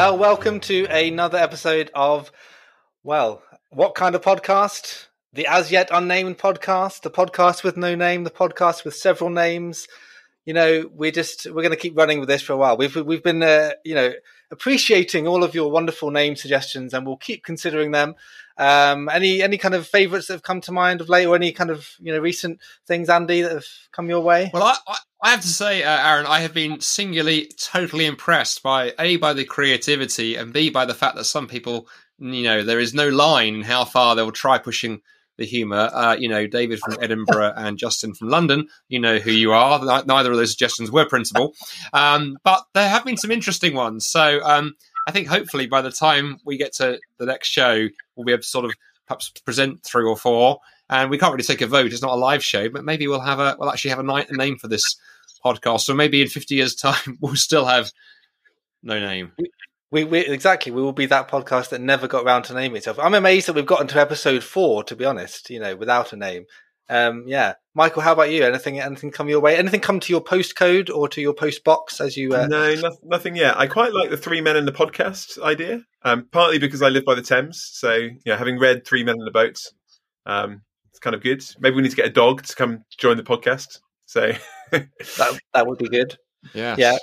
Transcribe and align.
Well, 0.00 0.16
welcome 0.16 0.60
to 0.60 0.86
another 0.86 1.36
episode 1.36 1.90
of, 1.94 2.32
well, 3.02 3.42
what 3.68 3.94
kind 3.94 4.14
of 4.14 4.22
podcast? 4.22 5.08
The 5.34 5.46
as 5.46 5.70
yet 5.70 5.90
unnamed 5.92 6.38
podcast, 6.38 7.02
the 7.02 7.10
podcast 7.10 7.62
with 7.62 7.76
no 7.76 7.94
name, 7.94 8.24
the 8.24 8.30
podcast 8.30 8.82
with 8.86 8.96
several 8.96 9.28
names. 9.28 9.86
You 10.46 10.54
know, 10.54 10.90
we're 10.90 11.10
just 11.10 11.44
we're 11.44 11.60
going 11.60 11.68
to 11.68 11.76
keep 11.76 11.98
running 11.98 12.18
with 12.18 12.30
this 12.30 12.40
for 12.40 12.54
a 12.54 12.56
while. 12.56 12.78
We've 12.78 12.96
we've 12.96 13.22
been, 13.22 13.42
uh, 13.42 13.72
you 13.84 13.94
know, 13.94 14.14
appreciating 14.50 15.28
all 15.28 15.44
of 15.44 15.54
your 15.54 15.70
wonderful 15.70 16.10
name 16.10 16.34
suggestions, 16.34 16.94
and 16.94 17.06
we'll 17.06 17.18
keep 17.18 17.44
considering 17.44 17.90
them. 17.90 18.14
Um, 18.56 19.10
any 19.10 19.42
any 19.42 19.58
kind 19.58 19.74
of 19.74 19.86
favourites 19.86 20.28
that 20.28 20.32
have 20.32 20.42
come 20.42 20.62
to 20.62 20.72
mind 20.72 21.02
of 21.02 21.10
late, 21.10 21.26
or 21.26 21.36
any 21.36 21.52
kind 21.52 21.68
of 21.68 21.90
you 22.00 22.10
know 22.10 22.20
recent 22.20 22.58
things, 22.86 23.10
Andy, 23.10 23.42
that 23.42 23.52
have 23.52 23.66
come 23.92 24.08
your 24.08 24.22
way? 24.22 24.50
Well, 24.54 24.64
I, 24.64 24.96
I, 25.22 25.30
have 25.30 25.40
to 25.42 25.48
say, 25.48 25.82
uh, 25.82 26.08
Aaron, 26.08 26.26
I 26.26 26.40
have 26.40 26.54
been 26.54 26.80
singularly 26.80 27.50
totally 27.58 28.06
impressed 28.06 28.62
by 28.62 28.94
a 28.98 29.16
by 29.16 29.32
the 29.32 29.44
creativity 29.44 30.36
and 30.36 30.52
b 30.52 30.70
by 30.70 30.84
the 30.84 30.94
fact 30.94 31.16
that 31.16 31.24
some 31.24 31.46
people, 31.46 31.88
you 32.18 32.42
know, 32.42 32.62
there 32.62 32.80
is 32.80 32.94
no 32.94 33.08
line 33.08 33.54
in 33.54 33.62
how 33.62 33.84
far 33.84 34.14
they 34.14 34.22
will 34.22 34.32
try 34.32 34.58
pushing 34.58 35.02
the 35.40 35.46
humour. 35.46 35.90
Uh, 35.92 36.16
you 36.18 36.28
know, 36.28 36.46
David 36.46 36.78
from 36.78 36.96
Edinburgh 37.02 37.54
and 37.56 37.78
Justin 37.78 38.14
from 38.14 38.28
London. 38.28 38.68
You 38.88 39.00
know 39.00 39.18
who 39.18 39.32
you 39.32 39.52
are. 39.52 40.04
Neither 40.04 40.30
of 40.30 40.36
those 40.36 40.50
suggestions 40.50 40.92
were 40.92 41.06
principal, 41.06 41.54
um, 41.92 42.38
but 42.44 42.64
there 42.74 42.88
have 42.88 43.04
been 43.04 43.16
some 43.16 43.30
interesting 43.30 43.74
ones. 43.74 44.06
So 44.06 44.40
um, 44.42 44.74
I 45.08 45.12
think 45.12 45.26
hopefully 45.26 45.66
by 45.66 45.82
the 45.82 45.90
time 45.90 46.38
we 46.44 46.56
get 46.56 46.74
to 46.74 47.00
the 47.18 47.26
next 47.26 47.48
show, 47.48 47.88
we'll 48.14 48.26
be 48.26 48.32
able 48.32 48.42
to 48.42 48.48
sort 48.48 48.66
of 48.66 48.72
perhaps 49.06 49.30
present 49.44 49.82
three 49.82 50.04
or 50.04 50.16
four. 50.16 50.60
And 50.90 51.08
we 51.08 51.18
can't 51.18 51.32
really 51.32 51.44
take 51.44 51.60
a 51.60 51.66
vote; 51.66 51.92
it's 51.92 52.02
not 52.02 52.14
a 52.14 52.16
live 52.16 52.44
show, 52.44 52.68
but 52.68 52.84
maybe 52.84 53.06
we'll 53.06 53.20
have 53.20 53.38
a 53.38 53.56
we'll 53.58 53.70
actually 53.70 53.90
have 53.90 54.00
a, 54.00 54.02
night, 54.02 54.28
a 54.28 54.36
name 54.36 54.58
for 54.58 54.68
this 54.68 54.96
podcast. 55.44 55.82
So 55.82 55.94
maybe 55.94 56.20
in 56.20 56.28
50 56.28 56.54
years' 56.56 56.74
time, 56.74 57.16
we'll 57.20 57.36
still 57.36 57.64
have 57.64 57.90
no 58.82 58.98
name. 58.98 59.32
We, 59.92 60.04
we 60.04 60.18
exactly 60.18 60.72
we 60.72 60.82
will 60.82 60.92
be 60.92 61.06
that 61.06 61.28
podcast 61.28 61.70
that 61.70 61.80
never 61.80 62.08
got 62.08 62.24
around 62.24 62.42
to 62.44 62.54
naming 62.54 62.76
itself. 62.76 62.98
I'm 62.98 63.14
amazed 63.14 63.46
that 63.46 63.54
we've 63.54 63.64
gotten 63.64 63.86
to 63.88 64.00
episode 64.00 64.42
four, 64.42 64.82
to 64.84 64.96
be 64.96 65.04
honest. 65.04 65.48
You 65.48 65.60
know, 65.60 65.76
without 65.76 66.12
a 66.12 66.16
name. 66.16 66.44
Um, 66.88 67.22
yeah, 67.28 67.54
Michael, 67.72 68.02
how 68.02 68.12
about 68.12 68.32
you? 68.32 68.42
Anything 68.42 68.80
anything 68.80 69.12
come 69.12 69.28
your 69.28 69.38
way? 69.38 69.56
Anything 69.56 69.80
come 69.80 70.00
to 70.00 70.12
your 70.12 70.24
postcode 70.24 70.90
or 70.92 71.08
to 71.10 71.20
your 71.20 71.34
post 71.34 71.62
box 71.62 72.00
as 72.00 72.16
you? 72.16 72.34
Uh... 72.34 72.48
No, 72.48 72.74
no, 72.74 72.96
nothing 73.04 73.36
yet. 73.36 73.56
I 73.56 73.68
quite 73.68 73.92
like 73.92 74.10
the 74.10 74.16
three 74.16 74.40
men 74.40 74.56
in 74.56 74.64
the 74.64 74.72
podcast 74.72 75.40
idea. 75.40 75.82
Um, 76.02 76.26
partly 76.32 76.58
because 76.58 76.82
I 76.82 76.88
live 76.88 77.04
by 77.04 77.14
the 77.14 77.22
Thames, 77.22 77.64
so 77.72 78.08
yeah, 78.24 78.36
having 78.36 78.58
read 78.58 78.84
Three 78.84 79.04
Men 79.04 79.16
in 79.18 79.24
the 79.24 79.30
Boat, 79.30 79.60
um, 80.26 80.62
it's 80.90 80.98
kind 80.98 81.14
of 81.14 81.22
good. 81.22 81.42
Maybe 81.58 81.76
we 81.76 81.82
need 81.82 81.90
to 81.90 81.96
get 81.96 82.06
a 82.06 82.10
dog 82.10 82.42
to 82.44 82.54
come 82.54 82.84
join 82.98 83.16
the 83.16 83.22
podcast. 83.22 83.78
So 84.06 84.32
that 84.72 85.40
that 85.54 85.66
would 85.66 85.78
be 85.78 85.88
good. 85.88 86.16
Yeah, 86.54 86.76
yeah. 86.78 86.98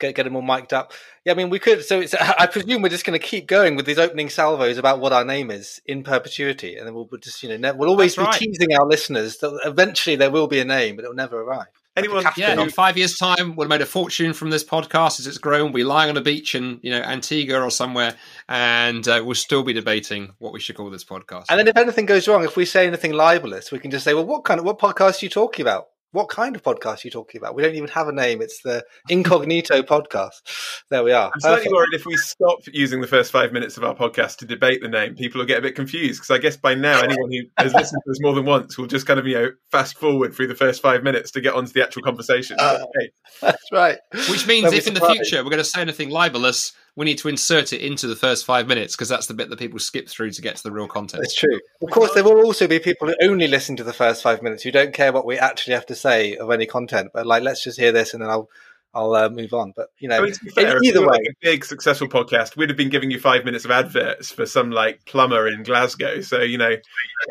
Get 0.00 0.14
get 0.14 0.24
them 0.24 0.36
all 0.36 0.42
mic'd 0.42 0.72
up. 0.72 0.92
Yeah, 1.24 1.32
I 1.32 1.36
mean 1.36 1.50
we 1.50 1.58
could. 1.58 1.84
So 1.84 2.00
it's. 2.00 2.14
I 2.20 2.46
presume 2.46 2.82
we're 2.82 2.88
just 2.88 3.04
going 3.04 3.18
to 3.18 3.24
keep 3.24 3.46
going 3.46 3.76
with 3.76 3.86
these 3.86 3.98
opening 3.98 4.28
salvos 4.28 4.78
about 4.78 5.00
what 5.00 5.12
our 5.12 5.24
name 5.24 5.50
is 5.50 5.80
in 5.86 6.02
perpetuity, 6.02 6.76
and 6.76 6.86
then 6.86 6.94
we'll 6.94 7.08
just 7.20 7.42
you 7.42 7.56
know 7.56 7.74
we'll 7.74 7.88
always 7.88 8.16
That's 8.16 8.38
be 8.38 8.46
right. 8.46 8.54
teasing 8.54 8.74
our 8.74 8.86
listeners 8.86 9.38
that 9.38 9.60
eventually 9.64 10.16
there 10.16 10.30
will 10.30 10.48
be 10.48 10.60
a 10.60 10.64
name, 10.64 10.96
but 10.96 11.04
it'll 11.04 11.14
never 11.14 11.40
arrive. 11.40 11.68
Anyone? 11.96 12.24
Yeah, 12.36 12.60
in 12.60 12.70
five 12.70 12.98
years' 12.98 13.16
time, 13.16 13.54
we'll 13.54 13.66
have 13.66 13.70
made 13.70 13.80
a 13.80 13.86
fortune 13.86 14.32
from 14.32 14.50
this 14.50 14.64
podcast 14.64 15.20
as 15.20 15.28
it's 15.28 15.38
grown. 15.38 15.66
We'll 15.66 15.74
be 15.74 15.84
lying 15.84 16.10
on 16.10 16.16
a 16.16 16.20
beach 16.20 16.56
in, 16.56 16.80
you 16.82 16.90
know, 16.90 17.00
Antigua 17.00 17.60
or 17.60 17.70
somewhere, 17.70 18.16
and 18.48 19.06
uh, 19.08 19.22
we'll 19.24 19.34
still 19.34 19.62
be 19.62 19.72
debating 19.72 20.32
what 20.38 20.52
we 20.52 20.60
should 20.60 20.76
call 20.76 20.90
this 20.90 21.04
podcast. 21.04 21.46
And 21.48 21.58
then, 21.58 21.68
if 21.68 21.76
anything 21.76 22.06
goes 22.06 22.28
wrong, 22.28 22.44
if 22.44 22.56
we 22.56 22.64
say 22.64 22.86
anything 22.86 23.12
libelous, 23.12 23.72
we 23.72 23.78
can 23.78 23.90
just 23.90 24.04
say, 24.04 24.14
"Well, 24.14 24.26
what 24.26 24.44
kind 24.44 24.60
of 24.60 24.66
what 24.66 24.78
podcast 24.78 25.22
are 25.22 25.26
you 25.26 25.30
talking 25.30 25.62
about?" 25.62 25.88
what 26.14 26.28
kind 26.28 26.54
of 26.54 26.62
podcast 26.62 27.04
are 27.04 27.08
you 27.08 27.10
talking 27.10 27.40
about? 27.40 27.56
We 27.56 27.62
don't 27.62 27.74
even 27.74 27.88
have 27.88 28.06
a 28.06 28.12
name. 28.12 28.40
It's 28.40 28.62
the 28.62 28.84
Incognito 29.08 29.82
podcast. 29.82 30.82
There 30.88 31.02
we 31.02 31.12
are. 31.12 31.30
I'm 31.34 31.40
slightly 31.40 31.72
worried 31.72 31.88
if 31.92 32.06
we 32.06 32.16
stop 32.16 32.60
using 32.72 33.00
the 33.00 33.08
first 33.08 33.32
five 33.32 33.52
minutes 33.52 33.76
of 33.76 33.82
our 33.82 33.96
podcast 33.96 34.36
to 34.36 34.46
debate 34.46 34.80
the 34.80 34.88
name, 34.88 35.16
people 35.16 35.40
will 35.40 35.46
get 35.46 35.58
a 35.58 35.62
bit 35.62 35.74
confused 35.74 36.20
because 36.20 36.30
I 36.30 36.38
guess 36.38 36.56
by 36.56 36.74
now 36.74 37.00
anyone 37.00 37.32
who 37.32 37.40
has 37.58 37.74
listened 37.74 38.00
to 38.06 38.10
us 38.12 38.22
more 38.22 38.32
than 38.32 38.44
once 38.44 38.78
will 38.78 38.86
just 38.86 39.06
kind 39.06 39.18
of 39.18 39.26
you 39.26 39.34
know 39.34 39.50
fast 39.72 39.98
forward 39.98 40.34
through 40.34 40.46
the 40.46 40.54
first 40.54 40.80
five 40.80 41.02
minutes 41.02 41.32
to 41.32 41.40
get 41.40 41.54
onto 41.54 41.72
the 41.72 41.82
actual 41.82 42.02
conversation. 42.02 42.56
Uh, 42.60 42.78
okay. 42.82 43.10
That's 43.40 43.72
right. 43.72 43.98
Which 44.30 44.46
means 44.46 44.72
if 44.72 44.86
in 44.86 44.94
the 44.94 45.00
future 45.00 45.42
we're 45.42 45.50
going 45.50 45.58
to 45.58 45.64
say 45.64 45.80
anything 45.80 46.10
libelous, 46.10 46.72
we 46.96 47.04
need 47.04 47.18
to 47.18 47.28
insert 47.28 47.72
it 47.72 47.80
into 47.80 48.06
the 48.06 48.16
first 48.16 48.44
five 48.44 48.68
minutes 48.68 48.94
because 48.94 49.08
that's 49.08 49.26
the 49.26 49.34
bit 49.34 49.50
that 49.50 49.58
people 49.58 49.78
skip 49.78 50.08
through 50.08 50.30
to 50.30 50.42
get 50.42 50.56
to 50.56 50.62
the 50.62 50.70
real 50.70 50.86
content. 50.86 51.24
It's 51.24 51.34
true. 51.34 51.58
Of 51.82 51.90
course, 51.90 52.12
there 52.14 52.22
will 52.22 52.44
also 52.44 52.68
be 52.68 52.78
people 52.78 53.08
who 53.08 53.14
only 53.22 53.48
listen 53.48 53.76
to 53.76 53.84
the 53.84 53.92
first 53.92 54.22
five 54.22 54.42
minutes 54.42 54.62
who 54.62 54.70
don't 54.70 54.94
care 54.94 55.12
what 55.12 55.26
we 55.26 55.38
actually 55.38 55.74
have 55.74 55.86
to 55.86 55.94
say 55.94 56.36
of 56.36 56.50
any 56.50 56.66
content, 56.66 57.10
but 57.12 57.26
like, 57.26 57.42
let's 57.42 57.64
just 57.64 57.78
hear 57.78 57.92
this 57.92 58.14
and 58.14 58.22
then 58.22 58.30
I'll. 58.30 58.48
I'll 58.96 59.12
uh, 59.16 59.28
move 59.28 59.52
on, 59.52 59.72
but 59.74 59.88
you 59.98 60.06
know, 60.06 60.18
I 60.18 60.20
mean, 60.20 60.34
fair, 60.54 60.78
either 60.84 61.00
way, 61.00 61.08
like 61.08 61.22
a 61.22 61.34
big 61.42 61.64
successful 61.64 62.06
podcast, 62.06 62.56
we'd 62.56 62.70
have 62.70 62.76
been 62.76 62.90
giving 62.90 63.10
you 63.10 63.18
five 63.18 63.44
minutes 63.44 63.64
of 63.64 63.72
adverts 63.72 64.30
for 64.30 64.46
some 64.46 64.70
like 64.70 65.04
plumber 65.04 65.48
in 65.48 65.64
Glasgow. 65.64 66.20
So 66.20 66.42
you 66.42 66.58
know, 66.58 66.70
at 66.70 66.80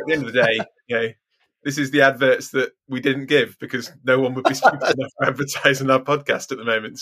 the 0.05 0.13
end 0.13 0.25
of 0.25 0.33
the 0.33 0.43
day, 0.43 0.59
you 0.89 0.97
know, 0.97 1.07
this 1.63 1.77
is 1.77 1.91
the 1.91 2.01
adverts 2.01 2.49
that 2.49 2.73
we 2.89 2.99
didn't 2.99 3.27
give 3.27 3.57
because 3.59 3.93
no 4.03 4.19
one 4.19 4.33
would 4.33 4.43
be 4.43 4.55
stupid 4.55 4.81
enough 4.81 5.11
to 5.21 5.27
advertise 5.27 5.81
on 5.81 5.89
our 5.89 6.01
podcast 6.01 6.51
at 6.51 6.57
the 6.57 6.65
moment. 6.65 6.99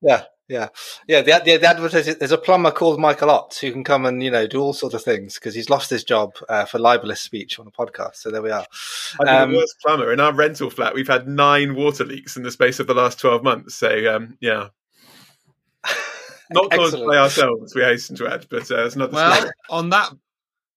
Yeah, 0.00 0.24
yeah, 0.48 0.68
yeah. 1.06 1.22
The 1.22 1.42
the, 1.44 1.56
the 1.58 1.68
advertiser, 1.68 2.14
there's 2.14 2.32
a 2.32 2.38
plumber 2.38 2.70
called 2.70 2.98
Michael 2.98 3.28
Ots 3.28 3.58
who 3.58 3.70
can 3.70 3.84
come 3.84 4.06
and 4.06 4.22
you 4.22 4.30
know 4.30 4.46
do 4.46 4.60
all 4.60 4.72
sorts 4.72 4.94
of 4.94 5.02
things 5.02 5.34
because 5.34 5.54
he's 5.54 5.68
lost 5.68 5.90
his 5.90 6.04
job 6.04 6.32
uh, 6.48 6.64
for 6.64 6.78
libelous 6.78 7.20
speech 7.20 7.58
on 7.58 7.66
a 7.66 7.70
podcast. 7.70 8.16
So 8.16 8.30
there 8.30 8.42
we 8.42 8.50
are. 8.50 8.66
I'm 9.20 9.50
the 9.52 9.58
worst 9.58 9.76
plumber 9.84 10.12
in 10.12 10.20
our 10.20 10.32
rental 10.32 10.70
flat. 10.70 10.94
We've 10.94 11.08
had 11.08 11.28
nine 11.28 11.74
water 11.74 12.04
leaks 12.04 12.36
in 12.36 12.42
the 12.42 12.50
space 12.50 12.80
of 12.80 12.86
the 12.86 12.94
last 12.94 13.20
twelve 13.20 13.42
months. 13.42 13.74
So 13.74 14.14
um, 14.14 14.38
yeah. 14.40 14.68
Not 16.50 16.70
caused 16.70 16.96
by 16.96 17.16
ourselves, 17.16 17.74
we 17.74 17.82
hasten 17.82 18.16
to 18.16 18.26
add, 18.26 18.46
but 18.48 18.70
uh, 18.70 18.86
it's 18.86 18.96
not. 18.96 19.12
Well, 19.12 19.34
story. 19.34 19.50
on 19.68 19.90
that 19.90 20.10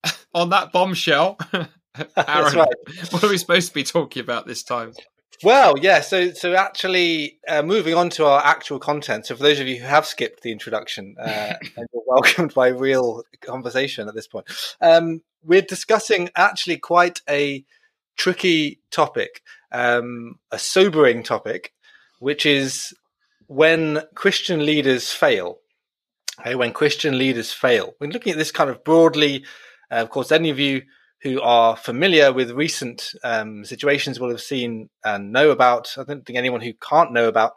on 0.33 0.49
that 0.49 0.71
bombshell, 0.71 1.37
Aaron, 1.53 2.55
right. 2.55 2.67
what 3.11 3.23
are 3.23 3.29
we 3.29 3.37
supposed 3.37 3.69
to 3.69 3.73
be 3.73 3.83
talking 3.83 4.21
about 4.21 4.45
this 4.45 4.63
time? 4.63 4.93
Well, 5.43 5.73
yeah. 5.79 6.01
So, 6.01 6.31
so 6.31 6.53
actually, 6.53 7.39
uh, 7.47 7.63
moving 7.63 7.95
on 7.95 8.09
to 8.11 8.25
our 8.25 8.43
actual 8.45 8.79
content. 8.79 9.25
So, 9.25 9.35
for 9.35 9.43
those 9.43 9.59
of 9.59 9.67
you 9.67 9.77
who 9.79 9.85
have 9.85 10.05
skipped 10.05 10.43
the 10.43 10.51
introduction, 10.51 11.15
uh, 11.19 11.53
and 11.77 11.87
you're 11.93 12.03
welcomed 12.05 12.53
by 12.53 12.67
real 12.67 13.23
conversation 13.41 14.07
at 14.07 14.15
this 14.15 14.27
point, 14.27 14.47
um, 14.81 15.21
we're 15.43 15.61
discussing 15.61 16.29
actually 16.35 16.77
quite 16.77 17.21
a 17.29 17.65
tricky 18.17 18.79
topic, 18.91 19.41
um, 19.71 20.35
a 20.51 20.59
sobering 20.59 21.23
topic, 21.23 21.73
which 22.19 22.45
is 22.45 22.93
when 23.47 24.01
Christian 24.15 24.65
leaders 24.65 25.11
fail. 25.11 25.59
Okay, 26.39 26.55
when 26.55 26.73
Christian 26.73 27.17
leaders 27.17 27.51
fail. 27.51 27.93
We're 27.99 28.09
looking 28.09 28.31
at 28.31 28.37
this 28.37 28.51
kind 28.51 28.69
of 28.69 28.83
broadly. 28.83 29.45
Uh, 29.91 29.95
of 29.95 30.09
course, 30.09 30.31
any 30.31 30.49
of 30.49 30.59
you 30.59 30.83
who 31.21 31.39
are 31.41 31.75
familiar 31.75 32.33
with 32.33 32.51
recent 32.51 33.13
um, 33.23 33.63
situations 33.63 34.19
will 34.19 34.29
have 34.29 34.41
seen 34.41 34.89
and 35.03 35.31
know 35.31 35.51
about. 35.51 35.95
I 35.97 36.03
don't 36.03 36.25
think 36.25 36.37
anyone 36.37 36.61
who 36.61 36.73
can't 36.73 37.13
know 37.13 37.27
about 37.27 37.53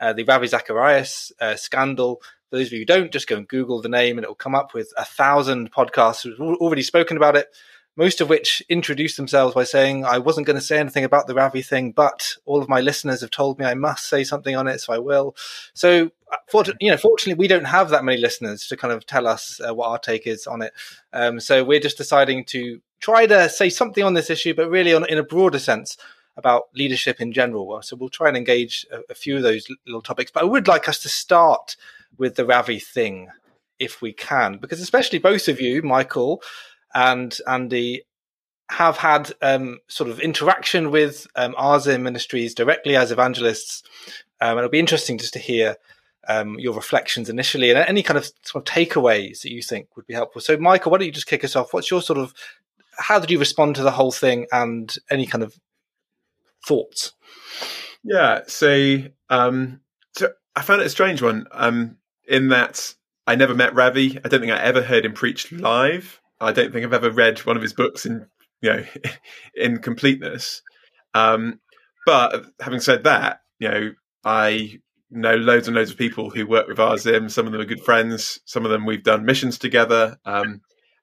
uh, 0.00 0.12
the 0.12 0.24
Ravi 0.24 0.46
Zacharias 0.46 1.32
uh, 1.40 1.56
scandal. 1.56 2.20
For 2.50 2.58
those 2.58 2.66
of 2.68 2.74
you 2.74 2.80
who 2.80 2.84
don't, 2.84 3.12
just 3.12 3.28
go 3.28 3.36
and 3.36 3.48
Google 3.48 3.80
the 3.80 3.88
name 3.88 4.18
and 4.18 4.24
it 4.24 4.28
will 4.28 4.34
come 4.34 4.54
up 4.54 4.74
with 4.74 4.92
a 4.96 5.04
thousand 5.04 5.72
podcasts 5.72 6.22
who've 6.22 6.38
already 6.38 6.82
spoken 6.82 7.16
about 7.16 7.36
it, 7.36 7.48
most 7.96 8.20
of 8.20 8.28
which 8.28 8.62
introduced 8.68 9.16
themselves 9.16 9.54
by 9.54 9.64
saying, 9.64 10.04
I 10.04 10.18
wasn't 10.18 10.46
going 10.46 10.58
to 10.58 10.64
say 10.64 10.78
anything 10.78 11.04
about 11.04 11.26
the 11.26 11.34
Ravi 11.34 11.62
thing, 11.62 11.92
but 11.92 12.36
all 12.44 12.60
of 12.60 12.68
my 12.68 12.80
listeners 12.80 13.22
have 13.22 13.30
told 13.30 13.58
me 13.58 13.64
I 13.64 13.74
must 13.74 14.06
say 14.06 14.22
something 14.22 14.54
on 14.54 14.68
it, 14.68 14.80
so 14.80 14.92
I 14.92 14.98
will. 14.98 15.34
So, 15.72 16.10
uh, 16.30 16.64
you 16.80 16.90
know, 16.90 16.98
fortunately, 16.98 17.40
we 17.40 17.48
don't 17.48 17.64
have 17.64 17.88
that 17.88 18.04
many 18.04 18.20
listeners 18.20 18.66
to 18.68 18.76
kind 18.76 18.92
of 18.92 19.06
tell 19.06 19.26
us 19.26 19.58
uh, 19.66 19.74
what 19.74 19.88
our 19.88 19.98
take 19.98 20.26
is 20.26 20.46
on 20.46 20.60
it. 20.60 20.74
Um, 21.14 21.40
so 21.40 21.64
we're 21.64 21.80
just 21.80 21.96
deciding 21.96 22.44
to 22.46 22.80
try 23.00 23.26
to 23.26 23.48
say 23.48 23.70
something 23.70 24.04
on 24.04 24.14
this 24.14 24.30
issue, 24.30 24.54
but 24.54 24.70
really 24.70 24.94
on, 24.94 25.08
in 25.08 25.18
a 25.18 25.22
broader 25.22 25.58
sense 25.58 25.96
about 26.36 26.64
leadership 26.74 27.20
in 27.20 27.32
general. 27.32 27.80
So 27.82 27.96
we'll 27.96 28.08
try 28.08 28.28
and 28.28 28.36
engage 28.36 28.86
a, 28.92 29.00
a 29.10 29.14
few 29.14 29.36
of 29.36 29.42
those 29.42 29.66
little 29.86 30.02
topics. 30.02 30.30
But 30.30 30.42
I 30.42 30.46
would 30.46 30.68
like 30.68 30.88
us 30.88 30.98
to 31.00 31.08
start 31.08 31.76
with 32.18 32.36
the 32.36 32.44
Ravi 32.44 32.78
thing, 32.78 33.28
if 33.78 34.00
we 34.00 34.12
can, 34.12 34.58
because 34.58 34.80
especially 34.80 35.18
both 35.18 35.48
of 35.48 35.60
you, 35.60 35.82
Michael 35.82 36.42
and 36.94 37.36
Andy, 37.46 38.02
have 38.70 38.96
had 38.96 39.32
um, 39.42 39.78
sort 39.86 40.10
of 40.10 40.18
interaction 40.20 40.90
with 40.90 41.26
um, 41.36 41.54
RZIM 41.54 42.02
Ministries 42.02 42.54
directly 42.54 42.96
as 42.96 43.12
evangelists. 43.12 43.82
Um, 44.40 44.58
it'll 44.58 44.70
be 44.70 44.80
interesting 44.80 45.18
just 45.18 45.34
to 45.34 45.38
hear 45.38 45.76
um, 46.28 46.58
your 46.58 46.74
reflections 46.74 47.28
initially 47.28 47.70
and 47.70 47.78
any 47.78 48.02
kind 48.02 48.18
of 48.18 48.30
sort 48.42 48.66
of 48.66 48.74
takeaways 48.74 49.42
that 49.42 49.52
you 49.52 49.62
think 49.62 49.96
would 49.96 50.06
be 50.06 50.14
helpful. 50.14 50.40
So, 50.40 50.56
Michael, 50.56 50.90
why 50.90 50.98
don't 50.98 51.06
you 51.06 51.12
just 51.12 51.28
kick 51.28 51.44
us 51.44 51.54
off? 51.54 51.72
What's 51.72 51.90
your 51.90 52.02
sort 52.02 52.18
of 52.18 52.34
how 52.98 53.18
did 53.18 53.30
you 53.30 53.38
respond 53.38 53.76
to 53.76 53.82
the 53.82 53.90
whole 53.90 54.12
thing 54.12 54.46
and 54.52 54.94
any 55.10 55.26
kind 55.26 55.42
of 55.44 55.54
thoughts? 56.66 57.12
Yeah, 58.02 58.42
so, 58.46 59.02
um, 59.30 59.80
so 60.16 60.30
I 60.54 60.62
found 60.62 60.80
it 60.80 60.86
a 60.86 60.90
strange 60.90 61.22
one 61.22 61.46
um, 61.52 61.96
in 62.28 62.48
that 62.48 62.94
I 63.26 63.34
never 63.34 63.54
met 63.54 63.74
Ravi. 63.74 64.18
I 64.24 64.28
don't 64.28 64.40
think 64.40 64.52
I 64.52 64.62
ever 64.62 64.82
heard 64.82 65.04
him 65.04 65.12
preach 65.12 65.50
live. 65.52 66.20
I 66.40 66.52
don't 66.52 66.72
think 66.72 66.84
I've 66.84 66.92
ever 66.92 67.10
read 67.10 67.38
one 67.40 67.56
of 67.56 67.62
his 67.62 67.72
books 67.72 68.06
in 68.06 68.26
you 68.60 68.72
know 68.72 68.84
in 69.56 69.78
completeness. 69.78 70.62
Um, 71.14 71.60
but 72.04 72.46
having 72.60 72.80
said 72.80 73.04
that, 73.04 73.40
you 73.58 73.68
know, 73.68 73.92
I 74.24 74.80
know 75.10 75.34
loads 75.34 75.68
and 75.68 75.76
loads 75.76 75.90
of 75.90 75.96
people 75.96 76.30
who 76.30 76.46
work 76.46 76.68
with 76.68 76.78
RZIM. 76.78 77.30
Some 77.30 77.46
of 77.46 77.52
them 77.52 77.60
are 77.60 77.66
good 77.66 77.82
friends. 77.82 78.40
Some 78.44 78.64
of 78.64 78.70
them 78.70 78.84
we've 78.84 79.02
done 79.02 79.24
missions 79.24 79.58
together. 79.58 80.16
Um, 80.24 80.62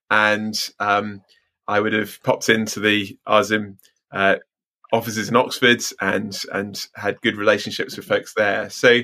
and 0.10 0.70
um, 0.80 1.22
I 1.68 1.80
would 1.80 1.94
have 1.94 2.22
popped 2.24 2.50
into 2.50 2.80
the 2.80 3.18
RZIM 3.28 3.78
uh, 4.12 4.36
offices 4.92 5.30
in 5.30 5.36
Oxford 5.36 5.82
and 6.02 6.40
and 6.52 6.88
had 6.96 7.22
good 7.22 7.38
relationships 7.38 7.98
with 7.98 8.06
folks 8.06 8.34
there. 8.34 8.70
So 8.70 9.02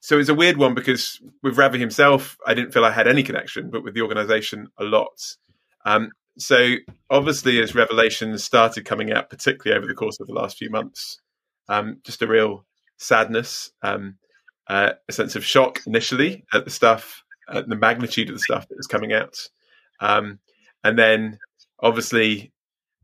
so 0.00 0.18
it's 0.18 0.30
a 0.30 0.34
weird 0.34 0.56
one 0.56 0.74
because 0.74 1.20
with 1.42 1.58
Ravi 1.58 1.78
himself, 1.78 2.38
I 2.46 2.54
didn't 2.54 2.72
feel 2.72 2.84
I 2.84 2.90
had 2.90 3.06
any 3.06 3.22
connection, 3.22 3.70
but 3.70 3.84
with 3.84 3.94
the 3.94 4.00
organisation, 4.00 4.68
a 4.78 4.84
lot. 4.84 5.36
Um, 5.84 6.10
so 6.38 6.76
obviously, 7.10 7.60
as 7.62 7.74
revelations 7.74 8.42
started 8.42 8.86
coming 8.86 9.12
out, 9.12 9.28
particularly 9.28 9.76
over 9.76 9.86
the 9.86 9.94
course 9.94 10.18
of 10.18 10.26
the 10.26 10.32
last 10.32 10.56
few 10.56 10.70
months, 10.70 11.20
um, 11.68 11.98
just 12.02 12.22
a 12.22 12.26
real 12.26 12.64
sadness, 12.96 13.72
um, 13.82 14.16
uh, 14.68 14.92
a 15.08 15.12
sense 15.12 15.36
of 15.36 15.44
shock 15.44 15.80
initially 15.86 16.44
at 16.52 16.64
the 16.64 16.70
stuff, 16.70 17.22
at 17.52 17.68
the 17.68 17.76
magnitude 17.76 18.30
of 18.30 18.36
the 18.36 18.40
stuff 18.40 18.68
that 18.68 18.76
was 18.76 18.86
coming 18.86 19.12
out, 19.12 19.36
um, 20.00 20.38
and 20.82 20.98
then 20.98 21.38
obviously 21.82 22.52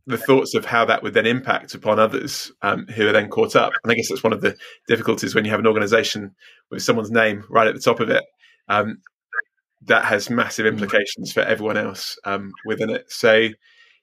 the 0.06 0.18
thoughts 0.18 0.54
of 0.54 0.64
how 0.64 0.84
that 0.84 1.02
would 1.02 1.14
then 1.14 1.26
impact 1.26 1.74
upon 1.74 1.98
others 1.98 2.52
um, 2.62 2.86
who 2.86 3.08
are 3.08 3.12
then 3.12 3.28
caught 3.28 3.56
up. 3.56 3.72
And 3.82 3.90
I 3.90 3.96
guess 3.96 4.08
that's 4.08 4.22
one 4.22 4.32
of 4.32 4.40
the 4.40 4.56
difficulties 4.86 5.34
when 5.34 5.44
you 5.44 5.50
have 5.50 5.60
an 5.60 5.66
organization 5.66 6.34
with 6.70 6.82
someone's 6.82 7.10
name 7.10 7.44
right 7.50 7.66
at 7.66 7.74
the 7.74 7.80
top 7.80 7.98
of 7.98 8.08
it. 8.08 8.24
Um, 8.68 8.98
that 9.82 10.04
has 10.04 10.30
massive 10.30 10.64
mm. 10.64 10.70
implications 10.70 11.32
for 11.32 11.40
everyone 11.40 11.76
else 11.76 12.18
um, 12.24 12.52
within 12.64 12.90
it. 12.90 13.10
So, 13.10 13.48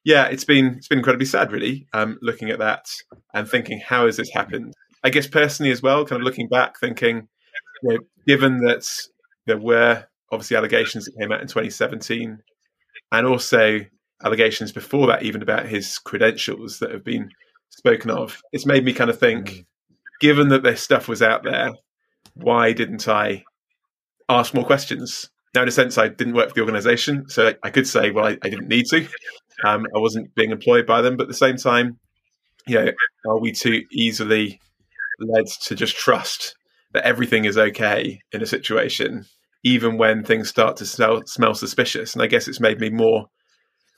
yeah, 0.04 0.26
it's 0.26 0.46
been 0.46 0.76
it's 0.78 0.88
been 0.88 1.00
incredibly 1.00 1.26
sad, 1.26 1.52
really, 1.52 1.88
um, 1.94 2.18
looking 2.22 2.50
at 2.50 2.60
that 2.60 2.86
and 3.34 3.48
thinking 3.48 3.80
how 3.80 4.06
has 4.06 4.18
this 4.18 4.30
happened. 4.30 4.74
I 5.04 5.10
guess 5.10 5.28
personally 5.28 5.72
as 5.72 5.82
well, 5.82 6.06
kind 6.06 6.22
of 6.22 6.26
looking 6.26 6.48
back, 6.48 6.80
thinking, 6.80 7.28
you 7.82 7.90
know, 7.90 8.00
given 8.28 8.60
that 8.60 8.86
there 9.46 9.58
were 9.58 10.06
obviously 10.32 10.58
allegations 10.58 11.06
that 11.06 11.18
came 11.20 11.32
out 11.32 11.42
in 11.42 11.48
2017, 11.48 12.40
and 13.12 13.28
also 13.28 13.80
allegations 14.24 14.72
before 14.72 15.08
that, 15.08 15.24
even 15.24 15.42
about 15.42 15.68
his 15.68 15.98
credentials 16.00 16.80
that 16.80 16.92
have 16.92 17.04
been 17.04 17.30
spoken 17.70 18.10
of, 18.10 18.42
it's 18.52 18.66
made 18.66 18.84
me 18.84 18.94
kind 18.94 19.10
of 19.10 19.20
think, 19.20 19.50
mm. 19.50 19.66
given 20.20 20.50
that 20.50 20.64
this 20.64 20.82
stuff 20.82 21.08
was 21.08 21.22
out 21.22 21.44
there, 21.44 21.72
why 22.36 22.74
didn't 22.74 23.08
I 23.08 23.44
ask 24.30 24.54
more 24.54 24.66
questions? 24.66 25.30
Now, 25.54 25.62
in 25.62 25.68
a 25.68 25.72
sense, 25.72 25.98
I 25.98 26.08
didn't 26.08 26.34
work 26.34 26.50
for 26.50 26.56
the 26.56 26.62
organization, 26.62 27.30
so 27.30 27.54
I 27.64 27.70
could 27.70 27.88
say, 27.88 28.12
well, 28.12 28.26
I, 28.26 28.38
I 28.42 28.50
didn't 28.50 28.68
need 28.68 28.86
to. 28.88 29.08
Um, 29.66 29.86
I 29.96 30.00
wasn't 30.00 30.34
being 30.34 30.52
employed 30.52 30.88
by 30.88 31.02
them, 31.02 31.16
but 31.16 31.24
at 31.24 31.30
the 31.30 31.36
same 31.36 31.58
time, 31.58 32.00
you 32.66 32.76
know, 32.76 32.92
are 33.28 33.40
we 33.40 33.52
too 33.52 33.84
easily 33.92 34.60
led 35.20 35.46
to 35.66 35.76
just 35.76 35.96
trust 35.96 36.56
that 36.94 37.06
everything 37.06 37.46
is 37.46 37.58
okay 37.58 38.20
in 38.32 38.42
a 38.42 38.48
situation, 38.48 39.26
even 39.64 39.98
when 39.98 40.24
things 40.24 40.50
start 40.50 40.78
to 40.78 40.86
smell, 40.86 41.22
smell 41.28 41.54
suspicious? 41.54 42.14
And 42.14 42.24
I 42.24 42.28
guess 42.28 42.48
it's 42.48 42.60
made 42.60 42.80
me 42.80 42.90
more 42.90 43.26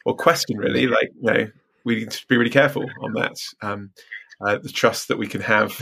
or 0.05 0.15
question 0.15 0.57
really 0.57 0.87
like 0.87 1.09
you 1.21 1.31
know 1.31 1.47
we 1.83 1.95
need 1.95 2.11
to 2.11 2.25
be 2.27 2.37
really 2.37 2.49
careful 2.49 2.85
on 3.01 3.13
that 3.13 3.35
um, 3.61 3.91
uh, 4.45 4.57
the 4.57 4.69
trust 4.69 5.07
that 5.07 5.17
we 5.17 5.27
can 5.27 5.41
have 5.41 5.81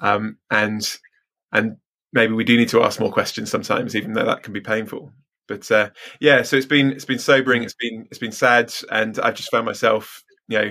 um, 0.00 0.38
and 0.50 0.98
and 1.52 1.76
maybe 2.12 2.32
we 2.32 2.44
do 2.44 2.56
need 2.56 2.68
to 2.68 2.82
ask 2.82 3.00
more 3.00 3.12
questions 3.12 3.50
sometimes 3.50 3.94
even 3.94 4.12
though 4.12 4.24
that 4.24 4.42
can 4.42 4.52
be 4.52 4.60
painful. 4.60 5.12
But 5.46 5.70
uh, 5.70 5.90
yeah 6.20 6.42
so 6.42 6.56
it's 6.56 6.66
been 6.66 6.92
it's 6.92 7.06
been 7.06 7.18
sobering 7.18 7.62
it's 7.62 7.74
been 7.74 8.06
it's 8.10 8.18
been 8.18 8.32
sad 8.32 8.72
and 8.90 9.18
i've 9.20 9.34
just 9.34 9.50
found 9.50 9.64
myself 9.64 10.22
you 10.46 10.58
know 10.58 10.70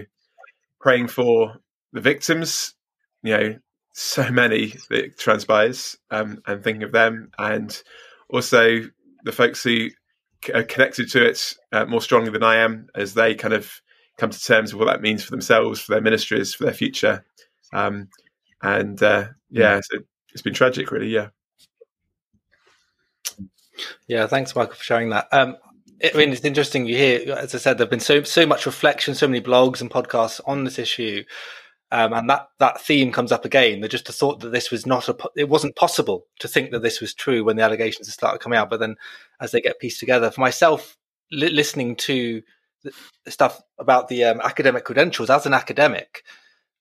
praying 0.80 1.08
for 1.08 1.56
the 1.94 2.02
victims 2.02 2.76
you 3.24 3.36
know 3.36 3.56
so 3.94 4.30
many 4.30 4.76
that 4.92 5.18
transpires 5.18 5.98
um, 6.12 6.44
and 6.46 6.64
thinking 6.64 6.84
of 6.84 6.92
them 6.92 7.32
and 7.40 7.82
also 8.30 8.82
the 9.24 9.32
folks 9.32 9.64
who 9.64 9.90
connected 10.68 11.10
to 11.12 11.26
it 11.28 11.54
uh, 11.72 11.86
more 11.86 12.02
strongly 12.02 12.32
than 12.32 12.44
I 12.44 12.58
am 12.58 12.88
as 12.96 13.14
they 13.14 13.36
kind 13.36 13.54
of 13.54 13.82
come 14.18 14.30
to 14.30 14.44
terms 14.44 14.74
with 14.74 14.80
what 14.80 14.92
that 14.92 15.02
means 15.02 15.24
for 15.24 15.32
themselves, 15.32 15.80
for 15.80 15.94
their 15.94 16.02
ministries, 16.02 16.54
for 16.54 16.66
their 16.66 16.74
future. 16.74 17.24
Um, 17.74 18.10
and 18.62 19.02
uh, 19.02 19.28
yeah, 19.50 19.80
so 19.84 20.00
it's 20.34 20.42
been 20.42 20.54
tragic, 20.54 20.92
really. 20.92 21.10
Yeah. 21.10 21.30
Yeah, 24.08 24.26
thanks, 24.28 24.56
Michael, 24.56 24.76
for 24.76 24.84
sharing 24.84 25.10
that. 25.10 25.28
Um, 25.32 25.58
I 26.04 26.16
mean, 26.16 26.32
it's 26.32 26.46
interesting. 26.46 26.86
You 26.86 26.96
hear, 26.96 27.34
as 27.34 27.56
I 27.56 27.58
said, 27.58 27.78
there've 27.78 27.90
been 27.90 28.00
so 28.00 28.24
so 28.24 28.46
much 28.46 28.66
reflection, 28.66 29.16
so 29.16 29.28
many 29.28 29.42
blogs 29.42 29.82
and 29.82 29.90
podcasts 29.90 30.40
on 30.46 30.64
this 30.64 30.78
issue, 30.80 31.24
um, 31.92 32.14
and 32.14 32.30
that 32.30 32.50
that 32.60 32.82
theme 32.82 33.12
comes 33.12 33.32
up 33.32 33.46
again. 33.46 33.82
They 33.82 33.88
just 33.88 34.06
the 34.06 34.14
thought 34.14 34.40
that 34.42 34.52
this 34.52 34.70
was 34.70 34.86
not 34.86 35.10
a, 35.10 35.18
it 35.36 35.50
wasn't 35.50 35.76
possible 35.76 36.26
to 36.40 36.48
think 36.48 36.72
that 36.72 36.82
this 36.82 37.02
was 37.02 37.14
true 37.14 37.44
when 37.44 37.56
the 37.56 37.64
allegations 37.64 38.12
started 38.12 38.42
coming 38.42 38.60
out. 38.60 38.70
But 38.70 38.80
then, 38.80 38.96
as 39.40 39.52
they 39.52 39.62
get 39.62 39.80
pieced 39.80 40.00
together, 40.00 40.32
for 40.32 40.42
myself, 40.42 40.98
li- 41.32 41.50
listening 41.50 41.96
to 41.96 42.42
the 42.84 43.32
stuff 43.32 43.62
about 43.78 44.08
the 44.08 44.24
um, 44.24 44.42
academic 44.42 44.86
credentials 44.86 45.30
as 45.30 45.46
an 45.46 45.54
academic, 45.54 46.24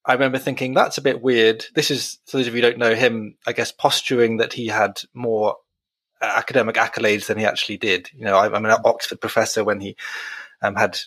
I 0.04 0.12
remember 0.12 0.38
thinking 0.38 0.72
that's 0.72 0.98
a 0.98 1.02
bit 1.02 1.20
weird. 1.20 1.66
This 1.74 1.90
is 1.90 2.18
for 2.26 2.36
those 2.36 2.46
of 2.46 2.54
you 2.54 2.62
who 2.62 2.68
don't 2.68 2.78
know 2.78 2.94
him, 2.94 3.36
I 3.46 3.52
guess 3.52 3.72
posturing 3.72 4.36
that 4.36 4.52
he 4.52 4.68
had 4.68 5.00
more 5.14 5.56
uh, 6.22 6.32
academic 6.36 6.76
accolades 6.76 7.26
than 7.26 7.38
he 7.38 7.44
actually 7.44 7.78
did. 7.78 8.10
You 8.14 8.24
know, 8.24 8.36
I, 8.36 8.46
am 8.46 8.64
an 8.64 8.76
Oxford 8.84 9.20
professor 9.20 9.64
when 9.64 9.80
he 9.80 9.96
um, 10.62 10.76
had 10.76 10.98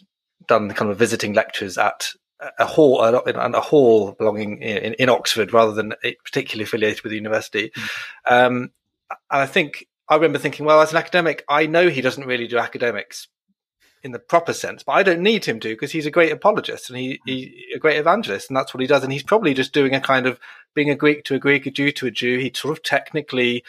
done 0.48 0.70
kind 0.72 0.92
of 0.92 0.98
visiting 0.98 1.34
lectures 1.34 1.78
at 1.78 2.10
a 2.58 2.66
hall, 2.66 3.02
a, 3.02 3.14
a 3.14 3.62
hall 3.62 4.14
belonging 4.14 4.62
in, 4.62 4.94
in, 4.94 5.10
Oxford 5.10 5.54
rather 5.54 5.74
than 5.74 5.94
particularly 6.24 6.64
affiliated 6.64 7.04
with 7.04 7.12
the 7.12 7.18
university. 7.18 7.72
Mm. 8.28 8.32
Um, 8.32 8.72
and 9.10 9.42
I 9.42 9.46
think 9.46 9.88
I 10.10 10.16
remember 10.16 10.40
thinking, 10.40 10.66
well, 10.66 10.82
as 10.82 10.92
an 10.92 10.98
academic, 10.98 11.46
I 11.48 11.68
know 11.68 11.90
he 11.90 12.02
doesn't 12.02 12.26
really 12.26 12.48
do 12.48 12.58
academics 12.58 13.28
in 14.02 14.12
the 14.12 14.20
proper 14.20 14.54
sense, 14.54 14.82
but 14.82 14.94
I 14.94 15.04
don't 15.04 15.22
need 15.22 15.46
him 15.46 15.60
to 15.60 15.70
because 15.70 15.92
he's 15.92 16.06
a 16.06 16.12
great 16.12 16.32
apologist 16.32 16.90
and 16.90 16.98
he, 16.98 17.20
hmm. 17.24 17.30
he 17.30 17.66
a 17.76 17.80
great 17.80 17.98
evangelist, 17.98 18.50
and 18.50 18.58
that's 18.58 18.74
what 18.74 18.82
he 18.82 18.88
does. 18.88 19.04
And 19.04 19.14
he's 19.14 19.24
probably 19.24 19.54
just 19.54 19.74
doing 19.74 19.94
a 19.94 20.02
kind 20.02 20.26
of 20.26 20.40
being 20.74 20.90
a 20.90 20.96
Greek 20.96 21.24
to 21.26 21.36
a 21.36 21.40
Greek, 21.40 21.66
a 21.66 21.72
Jew 21.72 21.92
to 21.92 22.08
a 22.08 22.12
Jew. 22.12 22.40
He 22.40 22.52
sort 22.56 22.76
of 22.76 22.84
technically 22.84 23.64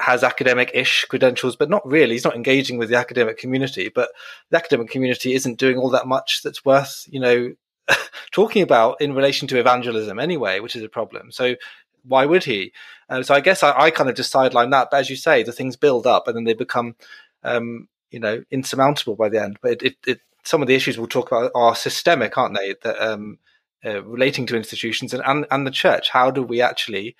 has 0.00 0.24
academic-ish 0.24 1.04
credentials, 1.06 1.56
but 1.56 1.68
not 1.68 1.86
really. 1.86 2.14
He's 2.14 2.24
not 2.24 2.34
engaging 2.34 2.78
with 2.78 2.88
the 2.88 2.96
academic 2.96 3.38
community. 3.38 3.90
But 3.94 4.10
the 4.50 4.56
academic 4.56 4.88
community 4.88 5.34
isn't 5.34 5.58
doing 5.58 5.76
all 5.76 5.90
that 5.90 6.06
much 6.06 6.40
that's 6.42 6.64
worth, 6.64 7.04
you 7.08 7.20
know, 7.20 7.54
talking 8.32 8.62
about 8.62 9.00
in 9.00 9.14
relation 9.14 9.46
to 9.48 9.58
evangelism 9.58 10.18
anyway, 10.18 10.60
which 10.60 10.74
is 10.74 10.82
a 10.82 10.88
problem. 10.88 11.30
So 11.30 11.56
why 12.04 12.26
would 12.26 12.44
he? 12.44 12.72
Uh, 13.10 13.22
so 13.22 13.34
I 13.34 13.40
guess 13.40 13.62
I, 13.62 13.72
I, 13.76 13.90
kind 13.90 14.08
of 14.08 14.16
just 14.16 14.30
sideline 14.30 14.70
that. 14.70 14.88
But 14.90 15.00
as 15.00 15.10
you 15.10 15.16
say, 15.16 15.42
the 15.42 15.52
things 15.52 15.76
build 15.76 16.06
up 16.06 16.28
and 16.28 16.36
then 16.36 16.44
they 16.44 16.54
become, 16.54 16.94
um, 17.42 17.88
you 18.10 18.20
know, 18.20 18.44
insurmountable 18.50 19.16
by 19.16 19.28
the 19.28 19.42
end. 19.42 19.58
But 19.60 19.72
it, 19.72 19.82
it, 19.82 19.96
it, 20.06 20.20
some 20.44 20.62
of 20.62 20.68
the 20.68 20.74
issues 20.74 20.96
we'll 20.96 21.08
talk 21.08 21.30
about 21.30 21.50
are 21.54 21.74
systemic, 21.74 22.38
aren't 22.38 22.56
they? 22.56 22.76
That 22.82 22.98
um, 23.02 23.38
uh, 23.84 24.02
relating 24.04 24.46
to 24.46 24.56
institutions 24.56 25.12
and, 25.12 25.22
and, 25.26 25.46
and 25.50 25.66
the 25.66 25.70
church. 25.70 26.10
How 26.10 26.30
do 26.30 26.42
we 26.42 26.60
actually 26.60 27.16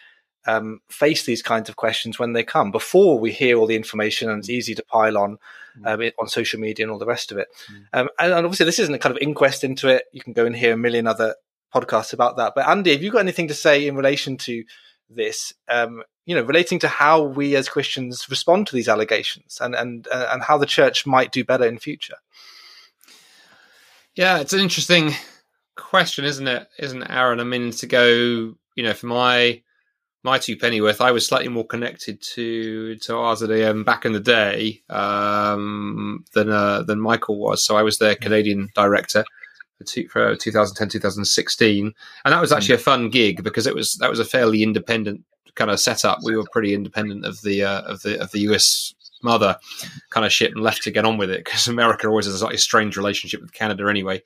um, 0.47 0.81
face 0.89 1.25
these 1.25 1.43
kinds 1.43 1.69
of 1.69 1.77
questions 1.77 2.19
when 2.19 2.33
they 2.33 2.45
come 2.45 2.71
before 2.71 3.19
we 3.19 3.33
hear 3.33 3.59
all 3.59 3.67
the 3.67 3.77
information 3.77 4.31
and 4.31 4.39
it's 4.39 4.49
easy 4.49 4.75
to 4.75 4.85
pile 4.85 5.19
on 5.19 5.39
mm. 5.79 5.87
um, 5.87 6.13
on 6.19 6.29
social 6.29 6.61
media 6.61 6.85
and 6.85 6.93
all 6.93 6.99
the 6.99 7.07
rest 7.07 7.33
of 7.33 7.39
it. 7.39 7.49
Mm. 7.71 8.01
Um, 8.01 8.09
and, 8.19 8.33
and, 8.33 8.47
obviously, 8.47 8.67
this 8.67 8.79
isn't 8.79 8.95
a 8.95 8.99
kind 8.99 9.15
of 9.15 9.23
inquest 9.23 9.65
into 9.65 9.89
it. 9.89 10.05
You 10.13 10.21
can 10.21 10.33
go 10.33 10.47
and 10.47 10.57
hear 10.57 10.75
a 10.75 10.79
million 10.79 11.07
other 11.07 11.35
podcasts 11.75 12.13
about 12.13 12.37
that. 12.37 12.53
But 12.55 12.69
Andy, 12.69 12.93
have 12.93 13.03
you 13.03 13.11
got 13.11 13.21
anything 13.21 13.49
to 13.49 13.55
say 13.55 13.87
in 13.87 13.97
relation 13.97 14.37
to 14.39 14.65
this? 15.11 15.53
Um, 15.69 16.03
you 16.27 16.35
know, 16.35 16.43
relating 16.43 16.79
to 16.81 16.89
how 16.89 17.23
we 17.23 17.57
as 17.57 17.69
Christians 17.69 18.29
respond 18.31 18.69
to 18.69 18.77
these 18.77 18.89
allegations 18.89 19.59
and 19.61 19.75
and 19.75 20.07
uh, 20.13 20.29
and 20.33 20.43
how 20.43 20.59
the 20.59 20.67
church 20.67 21.07
might 21.07 21.33
do 21.33 21.45
better 21.45 21.65
in 21.65 21.79
future. 21.79 22.17
Yeah, 24.15 24.39
it's 24.39 24.53
an 24.53 24.61
interesting 24.61 25.13
question, 25.77 26.25
isn't 26.25 26.47
it? 26.47 26.69
Isn't 26.79 27.03
it, 27.03 27.11
Aaron? 27.11 27.41
I 27.41 27.45
mean, 27.45 27.71
to 27.73 27.87
go, 27.87 28.07
you 28.75 28.83
know, 28.83 28.95
for 28.95 29.07
my 29.07 29.63
my 30.23 30.39
two 30.39 30.57
pennyworth, 30.57 31.01
I 31.01 31.13
was 31.13 31.27
slightly 31.27 31.49
more 31.49 31.67
connected 31.67 32.21
to 32.35 32.97
to 32.97 33.13
RZIM 33.13 33.85
back 33.85 34.05
in 34.05 34.13
the 34.13 34.21
day 34.21 34.83
um, 34.91 36.25
than 36.35 36.51
uh, 36.51 36.83
than 36.83 37.01
Michael 37.01 37.39
was. 37.39 37.65
So 37.65 37.77
I 37.77 37.83
was 37.83 37.99
their 37.99 38.15
Canadian 38.15 38.69
director 38.75 39.25
for, 39.81 39.85
two, 39.85 40.09
for 40.09 40.37
2010 40.37 40.89
2016, 40.89 41.95
and 42.25 42.33
that 42.33 42.41
was 42.41 42.53
actually 42.53 42.75
a 42.75 42.79
fun 42.79 43.09
gig 43.09 43.43
because 43.43 43.67
it 43.67 43.75
was 43.75 43.95
that 43.95 44.11
was 44.11 44.21
a 44.21 44.25
fairly 44.25 44.63
independent 44.63 45.25
kind 45.55 45.71
of 45.71 45.81
setup. 45.81 46.19
We 46.23 46.37
were 46.37 46.45
pretty 46.53 46.75
independent 46.75 47.25
of 47.25 47.41
the 47.41 47.65
uh, 47.65 47.83
of 47.83 48.03
the 48.03 48.21
of 48.21 48.31
the 48.33 48.41
US 48.41 48.95
mother 49.23 49.57
kind 50.11 50.27
of 50.27 50.33
shit 50.33 50.53
and 50.53 50.63
left 50.63 50.83
to 50.83 50.91
get 50.91 51.07
on 51.07 51.17
with 51.17 51.31
it 51.31 51.45
because 51.45 51.67
America 51.69 52.09
always 52.09 52.27
has 52.27 52.35
a 52.35 52.39
slightly 52.39 52.59
strange 52.59 52.97
relationship 52.97 53.41
with 53.41 53.53
Canada 53.53 53.89
anyway. 53.89 54.23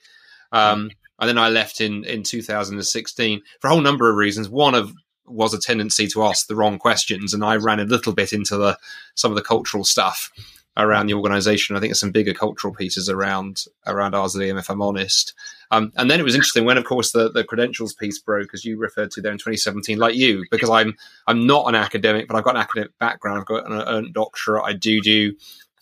Um, 0.51 0.91
and 1.21 1.29
then 1.29 1.39
I 1.39 1.49
left 1.49 1.81
in 1.81 2.05
in 2.05 2.25
2016 2.25 3.43
for 3.61 3.69
a 3.69 3.71
whole 3.71 3.81
number 3.81 4.11
of 4.11 4.17
reasons. 4.17 4.49
One 4.49 4.75
of 4.75 4.93
was 5.27 5.55
a 5.55 5.59
tendency 5.59 6.07
to 6.09 6.25
ask 6.25 6.49
the 6.49 6.57
wrong 6.57 6.79
questions, 6.79 7.33
and 7.33 7.45
I 7.45 7.57
ran 7.57 7.81
a 7.81 7.85
little 7.85 8.13
bit 8.13 8.33
into 8.33 8.57
the 8.57 8.77
some 9.15 9.31
of 9.31 9.37
the 9.37 9.43
cultural 9.43 9.85
stuff 9.85 10.33
around 10.77 11.07
the 11.07 11.15
organization. 11.15 11.77
I 11.77 11.81
think 11.81 11.91
there's 11.91 12.01
some 12.01 12.11
bigger 12.11 12.35
cultural 12.35 12.75
pieces 12.75 13.09
around 13.09 13.65
around 13.87 14.13
RZIM, 14.13 14.59
if 14.59 14.71
I'm 14.71 14.83
honest. 14.83 15.35
Um, 15.71 15.93
and 15.97 16.11
then 16.11 16.21
it 16.21 16.25
was 16.25 16.35
interesting 16.35 16.65
when, 16.65 16.79
of 16.79 16.85
course, 16.85 17.13
the, 17.13 17.31
the 17.31 17.45
credentials 17.45 17.95
piece 17.95 18.19
broke, 18.19 18.51
as 18.55 18.65
you 18.65 18.79
referred 18.79 19.11
to 19.13 19.21
there 19.21 19.33
in 19.33 19.39
2017, 19.39 19.99
like 19.99 20.15
you, 20.15 20.45
because 20.51 20.71
I'm 20.71 20.97
I'm 21.27 21.47
not 21.47 21.69
an 21.69 21.75
academic, 21.75 22.29
but 22.29 22.37
I've 22.37 22.45
got 22.45 22.57
an 22.57 22.63
academic 22.63 22.99
background. 22.99 23.41
I've 23.41 23.47
got 23.47 23.71
an, 23.71 24.07
a 24.07 24.09
doctorate. 24.11 24.65
I 24.65 24.73
do 24.73 25.01
do 25.01 25.35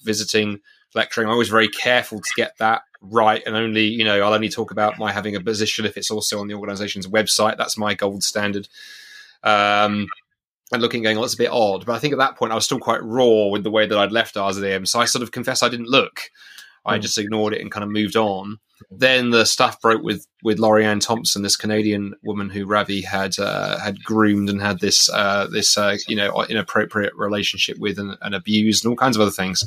visiting 0.02 0.60
lecturing. 0.94 1.26
I'm 1.26 1.32
always 1.32 1.48
very 1.48 1.68
careful 1.68 2.18
to 2.18 2.30
get 2.36 2.56
that 2.58 2.82
right, 3.00 3.42
and 3.46 3.56
only 3.56 3.86
you 3.86 4.04
know 4.04 4.20
I'll 4.20 4.34
only 4.34 4.50
talk 4.50 4.70
about 4.70 4.98
my 4.98 5.10
having 5.12 5.36
a 5.36 5.40
position 5.40 5.86
if 5.86 5.96
it's 5.96 6.10
also 6.10 6.40
on 6.40 6.48
the 6.48 6.54
organisation's 6.54 7.06
website. 7.06 7.56
That's 7.56 7.78
my 7.78 7.94
gold 7.94 8.22
standard. 8.22 8.68
Um, 9.42 10.06
and 10.72 10.82
looking, 10.82 11.02
going, 11.02 11.18
oh, 11.18 11.20
that's 11.20 11.34
a 11.34 11.38
bit 11.38 11.50
odd. 11.50 11.84
But 11.86 11.94
I 11.94 11.98
think 11.98 12.12
at 12.12 12.18
that 12.18 12.36
point 12.36 12.52
I 12.52 12.54
was 12.54 12.64
still 12.64 12.78
quite 12.78 13.02
raw 13.02 13.46
with 13.48 13.62
the 13.62 13.70
way 13.70 13.86
that 13.86 13.98
I'd 13.98 14.12
left 14.12 14.34
RZIM, 14.34 14.88
so 14.88 15.00
I 15.00 15.04
sort 15.04 15.22
of 15.22 15.30
confess 15.30 15.62
I 15.62 15.68
didn't 15.68 15.88
look. 15.88 16.30
I 16.84 16.98
mm. 16.98 17.02
just 17.02 17.18
ignored 17.18 17.54
it 17.54 17.60
and 17.60 17.70
kind 17.70 17.84
of 17.84 17.90
moved 17.90 18.16
on. 18.16 18.58
Then 18.90 19.30
the 19.30 19.44
stuff 19.44 19.80
broke 19.80 20.02
with 20.02 20.26
with 20.42 20.58
Lori-Anne 20.58 20.98
Thompson, 20.98 21.42
this 21.42 21.56
Canadian 21.56 22.14
woman 22.22 22.50
who 22.50 22.66
Ravi 22.66 23.00
had 23.02 23.38
uh, 23.38 23.78
had 23.78 24.02
groomed 24.02 24.50
and 24.50 24.60
had 24.60 24.80
this 24.80 25.08
uh, 25.10 25.46
this 25.46 25.78
uh, 25.78 25.96
you 26.08 26.16
know 26.16 26.44
inappropriate 26.44 27.14
relationship 27.14 27.78
with 27.78 27.98
and, 27.98 28.16
and 28.20 28.34
abused 28.34 28.84
and 28.84 28.90
all 28.90 28.96
kinds 28.96 29.16
of 29.16 29.22
other 29.22 29.30
things. 29.30 29.64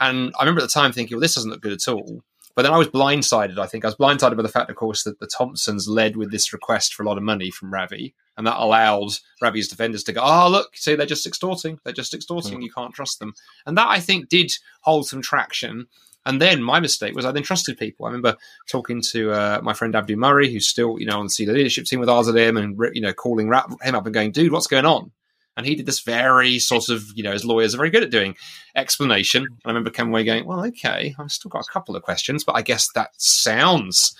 And 0.00 0.32
I 0.38 0.42
remember 0.42 0.60
at 0.60 0.68
the 0.68 0.72
time 0.72 0.92
thinking, 0.92 1.16
well, 1.16 1.20
this 1.20 1.34
doesn't 1.34 1.50
look 1.50 1.62
good 1.62 1.72
at 1.72 1.88
all. 1.88 2.22
But 2.54 2.62
then 2.62 2.72
I 2.72 2.78
was 2.78 2.88
blindsided. 2.88 3.58
I 3.58 3.66
think 3.66 3.84
I 3.84 3.88
was 3.88 3.96
blindsided 3.96 4.36
by 4.36 4.42
the 4.42 4.48
fact, 4.48 4.70
of 4.70 4.76
course, 4.76 5.02
that 5.02 5.18
the 5.18 5.26
Thompsons 5.26 5.88
led 5.88 6.16
with 6.16 6.30
this 6.30 6.52
request 6.52 6.94
for 6.94 7.02
a 7.02 7.06
lot 7.06 7.16
of 7.16 7.24
money 7.24 7.50
from 7.50 7.72
Ravi, 7.72 8.14
and 8.36 8.46
that 8.46 8.58
allowed 8.58 9.10
Ravi's 9.40 9.68
defenders 9.68 10.04
to 10.04 10.12
go, 10.12 10.22
"Oh, 10.24 10.48
look, 10.48 10.76
see, 10.76 10.94
they're 10.94 11.06
just 11.06 11.26
extorting. 11.26 11.78
They're 11.84 11.92
just 11.92 12.14
extorting. 12.14 12.60
Mm. 12.60 12.62
You 12.62 12.72
can't 12.72 12.94
trust 12.94 13.18
them." 13.18 13.34
And 13.66 13.76
that 13.78 13.88
I 13.88 14.00
think 14.00 14.28
did 14.28 14.52
hold 14.80 15.06
some 15.06 15.22
traction. 15.22 15.86
And 16.26 16.40
then 16.40 16.62
my 16.62 16.80
mistake 16.80 17.14
was 17.14 17.26
I 17.26 17.32
then 17.32 17.42
trusted 17.42 17.76
people. 17.76 18.06
I 18.06 18.08
remember 18.08 18.36
talking 18.66 19.02
to 19.02 19.30
uh, 19.32 19.60
my 19.62 19.74
friend 19.74 19.94
Abdu 19.94 20.16
Murray, 20.16 20.50
who's 20.50 20.66
still 20.66 20.98
you 20.98 21.06
know 21.06 21.18
on 21.18 21.26
the 21.26 21.30
senior 21.30 21.54
leadership 21.54 21.84
team 21.84 22.00
with 22.00 22.08
RZIM, 22.08 22.58
and 22.58 22.78
you 22.94 23.02
know 23.02 23.12
calling 23.12 23.48
him 23.48 23.54
up 23.94 24.06
and 24.06 24.14
going, 24.14 24.32
"Dude, 24.32 24.52
what's 24.52 24.66
going 24.66 24.86
on?" 24.86 25.12
And 25.56 25.66
he 25.66 25.74
did 25.74 25.86
this 25.86 26.00
very 26.00 26.58
sort 26.58 26.88
of, 26.88 27.12
you 27.14 27.22
know, 27.22 27.32
as 27.32 27.44
lawyers 27.44 27.74
are 27.74 27.78
very 27.78 27.90
good 27.90 28.02
at 28.02 28.10
doing 28.10 28.34
explanation. 28.74 29.44
And 29.44 29.60
I 29.64 29.68
remember 29.68 29.90
coming 29.90 30.12
away 30.12 30.24
going, 30.24 30.44
well, 30.44 30.64
okay, 30.66 31.14
I've 31.18 31.30
still 31.30 31.48
got 31.48 31.64
a 31.64 31.72
couple 31.72 31.94
of 31.94 32.02
questions, 32.02 32.42
but 32.42 32.56
I 32.56 32.62
guess 32.62 32.88
that 32.94 33.10
sounds 33.18 34.16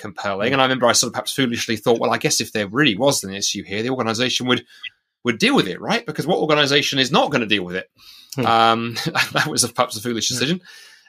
compelling. 0.00 0.52
And 0.52 0.60
I 0.60 0.64
remember 0.64 0.86
I 0.86 0.92
sort 0.92 1.08
of 1.08 1.14
perhaps 1.14 1.32
foolishly 1.32 1.76
thought, 1.76 2.00
well, 2.00 2.12
I 2.12 2.18
guess 2.18 2.40
if 2.40 2.52
there 2.52 2.66
really 2.66 2.96
was 2.96 3.22
an 3.22 3.32
issue 3.32 3.62
here, 3.62 3.82
the 3.82 3.90
organization 3.90 4.46
would 4.46 4.64
would 5.22 5.38
deal 5.38 5.54
with 5.54 5.68
it, 5.68 5.80
right? 5.80 6.04
Because 6.06 6.26
what 6.26 6.38
organization 6.38 6.98
is 6.98 7.12
not 7.12 7.30
going 7.30 7.42
to 7.42 7.46
deal 7.46 7.62
with 7.62 7.76
it? 7.76 7.90
Hmm. 8.36 8.46
Um, 8.46 8.94
that 9.32 9.48
was 9.48 9.64
a, 9.64 9.68
perhaps 9.68 9.96
a 9.96 10.00
foolish 10.00 10.28
decision. 10.28 10.62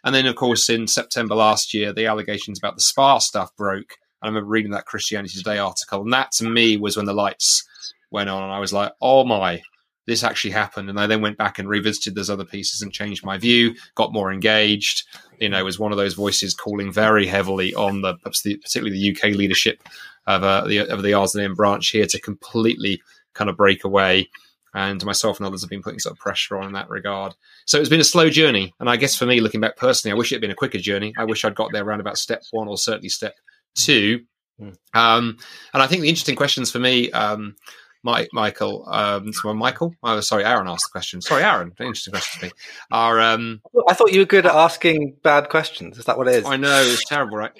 And 0.04 0.14
then, 0.14 0.26
of 0.26 0.36
course, 0.36 0.70
in 0.70 0.88
September 0.88 1.36
last 1.36 1.74
year, 1.74 1.94
the 1.94 2.08
allegations 2.08 2.60
about 2.60 2.76
the 2.76 2.82
spa 2.82 3.20
stuff 3.20 3.56
broke. 3.56 3.96
And 4.22 4.24
I 4.24 4.28
remember 4.28 4.50
reading 4.50 4.72
that 4.72 4.86
Christianity 4.86 5.38
Today 5.38 5.60
article, 5.60 6.02
and 6.02 6.14
that 6.14 6.32
to 6.34 6.44
me 6.44 6.78
was 6.78 6.98
when 6.98 7.06
the 7.06 7.14
lights 7.14 7.68
went 8.10 8.30
on, 8.30 8.44
and 8.44 8.52
I 8.52 8.60
was 8.60 8.74
like, 8.74 8.92
oh 9.02 9.24
my, 9.24 9.62
this 10.08 10.24
actually 10.24 10.52
happened. 10.52 10.90
And 10.90 11.00
I 11.00 11.08
then 11.08 11.22
went 11.22 11.38
back 11.38 11.60
and 11.60 11.70
revisited 11.70 12.16
those 12.16 12.30
other 12.30 12.46
pieces 12.46 12.82
and 12.82 12.92
changed 12.92 13.26
my 13.26 13.38
view, 13.38 13.76
got 13.96 14.14
more 14.14 14.32
engaged. 14.32 15.04
You 15.40 15.50
know, 15.50 15.64
was 15.64 15.80
one 15.80 15.92
of 15.92 15.98
those 15.98 16.14
voices 16.14 16.54
calling 16.54 16.92
very 16.92 17.28
heavily 17.28 17.74
on 17.76 18.02
the, 18.02 18.16
particularly 18.16 18.92
the 18.92 19.16
UK 19.16 19.36
leadership 19.36 19.84
of 20.28 20.44
uh, 20.44 20.68
the 20.68 20.80
of 20.80 21.02
the 21.04 21.12
RZIM 21.12 21.56
branch 21.56 21.90
here 21.90 22.06
to 22.06 22.20
completely 22.20 23.02
kind 23.34 23.50
of 23.50 23.58
break 23.58 23.84
away. 23.84 24.30
And 24.74 25.04
myself 25.04 25.38
and 25.38 25.46
others 25.46 25.62
have 25.62 25.70
been 25.70 25.82
putting 25.82 26.00
some 26.00 26.16
pressure 26.16 26.58
on 26.58 26.66
in 26.66 26.74
that 26.74 26.90
regard. 26.90 27.36
So 27.66 27.78
it's 27.78 27.90
been 27.90 28.00
a 28.00 28.06
slow 28.06 28.30
journey. 28.30 28.74
And 28.80 28.90
I 28.90 28.96
guess 28.96 29.18
for 29.18 29.26
me, 29.26 29.42
looking 29.42 29.60
back 29.60 29.76
personally, 29.76 30.14
I 30.14 30.18
wish 30.18 30.32
it 30.32 30.36
had 30.36 30.42
been 30.42 30.52
a 30.52 30.56
quicker 30.56 30.78
journey. 30.78 31.14
I 31.18 31.26
wish 31.26 31.44
I'd 31.44 31.56
got 31.56 31.74
there 31.74 31.84
around 31.84 32.00
about 32.00 32.18
step 32.18 32.44
one 32.52 32.70
or 32.70 32.78
certainly 32.78 33.10
step 33.10 33.36
two. 33.76 34.22
Mm. 34.62 34.78
Um, 34.94 35.38
and 35.74 35.84
I 35.84 35.88
think 35.88 36.02
the 36.02 36.10
interesting 36.10 36.38
questions 36.38 36.72
for 36.72 36.80
me, 36.80 37.12
um, 37.12 37.58
Mike, 38.04 38.30
Michael, 38.34 38.86
um, 38.88 39.32
someone, 39.34 39.58
Michael. 39.58 39.96
Oh, 40.02 40.20
sorry, 40.22 40.44
Aaron 40.44 40.68
asked 40.68 40.86
the 40.88 40.92
question. 40.92 41.22
Sorry, 41.22 41.44
Aaron. 41.44 41.72
Interesting 41.80 42.14
question 42.14 42.40
to 42.40 42.46
me. 42.48 42.52
Are 42.92 43.20
um, 43.20 43.62
I 43.88 43.94
thought 43.94 44.12
you 44.12 44.22
were 44.22 44.26
good 44.26 44.46
at 44.46 44.56
asking 44.56 45.18
bad 45.24 45.50
questions. 45.50 45.98
Is 45.98 46.06
that 46.06 46.18
what 46.18 46.28
it 46.28 46.36
is? 46.36 46.46
I 46.46 46.58
know 46.58 46.82
it's 46.82 47.06
terrible, 47.06 47.38
right? 47.38 47.52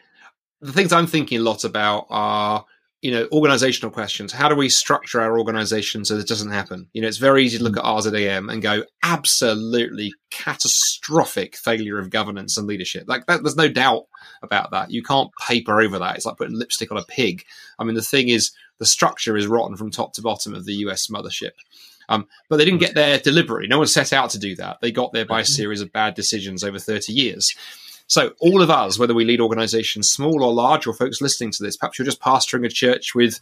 The 0.62 0.74
things 0.74 0.94
I'm 0.94 1.08
thinking 1.08 1.40
a 1.40 1.44
lot 1.44 1.64
about 1.64 2.08
are 2.10 2.66
you 3.02 3.12
know 3.12 3.28
organizational 3.32 3.92
questions. 3.92 4.32
How 4.32 4.50
do 4.50 4.56
we 4.56 4.70
structure 4.70 5.22
our 5.22 5.38
organization 5.38 6.06
so 6.06 6.16
this 6.16 6.26
doesn't 6.26 6.52
happen? 6.52 6.88
You 6.94 7.02
know, 7.02 7.08
it's 7.08 7.18
very 7.18 7.44
easy 7.44 7.60
to 7.60 7.64
look 7.64 7.78
at 7.78 7.84
RZIM 7.84 8.52
and 8.52 8.62
go 8.62 8.84
absolutely 9.04 10.14
catastrophic 10.32 11.56
failure 11.56 12.00
of 12.00 12.10
governance 12.10 12.58
and 12.58 12.68
leadership. 12.68 13.04
Like 13.08 13.28
that, 13.28 13.44
there's 13.44 13.56
no 13.56 13.70
doubt 13.70 14.06
about 14.42 14.72
that. 14.72 14.92
You 14.92 15.04
can't 15.04 15.30
paper 15.48 15.82
over 15.82 16.00
that. 16.00 16.16
It's 16.16 16.26
like 16.26 16.38
putting 16.38 16.58
lipstick 16.58 16.92
on 16.92 16.98
a 16.98 17.06
pig. 17.06 17.44
I 17.78 17.84
mean, 17.84 17.96
the 17.96 18.02
thing 18.02 18.30
is 18.30 18.52
the 18.82 18.86
structure 18.88 19.38
is 19.38 19.46
rotten 19.46 19.78
from 19.78 19.92
top 19.92 20.12
to 20.12 20.24
bottom 20.24 20.56
of 20.56 20.66
the 20.66 20.74
US 20.74 21.06
mothership. 21.06 21.52
Um, 22.10 22.28
but 22.50 22.58
they 22.58 22.66
didn't 22.66 22.80
get 22.80 22.96
there 22.96 23.20
deliberately. 23.20 23.68
No 23.68 23.78
one 23.78 23.86
set 23.86 24.12
out 24.12 24.32
to 24.32 24.40
do 24.40 24.56
that. 24.56 24.82
They 24.82 24.92
got 24.92 25.14
there 25.14 25.24
by 25.24 25.42
a 25.42 25.46
series 25.46 25.82
of 25.82 25.94
bad 25.94 26.16
decisions 26.16 26.64
over 26.64 26.80
30 26.80 27.14
years. 27.14 27.56
So, 28.08 28.34
all 28.40 28.64
of 28.64 28.72
us, 28.72 28.98
whether 28.98 29.14
we 29.14 29.24
lead 29.24 29.40
organizations, 29.40 30.10
small 30.10 30.44
or 30.44 30.52
large, 30.52 30.88
or 30.88 30.96
folks 30.96 31.22
listening 31.22 31.52
to 31.52 31.64
this, 31.64 31.78
perhaps 31.78 32.00
you're 32.00 32.08
just 32.08 32.20
pastoring 32.20 32.66
a 32.66 32.70
church 32.70 33.14
with, 33.14 33.40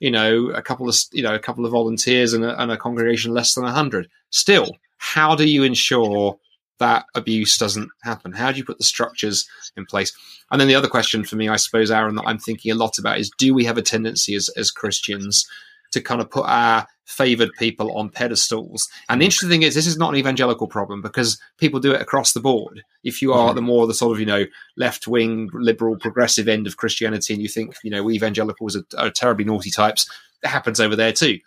you 0.00 0.10
know, 0.10 0.46
a 0.46 0.62
couple 0.62 0.88
of, 0.88 0.96
you 1.12 1.22
know, 1.22 1.34
a 1.34 1.38
couple 1.38 1.66
of 1.66 1.72
volunteers 1.72 2.32
and 2.32 2.46
a, 2.46 2.60
and 2.60 2.72
a 2.72 2.78
congregation 2.78 3.34
less 3.34 3.54
than 3.54 3.64
100. 3.64 4.08
Still, 4.30 4.70
how 4.96 5.34
do 5.34 5.46
you 5.46 5.64
ensure 5.64 6.38
that 6.78 7.06
abuse 7.14 7.56
doesn't 7.56 7.90
happen? 8.02 8.32
How 8.32 8.52
do 8.52 8.58
you 8.58 8.64
put 8.64 8.78
the 8.78 8.84
structures 8.84 9.48
in 9.76 9.86
place? 9.86 10.12
And 10.50 10.60
then 10.60 10.68
the 10.68 10.74
other 10.74 10.88
question 10.88 11.24
for 11.24 11.36
me, 11.36 11.48
I 11.48 11.56
suppose, 11.56 11.90
Aaron, 11.90 12.16
that 12.16 12.26
I'm 12.26 12.38
thinking 12.38 12.72
a 12.72 12.76
lot 12.76 12.98
about 12.98 13.18
is 13.18 13.30
do 13.38 13.54
we 13.54 13.64
have 13.64 13.78
a 13.78 13.82
tendency 13.82 14.34
as, 14.34 14.48
as 14.50 14.70
Christians 14.70 15.46
to 15.92 16.00
kind 16.00 16.20
of 16.20 16.30
put 16.30 16.44
our 16.46 16.86
favored 17.04 17.50
people 17.58 17.96
on 17.96 18.10
pedestals? 18.10 18.88
And 19.08 19.20
the 19.20 19.26
interesting 19.26 19.48
thing 19.48 19.62
is, 19.62 19.74
this 19.74 19.86
is 19.86 19.98
not 19.98 20.10
an 20.10 20.16
evangelical 20.18 20.68
problem 20.68 21.02
because 21.02 21.40
people 21.58 21.80
do 21.80 21.92
it 21.92 22.00
across 22.00 22.32
the 22.32 22.40
board. 22.40 22.82
If 23.04 23.22
you 23.22 23.32
are 23.32 23.48
mm-hmm. 23.48 23.56
the 23.56 23.62
more 23.62 23.86
the 23.86 23.94
sort 23.94 24.12
of, 24.12 24.20
you 24.20 24.26
know, 24.26 24.44
left 24.76 25.06
wing, 25.06 25.50
liberal, 25.52 25.96
progressive 25.96 26.48
end 26.48 26.66
of 26.66 26.76
Christianity 26.76 27.34
and 27.34 27.42
you 27.42 27.48
think, 27.48 27.74
you 27.82 27.90
know, 27.90 28.10
evangelicals 28.10 28.76
are, 28.76 28.84
are 28.96 29.10
terribly 29.10 29.44
naughty 29.44 29.70
types, 29.70 30.10
it 30.42 30.48
happens 30.48 30.80
over 30.80 30.94
there 30.94 31.12
too. 31.12 31.38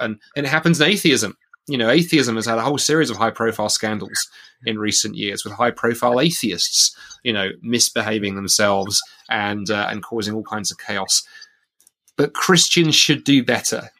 And, 0.00 0.18
and 0.34 0.46
it 0.46 0.48
happens 0.48 0.80
in 0.80 0.88
atheism 0.88 1.36
you 1.68 1.76
know, 1.76 1.90
atheism 1.90 2.36
has 2.36 2.46
had 2.46 2.58
a 2.58 2.62
whole 2.62 2.78
series 2.78 3.10
of 3.10 3.18
high 3.18 3.30
profile 3.30 3.68
scandals 3.68 4.28
in 4.64 4.78
recent 4.78 5.14
years 5.14 5.44
with 5.44 5.52
high 5.52 5.70
profile 5.70 6.18
atheists, 6.18 6.96
you 7.22 7.32
know, 7.32 7.50
misbehaving 7.60 8.34
themselves 8.34 9.00
and 9.28 9.70
uh, 9.70 9.86
and 9.90 10.02
causing 10.02 10.34
all 10.34 10.42
kinds 10.42 10.72
of 10.72 10.78
chaos. 10.78 11.22
But 12.16 12.34
Christians 12.34 12.94
should 12.94 13.22
do 13.22 13.44
better 13.44 13.90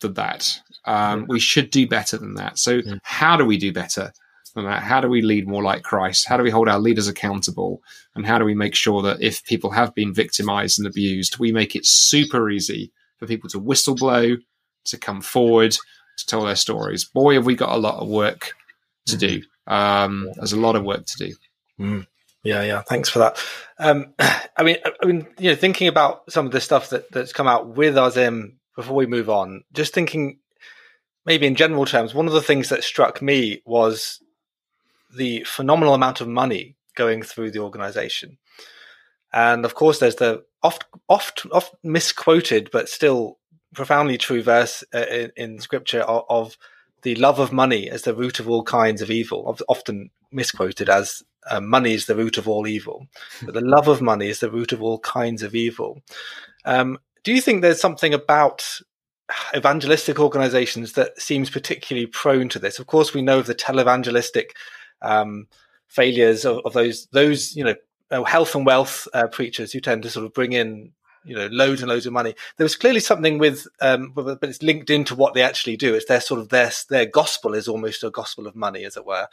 than 0.00 0.14
that. 0.14 0.60
Um, 0.84 1.26
we 1.28 1.40
should 1.40 1.70
do 1.70 1.86
better 1.86 2.16
than 2.16 2.34
that. 2.34 2.58
So, 2.58 2.80
how 3.02 3.36
do 3.36 3.44
we 3.44 3.58
do 3.58 3.72
better 3.72 4.12
than 4.54 4.64
that? 4.64 4.84
How 4.84 5.00
do 5.00 5.08
we 5.08 5.20
lead 5.20 5.48
more 5.48 5.62
like 5.62 5.82
Christ? 5.82 6.28
How 6.28 6.36
do 6.36 6.44
we 6.44 6.50
hold 6.50 6.68
our 6.68 6.78
leaders 6.78 7.08
accountable? 7.08 7.82
And 8.14 8.24
how 8.24 8.38
do 8.38 8.44
we 8.44 8.54
make 8.54 8.76
sure 8.76 9.02
that 9.02 9.20
if 9.20 9.44
people 9.44 9.70
have 9.70 9.94
been 9.94 10.14
victimized 10.14 10.78
and 10.78 10.86
abused, 10.86 11.38
we 11.38 11.52
make 11.52 11.74
it 11.74 11.84
super 11.84 12.48
easy 12.48 12.92
for 13.18 13.26
people 13.26 13.50
to 13.50 13.60
whistleblow, 13.60 14.38
to 14.84 14.96
come 14.96 15.20
forward, 15.20 15.76
to 16.18 16.26
tell 16.26 16.44
their 16.44 16.56
stories. 16.56 17.04
Boy, 17.04 17.34
have 17.34 17.46
we 17.46 17.54
got 17.54 17.72
a 17.72 17.78
lot 17.78 18.00
of 18.02 18.08
work 18.08 18.52
to 19.08 19.16
do. 19.16 19.40
Mm-hmm. 19.40 19.72
Um, 19.72 20.30
there's 20.36 20.52
a 20.52 20.60
lot 20.60 20.76
of 20.76 20.84
work 20.84 21.06
to 21.06 21.16
do. 21.18 21.34
Mm. 21.80 22.06
Yeah, 22.44 22.62
yeah. 22.62 22.82
Thanks 22.82 23.08
for 23.08 23.18
that. 23.18 23.42
Um, 23.78 24.14
I 24.18 24.62
mean, 24.62 24.76
I 25.02 25.06
mean, 25.06 25.26
you 25.38 25.50
know, 25.50 25.56
thinking 25.56 25.88
about 25.88 26.30
some 26.30 26.46
of 26.46 26.52
the 26.52 26.60
stuff 26.60 26.90
that, 26.90 27.10
that's 27.10 27.32
come 27.32 27.48
out 27.48 27.76
with 27.76 27.94
RZIM 27.94 28.54
before 28.76 28.96
we 28.96 29.06
move 29.06 29.28
on, 29.28 29.64
just 29.72 29.92
thinking 29.92 30.38
maybe 31.26 31.46
in 31.46 31.56
general 31.56 31.84
terms, 31.84 32.14
one 32.14 32.26
of 32.26 32.32
the 32.32 32.42
things 32.42 32.68
that 32.68 32.84
struck 32.84 33.20
me 33.20 33.60
was 33.66 34.20
the 35.14 35.42
phenomenal 35.44 35.94
amount 35.94 36.20
of 36.20 36.28
money 36.28 36.76
going 36.94 37.22
through 37.22 37.50
the 37.50 37.58
organization. 37.58 38.38
And 39.32 39.64
of 39.64 39.74
course, 39.74 39.98
there's 39.98 40.16
the 40.16 40.44
oft, 40.62 40.84
oft, 41.08 41.46
oft 41.52 41.74
misquoted, 41.82 42.70
but 42.72 42.88
still 42.88 43.37
profoundly 43.74 44.18
true 44.18 44.42
verse 44.42 44.84
uh, 44.94 45.06
in, 45.10 45.32
in, 45.36 45.58
scripture 45.60 46.00
of, 46.00 46.24
of, 46.28 46.58
the 47.02 47.14
love 47.14 47.38
of 47.38 47.52
money 47.52 47.88
as 47.88 48.02
the 48.02 48.14
root 48.14 48.40
of 48.40 48.48
all 48.48 48.64
kinds 48.64 49.00
of 49.00 49.08
evil, 49.08 49.56
often 49.68 50.10
misquoted 50.32 50.88
as 50.88 51.22
uh, 51.48 51.60
money 51.60 51.94
is 51.94 52.06
the 52.06 52.16
root 52.16 52.38
of 52.38 52.48
all 52.48 52.66
evil. 52.66 53.06
but 53.42 53.54
the 53.54 53.60
love 53.60 53.86
of 53.86 54.02
money 54.02 54.28
is 54.28 54.40
the 54.40 54.50
root 54.50 54.72
of 54.72 54.82
all 54.82 54.98
kinds 54.98 55.44
of 55.44 55.54
evil. 55.54 56.02
Um, 56.64 56.98
do 57.22 57.32
you 57.32 57.40
think 57.40 57.62
there's 57.62 57.80
something 57.80 58.12
about 58.12 58.80
evangelistic 59.54 60.18
organizations 60.18 60.94
that 60.94 61.20
seems 61.20 61.50
particularly 61.50 62.06
prone 62.06 62.48
to 62.48 62.58
this? 62.58 62.78
Of 62.78 62.86
course, 62.86 63.14
we 63.14 63.22
know 63.22 63.38
of 63.38 63.46
the 63.46 63.54
televangelistic 63.54 64.50
um, 65.02 65.46
failures 65.86 66.44
of, 66.44 66.58
of, 66.64 66.72
those 66.72 67.06
those 67.12 67.54
you 67.54 67.64
know 67.64 67.74
uh, 68.10 68.24
health 68.24 68.54
and 68.54 68.66
wealth 68.66 69.06
uh, 69.14 69.26
preachers 69.28 69.72
who 69.72 69.80
tend 69.80 70.02
to 70.02 70.10
sort 70.10 70.26
of 70.26 70.34
bring 70.34 70.52
in 70.52 70.92
you 71.28 71.36
know 71.36 71.48
loads 71.48 71.82
and 71.82 71.88
loads 71.88 72.06
of 72.06 72.12
money. 72.12 72.34
There 72.56 72.64
was 72.64 72.76
clearly 72.76 73.00
something 73.00 73.38
with, 73.38 73.66
um, 73.80 74.12
but 74.14 74.38
it's 74.42 74.62
linked 74.62 74.90
into 74.90 75.14
what 75.14 75.34
they 75.34 75.42
actually 75.42 75.76
do. 75.76 75.94
It's 75.94 76.06
their 76.06 76.20
sort 76.20 76.40
of 76.40 76.48
their 76.48 76.72
their 76.88 77.06
gospel 77.06 77.54
is 77.54 77.68
almost 77.68 78.02
a 78.02 78.10
gospel 78.10 78.46
of 78.46 78.56
money, 78.56 78.84
as 78.84 78.96
it 78.96 79.06
were. 79.06 79.28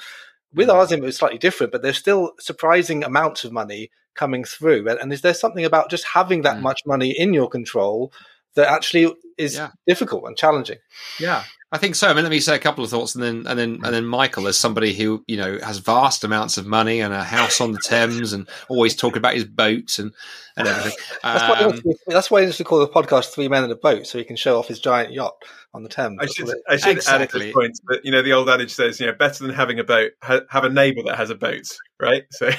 with 0.53 0.69
RZIM, 0.69 0.97
it 0.97 1.01
was 1.01 1.17
slightly 1.17 1.37
different, 1.37 1.71
but 1.71 1.81
there's 1.81 1.97
still 1.97 2.33
surprising 2.39 3.03
amounts 3.03 3.43
of 3.43 3.51
money 3.51 3.91
coming 4.13 4.43
through. 4.43 4.87
And, 4.87 4.99
and 4.99 5.13
is 5.13 5.21
there 5.21 5.33
something 5.33 5.65
about 5.65 5.89
just 5.89 6.05
having 6.05 6.41
that 6.43 6.57
mm. 6.57 6.61
much 6.61 6.81
money 6.85 7.11
in 7.11 7.33
your 7.33 7.49
control 7.49 8.11
that 8.55 8.69
actually 8.69 9.13
is 9.37 9.55
yeah. 9.55 9.71
difficult 9.87 10.25
and 10.25 10.37
challenging? 10.37 10.77
Yeah, 11.19 11.43
I 11.71 11.77
think 11.77 11.95
so. 11.95 12.07
I 12.07 12.13
mean, 12.13 12.23
let 12.23 12.29
me 12.29 12.39
say 12.39 12.55
a 12.55 12.59
couple 12.59 12.83
of 12.83 12.89
thoughts, 12.89 13.15
and 13.15 13.23
then 13.23 13.45
and 13.47 13.59
then 13.59 13.79
and 13.83 13.93
then 13.93 14.05
Michael, 14.05 14.47
as 14.47 14.57
somebody 14.57 14.93
who 14.93 15.23
you 15.27 15.35
know 15.35 15.59
has 15.59 15.79
vast 15.79 16.23
amounts 16.23 16.57
of 16.57 16.65
money 16.65 17.01
and 17.01 17.13
a 17.13 17.23
house 17.23 17.59
on 17.59 17.71
the 17.71 17.79
Thames, 17.83 18.33
and 18.33 18.47
always 18.69 18.95
talking 18.95 19.17
about 19.17 19.33
his 19.33 19.45
boats 19.45 19.99
and 19.99 20.13
and 20.57 20.67
everything. 20.67 20.97
that's, 21.23 21.61
um, 21.61 21.81
why 21.83 21.93
that's 22.07 22.31
why 22.31 22.41
he 22.41 22.47
used 22.47 22.59
to 22.59 22.63
call 22.63 22.79
the 22.79 22.87
podcast 22.87 23.33
Three 23.33 23.47
Men 23.47 23.63
in 23.63 23.71
a 23.71 23.75
Boat, 23.75 24.07
so 24.07 24.17
he 24.17 24.23
can 24.23 24.35
show 24.35 24.57
off 24.57 24.67
his 24.67 24.79
giant 24.79 25.11
yacht 25.11 25.35
on 25.73 25.83
the 25.83 25.89
Thames. 25.89 26.17
I 26.21 26.25
should, 26.27 26.49
I 26.69 26.77
should 26.77 26.97
exactly. 26.97 27.47
add 27.47 27.49
a 27.49 27.53
point, 27.53 27.79
but 27.85 28.05
you 28.05 28.11
know, 28.11 28.21
the 28.21 28.31
old 28.31 28.47
adage 28.47 28.73
says, 28.73 28.99
you 28.99 29.07
know, 29.07 29.13
better 29.13 29.45
than 29.45 29.53
having 29.53 29.79
a 29.79 29.83
boat, 29.83 30.13
ha- 30.21 30.41
have 30.49 30.63
a 30.63 30.69
neighbour 30.69 31.03
that 31.07 31.17
has 31.17 31.29
a 31.29 31.35
boat, 31.35 31.67
right? 31.99 32.23
So, 32.31 32.51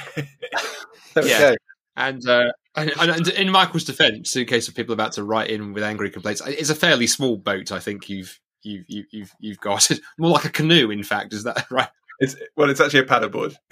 yeah. 1.23 1.55
And, 1.97 2.25
uh, 2.29 2.51
and, 2.75 2.91
and, 2.95 3.27
in 3.29 3.49
Michael's 3.49 3.83
defence, 3.83 4.35
in 4.35 4.45
case 4.45 4.67
of 4.67 4.75
people 4.75 4.93
about 4.93 5.13
to 5.13 5.23
write 5.23 5.49
in 5.49 5.73
with 5.73 5.83
angry 5.83 6.11
complaints, 6.11 6.43
it's 6.45 6.69
a 6.69 6.75
fairly 6.75 7.07
small 7.07 7.37
boat. 7.37 7.71
I 7.71 7.79
think 7.79 8.07
you've 8.07 8.39
you've 8.61 8.85
you've 9.11 9.31
you've 9.39 9.59
got 9.59 9.89
it 9.89 9.99
more 10.19 10.31
like 10.31 10.45
a 10.45 10.49
canoe. 10.49 10.91
In 10.91 11.03
fact, 11.03 11.33
is 11.33 11.43
that 11.43 11.65
right? 11.71 11.89
It's 12.19 12.35
well, 12.55 12.69
it's 12.69 12.79
actually 12.79 12.99
a 12.99 13.05
paddleboard. 13.05 13.55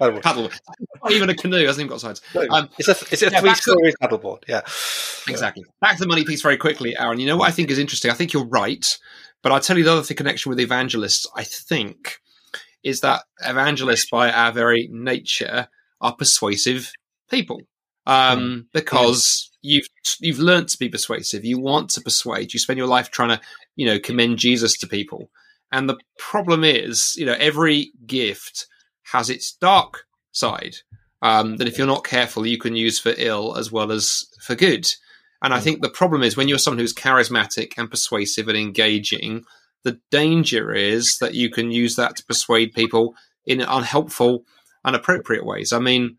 paddleboard. 0.00 0.22
paddle. 0.22 0.50
Not 1.02 1.12
even 1.12 1.30
a 1.30 1.34
canoe. 1.34 1.64
Hasn't 1.64 1.84
even 1.84 1.90
got 1.90 2.00
sides. 2.00 2.20
Um, 2.50 2.68
it's 2.76 2.88
a 2.88 2.92
it's 3.12 3.22
a 3.22 3.30
yeah, 3.30 3.40
three-story 3.40 3.92
paddleboard. 4.02 4.42
Yeah, 4.48 4.62
exactly. 5.28 5.64
Back 5.80 5.96
to 5.96 6.00
the 6.00 6.08
money 6.08 6.24
piece 6.24 6.42
very 6.42 6.56
quickly, 6.56 6.96
Aaron. 6.98 7.20
You 7.20 7.26
know 7.28 7.36
what 7.36 7.48
I 7.48 7.52
think 7.52 7.70
is 7.70 7.78
interesting. 7.78 8.10
I 8.10 8.14
think 8.14 8.32
you're 8.32 8.46
right, 8.46 8.86
but 9.42 9.52
I'll 9.52 9.60
tell 9.60 9.78
you 9.78 9.84
the 9.84 9.92
other 9.92 10.02
thing, 10.02 10.16
connection 10.16 10.50
with 10.50 10.58
evangelists. 10.58 11.26
I 11.36 11.44
think 11.44 12.18
is 12.82 13.00
that 13.00 13.22
evangelists, 13.44 14.08
by 14.10 14.30
our 14.30 14.52
very 14.52 14.88
nature, 14.90 15.68
are 16.00 16.14
persuasive 16.14 16.92
people 17.30 17.60
um, 18.06 18.66
because 18.72 19.50
you've 19.62 19.86
you've 20.20 20.38
learned 20.38 20.68
to 20.68 20.78
be 20.78 20.88
persuasive. 20.88 21.44
You 21.44 21.58
want 21.58 21.90
to 21.90 22.00
persuade. 22.00 22.52
You 22.52 22.58
spend 22.58 22.78
your 22.78 22.88
life 22.88 23.10
trying 23.10 23.30
to 23.30 23.40
you 23.76 23.86
know 23.86 23.98
commend 23.98 24.38
Jesus 24.38 24.76
to 24.78 24.86
people. 24.86 25.30
And 25.70 25.88
the 25.88 25.98
problem 26.18 26.64
is, 26.64 27.14
you 27.16 27.26
know, 27.26 27.36
every 27.38 27.92
gift 28.06 28.66
has 29.12 29.28
its 29.28 29.52
dark 29.52 30.04
side 30.32 30.76
um, 31.20 31.56
that 31.56 31.68
if 31.68 31.76
you're 31.76 31.86
not 31.86 32.04
careful, 32.04 32.46
you 32.46 32.58
can 32.58 32.74
use 32.74 32.98
for 32.98 33.12
ill 33.16 33.56
as 33.56 33.70
well 33.70 33.92
as 33.92 34.24
for 34.40 34.54
good. 34.54 34.90
And 35.42 35.52
I 35.52 35.58
mm. 35.58 35.62
think 35.62 35.82
the 35.82 35.90
problem 35.90 36.22
is 36.22 36.36
when 36.36 36.48
you're 36.48 36.58
someone 36.58 36.78
who's 36.78 36.94
charismatic 36.94 37.74
and 37.76 37.90
persuasive 37.90 38.48
and 38.48 38.56
engaging, 38.56 39.44
the 39.84 40.00
danger 40.10 40.72
is 40.72 41.18
that 41.18 41.34
you 41.34 41.50
can 41.50 41.70
use 41.70 41.96
that 41.96 42.16
to 42.16 42.24
persuade 42.24 42.72
people 42.72 43.14
in 43.46 43.60
unhelpful, 43.60 44.44
inappropriate 44.86 45.44
ways. 45.44 45.72
I 45.72 45.78
mean, 45.78 46.16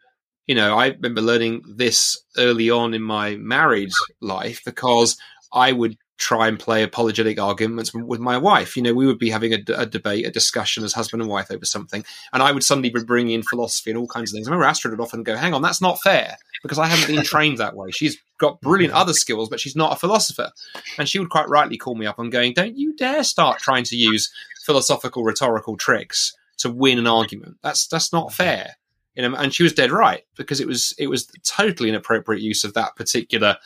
you 0.49 0.55
know, 0.55 0.79
I 0.79 0.87
remember 0.87 1.21
learning 1.21 1.61
this 1.67 2.17
early 2.35 2.71
on 2.71 2.95
in 2.95 3.03
my 3.03 3.35
married 3.35 3.91
life 4.19 4.63
because 4.65 5.15
I 5.53 5.71
would 5.71 5.95
try 6.17 6.47
and 6.47 6.59
play 6.59 6.81
apologetic 6.81 7.39
arguments 7.39 7.93
with 7.93 8.19
my 8.19 8.35
wife. 8.35 8.75
You 8.75 8.81
know, 8.81 8.95
we 8.95 9.05
would 9.05 9.19
be 9.19 9.29
having 9.29 9.53
a, 9.53 9.59
a, 9.77 9.85
debate, 9.85 10.25
a 10.25 10.31
discussion 10.31 10.83
as 10.83 10.93
husband 10.93 11.21
and 11.21 11.29
wife 11.29 11.51
over 11.51 11.65
something, 11.65 12.03
and 12.33 12.41
I 12.41 12.51
would 12.51 12.63
suddenly 12.63 12.89
be 12.89 13.03
bringing 13.03 13.35
in 13.35 13.43
philosophy 13.43 13.91
and 13.91 13.99
all 13.99 14.07
kinds 14.07 14.31
of 14.31 14.37
things. 14.37 14.47
I 14.47 14.49
remember 14.49 14.65
Astrid 14.65 14.91
would 14.91 15.03
often 15.03 15.21
go, 15.21 15.35
"Hang 15.35 15.53
on, 15.53 15.61
that's 15.61 15.81
not 15.81 16.01
fair," 16.01 16.35
because 16.63 16.79
I 16.79 16.87
haven't 16.87 17.15
been 17.15 17.23
trained 17.23 17.59
that 17.59 17.75
way. 17.75 17.91
She's 17.91 18.17
got 18.39 18.59
brilliant 18.59 18.95
other 18.95 19.13
skills, 19.13 19.49
but 19.49 19.59
she's 19.59 19.75
not 19.75 19.93
a 19.93 19.99
philosopher. 19.99 20.49
And 20.97 21.07
she 21.07 21.19
would 21.19 21.29
quite 21.29 21.47
rightly 21.47 21.77
call 21.77 21.93
me 21.93 22.07
up 22.07 22.17
and 22.17 22.31
going, 22.31 22.53
"Don't 22.55 22.75
you 22.75 22.95
dare 22.95 23.23
start 23.23 23.59
trying 23.59 23.83
to 23.83 23.95
use 23.95 24.31
philosophical 24.65 25.23
rhetorical 25.23 25.77
tricks 25.77 26.33
to 26.57 26.71
win 26.71 26.97
an 26.97 27.05
argument. 27.05 27.57
That's 27.61 27.85
that's 27.85 28.11
not 28.11 28.33
fair." 28.33 28.77
And 29.15 29.53
she 29.53 29.63
was 29.63 29.73
dead 29.73 29.91
right 29.91 30.23
because 30.37 30.61
it 30.61 30.67
was 30.67 30.93
it 30.97 31.07
was 31.07 31.27
totally 31.43 31.89
inappropriate 31.89 32.41
use 32.41 32.63
of 32.63 32.73
that 32.75 32.95
particular 32.95 33.57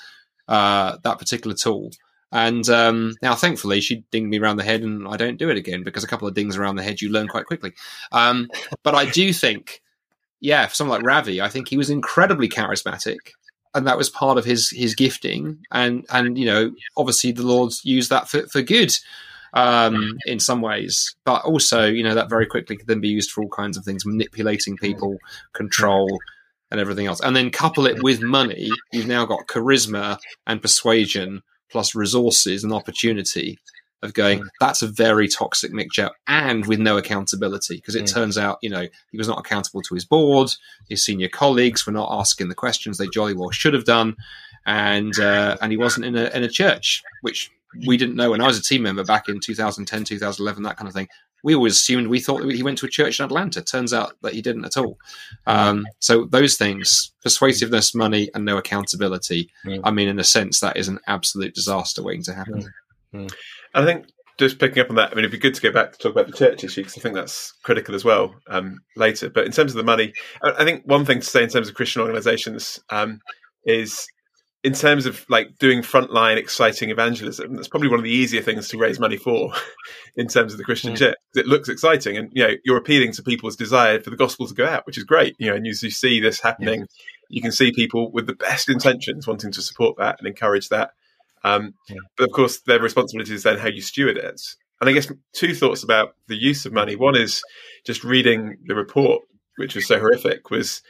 uh, 0.47 0.97
that 1.03 1.19
particular 1.19 1.55
tool. 1.55 1.91
And 2.31 2.67
um, 2.69 3.13
now, 3.21 3.35
thankfully, 3.35 3.79
she 3.79 4.03
dinged 4.09 4.29
me 4.29 4.39
around 4.39 4.57
the 4.57 4.63
head, 4.63 4.81
and 4.81 5.07
I 5.07 5.17
don't 5.17 5.37
do 5.37 5.49
it 5.49 5.57
again 5.57 5.83
because 5.83 6.03
a 6.03 6.07
couple 6.07 6.27
of 6.27 6.33
dings 6.33 6.57
around 6.57 6.75
the 6.77 6.83
head 6.83 6.99
you 6.99 7.09
learn 7.09 7.27
quite 7.27 7.45
quickly. 7.45 7.73
Um, 8.11 8.49
but 8.81 8.95
I 8.95 9.07
do 9.07 9.31
think, 9.31 9.83
yeah, 10.39 10.65
for 10.65 10.73
someone 10.73 10.99
like 10.99 11.07
Ravi, 11.07 11.41
I 11.41 11.49
think 11.49 11.67
he 11.67 11.77
was 11.77 11.91
incredibly 11.91 12.49
charismatic, 12.49 13.19
and 13.75 13.85
that 13.85 13.99
was 13.99 14.09
part 14.09 14.39
of 14.39 14.45
his 14.45 14.71
his 14.71 14.95
gifting. 14.95 15.59
And 15.71 16.07
and 16.09 16.35
you 16.35 16.45
know, 16.47 16.73
obviously, 16.97 17.33
the 17.33 17.43
Lord's 17.43 17.85
used 17.85 18.09
that 18.09 18.27
for 18.27 18.47
for 18.47 18.63
good 18.63 18.97
um, 19.53 20.17
in 20.25 20.39
some 20.39 20.61
ways, 20.61 21.15
but 21.25 21.43
also, 21.45 21.85
you 21.85 22.03
know, 22.03 22.15
that 22.15 22.29
very 22.29 22.45
quickly 22.45 22.75
could 22.75 22.87
then 22.87 23.01
be 23.01 23.09
used 23.09 23.31
for 23.31 23.43
all 23.43 23.49
kinds 23.49 23.77
of 23.77 23.85
things, 23.85 24.05
manipulating 24.05 24.77
people, 24.77 25.17
control, 25.53 26.07
and 26.71 26.79
everything 26.79 27.05
else. 27.05 27.21
And 27.21 27.35
then 27.35 27.51
couple 27.51 27.85
it 27.85 28.01
with 28.01 28.21
money, 28.21 28.69
you've 28.91 29.07
now 29.07 29.25
got 29.25 29.47
charisma 29.47 30.17
and 30.47 30.61
persuasion 30.61 31.43
plus 31.69 31.93
resources 31.93 32.63
and 32.63 32.73
opportunity 32.73 33.59
of 34.01 34.13
going, 34.13 34.39
mm. 34.39 34.47
that's 34.59 34.81
a 34.81 34.87
very 34.87 35.27
toxic 35.27 35.71
mixture 35.71 36.09
and 36.27 36.65
with 36.65 36.79
no 36.79 36.97
accountability. 36.97 37.75
Because 37.75 37.95
it 37.95 38.03
mm. 38.03 38.13
turns 38.13 38.37
out, 38.37 38.57
you 38.61 38.69
know, 38.69 38.87
he 39.11 39.17
was 39.17 39.27
not 39.27 39.39
accountable 39.39 39.81
to 39.83 39.93
his 39.93 40.03
board, 40.03 40.49
his 40.89 41.05
senior 41.05 41.29
colleagues 41.29 41.85
were 41.85 41.93
not 41.93 42.09
asking 42.11 42.49
the 42.49 42.55
questions 42.55 42.97
they 42.97 43.07
jolly 43.07 43.35
well 43.35 43.51
should 43.51 43.73
have 43.73 43.85
done. 43.85 44.15
And 44.65 45.17
uh, 45.19 45.57
and 45.61 45.71
he 45.71 45.77
wasn't 45.77 46.05
in 46.05 46.15
a 46.15 46.29
in 46.33 46.43
a 46.43 46.47
church, 46.47 47.03
which 47.21 47.51
we 47.85 47.97
didn't 47.97 48.15
know 48.15 48.31
when 48.31 48.41
I 48.41 48.47
was 48.47 48.57
a 48.57 48.63
team 48.63 48.83
member 48.83 49.03
back 49.03 49.29
in 49.29 49.39
2010, 49.39 50.03
2011, 50.03 50.63
that 50.63 50.77
kind 50.77 50.87
of 50.87 50.93
thing. 50.93 51.07
We 51.43 51.55
always 51.55 51.73
assumed 51.73 52.07
we 52.07 52.21
thought 52.21 52.43
he 52.49 52.63
went 52.63 52.77
to 52.77 52.85
a 52.85 52.89
church 52.89 53.19
in 53.19 53.25
Atlanta. 53.25 53.61
Turns 53.61 53.93
out 53.93 54.13
that 54.21 54.33
he 54.33 54.41
didn't 54.41 54.63
at 54.63 54.77
all. 54.77 54.97
Um, 55.45 55.85
so 55.99 56.25
those 56.25 56.55
things, 56.55 57.11
persuasiveness, 57.21 57.93
money, 57.93 58.29
and 58.33 58.45
no 58.45 58.57
accountability. 58.57 59.49
Mm. 59.65 59.81
I 59.83 59.91
mean, 59.91 60.07
in 60.07 60.19
a 60.19 60.23
sense, 60.23 60.61
that 60.61 60.77
is 60.77 60.87
an 60.87 60.99
absolute 61.05 61.53
disaster 61.53 62.01
waiting 62.01 62.23
to 62.23 62.33
happen. 62.33 62.71
Mm. 63.13 63.25
Mm. 63.25 63.33
I 63.73 63.83
think 63.83 64.05
just 64.37 64.59
picking 64.59 64.81
up 64.81 64.89
on 64.89 64.95
that, 64.95 65.11
I 65.11 65.15
mean, 65.15 65.19
it'd 65.19 65.31
be 65.31 65.37
good 65.37 65.53
to 65.53 65.61
go 65.61 65.71
back 65.71 65.91
to 65.91 65.97
talk 65.97 66.13
about 66.13 66.27
the 66.27 66.33
church 66.37 66.63
issue 66.63 66.81
because 66.81 66.97
I 66.97 67.01
think 67.01 67.15
that's 67.15 67.53
critical 67.63 67.93
as 67.93 68.05
well 68.05 68.33
um, 68.47 68.79
later. 68.95 69.29
But 69.29 69.45
in 69.45 69.51
terms 69.51 69.71
of 69.71 69.77
the 69.77 69.83
money, 69.83 70.13
I 70.41 70.63
think 70.63 70.83
one 70.85 71.05
thing 71.05 71.19
to 71.19 71.25
say 71.25 71.43
in 71.43 71.49
terms 71.49 71.67
of 71.67 71.75
Christian 71.75 72.01
organisations 72.01 72.79
um, 72.89 73.19
is 73.65 74.07
in 74.63 74.73
terms 74.73 75.05
of 75.05 75.25
like 75.29 75.57
doing 75.59 75.81
frontline 75.81 76.37
exciting 76.37 76.89
evangelism, 76.89 77.55
that's 77.55 77.67
probably 77.67 77.89
one 77.89 77.99
of 77.99 78.03
the 78.03 78.11
easier 78.11 78.41
things 78.41 78.69
to 78.69 78.77
raise 78.77 78.97
money 78.97 79.17
for 79.17 79.51
in 80.15 80.27
terms 80.27 80.53
of 80.53 80.57
the 80.57 80.63
Christian 80.63 80.93
mm. 80.93 80.97
church. 80.97 81.17
It 81.35 81.47
looks 81.47 81.67
exciting 81.67 82.15
and, 82.15 82.29
you 82.33 82.47
know, 82.47 82.53
you're 82.63 82.77
appealing 82.77 83.11
to 83.13 83.23
people's 83.23 83.57
desire 83.57 83.99
for 83.99 84.09
the 84.09 84.15
gospel 84.15 84.47
to 84.47 84.53
go 84.53 84.65
out, 84.65 84.85
which 84.85 84.97
is 84.97 85.03
great. 85.03 85.35
You 85.37 85.49
know, 85.49 85.55
and 85.55 85.67
as 85.67 85.83
you 85.83 85.89
see 85.89 86.21
this 86.21 86.39
happening, 86.39 86.81
yeah. 86.81 86.85
you 87.27 87.41
can 87.41 87.51
see 87.51 87.73
people 87.73 88.09
with 88.11 88.25
the 88.25 88.35
best 88.35 88.69
intentions 88.69 89.27
wanting 89.27 89.51
to 89.51 89.61
support 89.61 89.97
that 89.97 90.15
and 90.19 90.27
encourage 90.27 90.69
that. 90.69 90.91
Um, 91.43 91.73
yeah. 91.89 91.97
But 92.17 92.29
of 92.29 92.31
course, 92.31 92.61
their 92.61 92.79
responsibility 92.79 93.33
is 93.33 93.43
then 93.43 93.59
how 93.59 93.67
you 93.67 93.81
steward 93.81 94.17
it. 94.17 94.41
And 94.79 94.89
I 94.89 94.93
guess 94.93 95.11
two 95.33 95.53
thoughts 95.53 95.83
about 95.83 96.15
the 96.27 96.35
use 96.35 96.65
of 96.65 96.71
money. 96.71 96.95
One 96.95 97.17
is 97.17 97.41
just 97.85 98.05
reading 98.05 98.59
the 98.65 98.75
report, 98.75 99.23
which 99.57 99.75
was 99.75 99.87
so 99.87 99.99
horrific, 99.99 100.49
was 100.49 100.81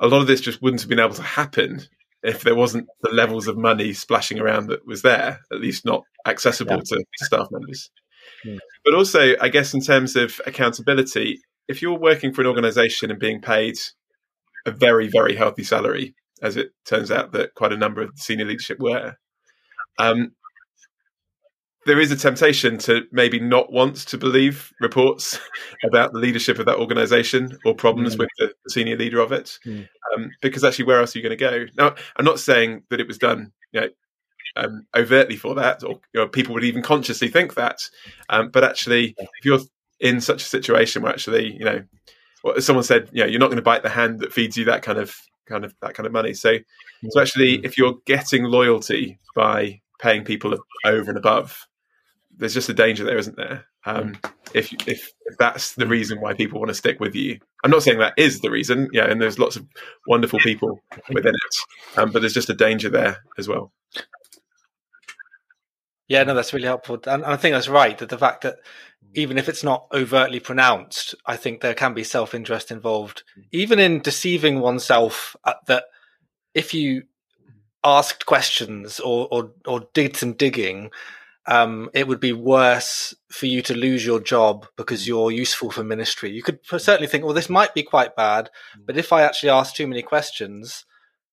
a 0.00 0.08
lot 0.08 0.22
of 0.22 0.26
this 0.26 0.40
just 0.40 0.62
wouldn't 0.62 0.80
have 0.80 0.88
been 0.88 0.98
able 0.98 1.14
to 1.14 1.22
happen 1.22 1.82
if 2.22 2.42
there 2.42 2.54
wasn't 2.54 2.88
the 3.02 3.10
levels 3.10 3.46
of 3.46 3.56
money 3.56 3.92
splashing 3.92 4.40
around 4.40 4.68
that 4.68 4.86
was 4.86 5.02
there, 5.02 5.40
at 5.52 5.60
least 5.60 5.84
not 5.84 6.02
accessible 6.26 6.76
yeah. 6.76 6.82
to, 6.84 7.04
staff 7.16 7.48
members. 7.50 7.90
But 8.84 8.94
also, 8.94 9.34
I 9.40 9.48
guess, 9.48 9.74
in 9.74 9.80
terms 9.80 10.16
of 10.16 10.40
accountability, 10.46 11.40
if 11.68 11.82
you're 11.82 11.98
working 11.98 12.32
for 12.32 12.40
an 12.40 12.46
organization 12.46 13.10
and 13.10 13.20
being 13.20 13.40
paid 13.40 13.76
a 14.66 14.70
very, 14.70 15.08
very 15.08 15.36
healthy 15.36 15.64
salary, 15.64 16.14
as 16.42 16.56
it 16.56 16.70
turns 16.84 17.10
out 17.10 17.32
that 17.32 17.54
quite 17.54 17.72
a 17.72 17.76
number 17.76 18.02
of 18.02 18.10
senior 18.16 18.44
leadership 18.44 18.78
were, 18.80 19.16
um, 19.98 20.32
there 21.86 22.00
is 22.00 22.12
a 22.12 22.16
temptation 22.16 22.76
to 22.76 23.04
maybe 23.12 23.40
not 23.40 23.72
want 23.72 23.96
to 23.96 24.18
believe 24.18 24.72
reports 24.80 25.40
about 25.84 26.12
the 26.12 26.18
leadership 26.18 26.58
of 26.58 26.66
that 26.66 26.76
organization 26.76 27.58
or 27.64 27.74
problems 27.74 28.14
mm. 28.14 28.20
with 28.20 28.28
the, 28.38 28.52
senior 28.68 28.96
leader 28.96 29.20
of 29.20 29.32
it, 29.32 29.58
mm. 29.66 29.88
Um, 30.14 30.30
because 30.40 30.64
actually, 30.64 30.86
where 30.86 31.00
else 31.00 31.14
are 31.14 31.18
you 31.18 31.22
going 31.22 31.36
to 31.36 31.44
go? 31.44 31.66
Now, 31.76 31.94
I'm 32.16 32.24
not 32.24 32.40
saying 32.40 32.82
that 32.90 33.00
it 33.00 33.08
was 33.08 33.18
done, 33.18 33.52
you 33.72 33.80
know, 33.80 33.88
um, 34.56 34.86
overtly 34.96 35.36
for 35.36 35.54
that, 35.54 35.82
or 35.82 36.00
you 36.12 36.20
know, 36.20 36.28
people 36.28 36.54
would 36.54 36.64
even 36.64 36.82
consciously 36.82 37.28
think 37.28 37.54
that, 37.54 37.78
um, 38.28 38.50
but 38.50 38.64
actually, 38.64 39.14
if 39.18 39.44
you're 39.44 39.60
in 40.00 40.20
such 40.20 40.42
a 40.42 40.46
situation 40.46 41.02
where 41.02 41.12
actually, 41.12 41.52
you 41.52 41.64
know, 41.64 41.82
well, 42.44 42.60
someone 42.60 42.84
said, 42.84 43.08
you 43.12 43.22
know, 43.22 43.28
you're 43.28 43.40
not 43.40 43.48
going 43.48 43.56
to 43.56 43.62
bite 43.62 43.82
the 43.82 43.88
hand 43.88 44.20
that 44.20 44.32
feeds 44.32 44.56
you 44.56 44.64
that 44.66 44.82
kind 44.82 44.98
of 44.98 45.14
kind 45.46 45.64
of 45.64 45.74
that 45.82 45.94
kind 45.94 46.06
of 46.06 46.12
money. 46.12 46.34
So, 46.34 46.58
so 47.10 47.20
actually, 47.20 47.58
mm. 47.58 47.64
if 47.64 47.76
you're 47.76 47.96
getting 48.06 48.44
loyalty 48.44 49.18
by 49.34 49.80
paying 50.00 50.24
people 50.24 50.56
over 50.84 51.10
and 51.10 51.18
above 51.18 51.66
there's 52.38 52.54
just 52.54 52.68
a 52.68 52.74
danger 52.74 53.04
there, 53.04 53.18
isn't 53.18 53.36
there? 53.36 53.66
Um, 53.88 54.12
mm. 54.12 54.32
if, 54.54 54.72
if, 54.86 55.12
if 55.24 55.38
that's 55.38 55.74
the 55.74 55.86
reason 55.86 56.20
why 56.20 56.34
people 56.34 56.60
want 56.60 56.68
to 56.68 56.74
stick 56.74 57.00
with 57.00 57.14
you, 57.14 57.38
I'm 57.64 57.70
not 57.70 57.82
saying 57.82 57.98
that 57.98 58.14
is 58.16 58.40
the 58.40 58.50
reason. 58.50 58.88
Yeah, 58.92 59.06
and 59.06 59.20
there's 59.20 59.38
lots 59.38 59.56
of 59.56 59.66
wonderful 60.06 60.38
people 60.40 60.80
within 61.10 61.34
it, 61.34 61.98
um, 61.98 62.10
but 62.10 62.20
there's 62.20 62.34
just 62.34 62.50
a 62.50 62.54
danger 62.54 62.90
there 62.90 63.18
as 63.38 63.48
well. 63.48 63.72
Yeah, 66.06 66.22
no, 66.24 66.34
that's 66.34 66.52
really 66.52 66.66
helpful, 66.66 66.98
and 67.06 67.24
I 67.24 67.36
think 67.36 67.54
that's 67.54 67.68
right. 67.68 67.96
That 67.98 68.08
the 68.08 68.18
fact 68.18 68.42
that 68.42 68.56
even 69.14 69.38
if 69.38 69.48
it's 69.48 69.64
not 69.64 69.86
overtly 69.92 70.40
pronounced, 70.40 71.14
I 71.26 71.36
think 71.36 71.60
there 71.60 71.74
can 71.74 71.94
be 71.94 72.04
self 72.04 72.34
interest 72.34 72.70
involved, 72.70 73.24
even 73.52 73.78
in 73.78 74.00
deceiving 74.00 74.60
oneself. 74.60 75.34
Uh, 75.44 75.54
that 75.66 75.84
if 76.54 76.74
you 76.74 77.04
asked 77.84 78.26
questions 78.26 79.00
or 79.00 79.28
or, 79.30 79.52
or 79.66 79.88
did 79.94 80.16
some 80.16 80.34
digging, 80.34 80.90
um, 81.48 81.88
it 81.94 82.06
would 82.06 82.20
be 82.20 82.34
worse 82.34 83.14
for 83.30 83.46
you 83.46 83.62
to 83.62 83.74
lose 83.74 84.04
your 84.04 84.20
job 84.20 84.66
because 84.76 85.08
you're 85.08 85.30
useful 85.30 85.70
for 85.70 85.82
ministry. 85.82 86.30
You 86.30 86.42
could 86.42 86.60
certainly 86.64 87.06
think, 87.06 87.24
well, 87.24 87.32
this 87.32 87.48
might 87.48 87.74
be 87.74 87.82
quite 87.82 88.14
bad, 88.14 88.50
but 88.84 88.98
if 88.98 89.14
I 89.14 89.22
actually 89.22 89.48
ask 89.48 89.74
too 89.74 89.86
many 89.86 90.02
questions, 90.02 90.84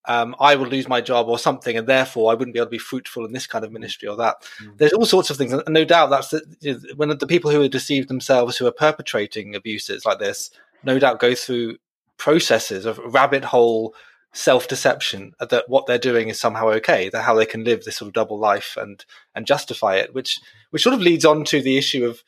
um, 0.06 0.34
I 0.39 0.56
will 0.56 0.67
lose 0.67 0.88
my 0.88 1.01
job 1.01 1.28
or 1.28 1.38
something, 1.38 1.78
and 1.78 1.86
therefore 1.86 2.32
I 2.32 2.36
wouldn't 2.36 2.54
be 2.54 2.60
able 2.60 2.67
to 2.67 2.71
be 2.71 2.78
fruitful 2.78 3.25
in 3.25 3.34
this 3.34 3.45
kind 3.45 3.65
of 3.65 3.73
ministry 3.73 4.08
or 4.08 4.15
that. 4.15 4.38
Mm. 4.63 4.78
There's 4.78 4.93
all 4.93 5.06
sorts 5.06 5.30
of 5.30 5.36
things, 5.36 5.51
and 5.51 5.63
no 5.67 5.84
doubt 5.84 6.12
that's 6.12 6.30
the, 6.30 6.43
you 6.62 6.73
know, 6.73 6.80
when 6.95 7.10
the 7.10 7.28
people 7.28 7.51
who 7.51 7.62
are 7.62 7.67
deceived 7.67 8.08
themselves, 8.08 8.56
who 8.56 8.67
are 8.67 8.71
perpetrating 8.71 9.54
abuses 9.54 10.06
like 10.06 10.19
this, 10.19 10.49
no 10.84 10.97
doubt 10.97 11.19
go 11.19 11.36
through 11.36 11.78
processes 12.17 12.86
of 12.86 12.99
rabbit 12.99 13.43
hole 13.43 13.93
self 14.36 14.67
deception 14.67 15.34
that 15.39 15.69
what 15.69 15.86
they're 15.86 15.98
doing 15.98 16.30
is 16.30 16.39
somehow 16.39 16.69
okay, 16.69 17.10
that 17.10 17.24
how 17.24 17.34
they 17.34 17.45
can 17.45 17.63
live 17.63 17.84
this 17.84 17.98
sort 17.98 18.08
of 18.08 18.13
double 18.13 18.38
life 18.38 18.78
and 18.78 19.06
and 19.34 19.48
justify 19.48 19.95
it, 19.95 20.13
which 20.13 20.39
which 20.71 20.84
sort 20.84 20.93
of 20.93 21.02
leads 21.02 21.26
on 21.26 21.43
to 21.45 21.62
the 21.62 21.78
issue 21.78 22.06
of 22.06 22.24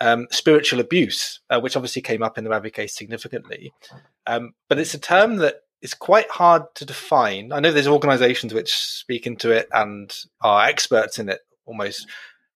um, 0.00 0.26
spiritual 0.30 0.80
abuse, 0.80 1.40
uh, 1.50 1.60
which 1.60 1.76
obviously 1.76 2.02
came 2.02 2.22
up 2.22 2.38
in 2.38 2.44
the 2.44 2.50
Ravi 2.50 2.70
case 2.70 2.96
significantly. 2.96 3.72
Um, 4.26 4.54
but 4.68 4.78
it's 4.78 4.94
a 4.94 4.98
term 4.98 5.36
that 5.36 5.56
is 5.82 5.94
quite 5.94 6.30
hard 6.30 6.62
to 6.76 6.84
define. 6.86 7.52
I 7.52 7.60
know 7.60 7.72
there's 7.72 7.86
organisations 7.86 8.54
which 8.54 8.72
speak 8.72 9.26
into 9.26 9.50
it 9.50 9.68
and 9.72 10.14
are 10.40 10.66
experts 10.66 11.18
in 11.18 11.28
it 11.28 11.40
almost, 11.66 12.06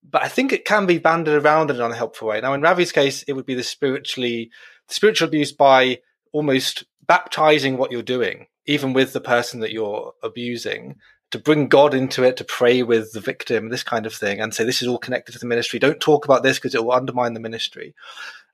but 0.09 0.23
I 0.23 0.29
think 0.29 0.53
it 0.53 0.65
can 0.65 0.87
be 0.87 0.99
banded 0.99 1.35
around 1.35 1.71
in 1.71 1.77
an 1.77 1.83
unhelpful 1.83 2.29
way. 2.29 2.41
Now, 2.41 2.55
in 2.55 2.63
Ravi's 2.63 2.93
case, 2.93 3.23
it 3.25 3.35
would 3.35 3.47
be 3.47 3.55
the 3.55 3.63
spiritually 3.63 4.51
spiritual 4.89 5.29
abuse 5.29 5.53
by 5.53 6.01
almost 6.33 6.85
baptizing 7.07 7.77
what 7.77 7.93
you're 7.93 8.03
doing 8.03 8.47
even 8.67 8.93
with 8.93 9.13
the 9.13 9.21
person 9.21 9.61
that 9.61 9.73
you're 9.73 10.13
abusing, 10.23 10.97
to 11.31 11.39
bring 11.39 11.69
God 11.69 11.95
into 11.95 12.23
it, 12.23 12.37
to 12.37 12.45
pray 12.45 12.83
with 12.83 13.13
the 13.13 13.21
victim, 13.21 13.69
this 13.69 13.83
kind 13.83 14.07
of 14.07 14.15
thing, 14.15 14.41
and 14.41 14.55
say 14.55 14.65
this 14.65 14.83
is 14.83 14.89
all 14.89 14.99
connected 14.99 15.33
to 15.33 15.39
the 15.39 15.47
ministry. 15.47 15.79
Don't 15.79 16.01
talk 16.01 16.25
about 16.25 16.43
this 16.43 16.59
because 16.59 16.75
it 16.75 16.85
will 16.85 16.93
undermine 16.93 17.35
the 17.35 17.41
ministry. 17.41 17.95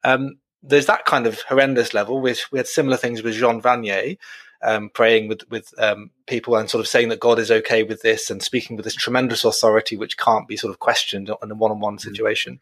Um, 0.03 0.39
there's 0.63 0.87
that 0.87 1.05
kind 1.05 1.27
of 1.27 1.43
horrendous 1.43 1.95
level. 1.95 2.21
We, 2.21 2.35
we 2.53 2.59
had 2.59 2.67
similar 2.67 2.97
things 2.97 3.23
with 3.23 3.35
Jean 3.35 3.61
Vanier, 3.61 4.17
um, 4.63 4.91
praying 4.91 5.29
with 5.29 5.49
with 5.51 5.73
um, 5.79 6.11
people 6.27 6.57
and 6.57 6.69
sort 6.69 6.81
of 6.81 6.89
saying 6.89 7.09
that 7.09 7.21
God 7.21 7.39
is 7.39 7.51
okay 7.51 7.83
with 7.83 8.03
this 8.03 8.31
and 8.31 8.43
speaking 8.43 8.77
with 8.77 8.85
this 8.85 8.95
tremendous 8.95 9.45
authority 9.45 9.97
which 9.97 10.19
can't 10.19 10.49
be 10.49 10.57
sort 10.57 10.71
of 10.71 10.81
questioned 10.81 11.31
in 11.43 11.51
a 11.51 11.55
one-on-one 11.55 11.97
mm. 11.97 12.01
situation. 12.01 12.61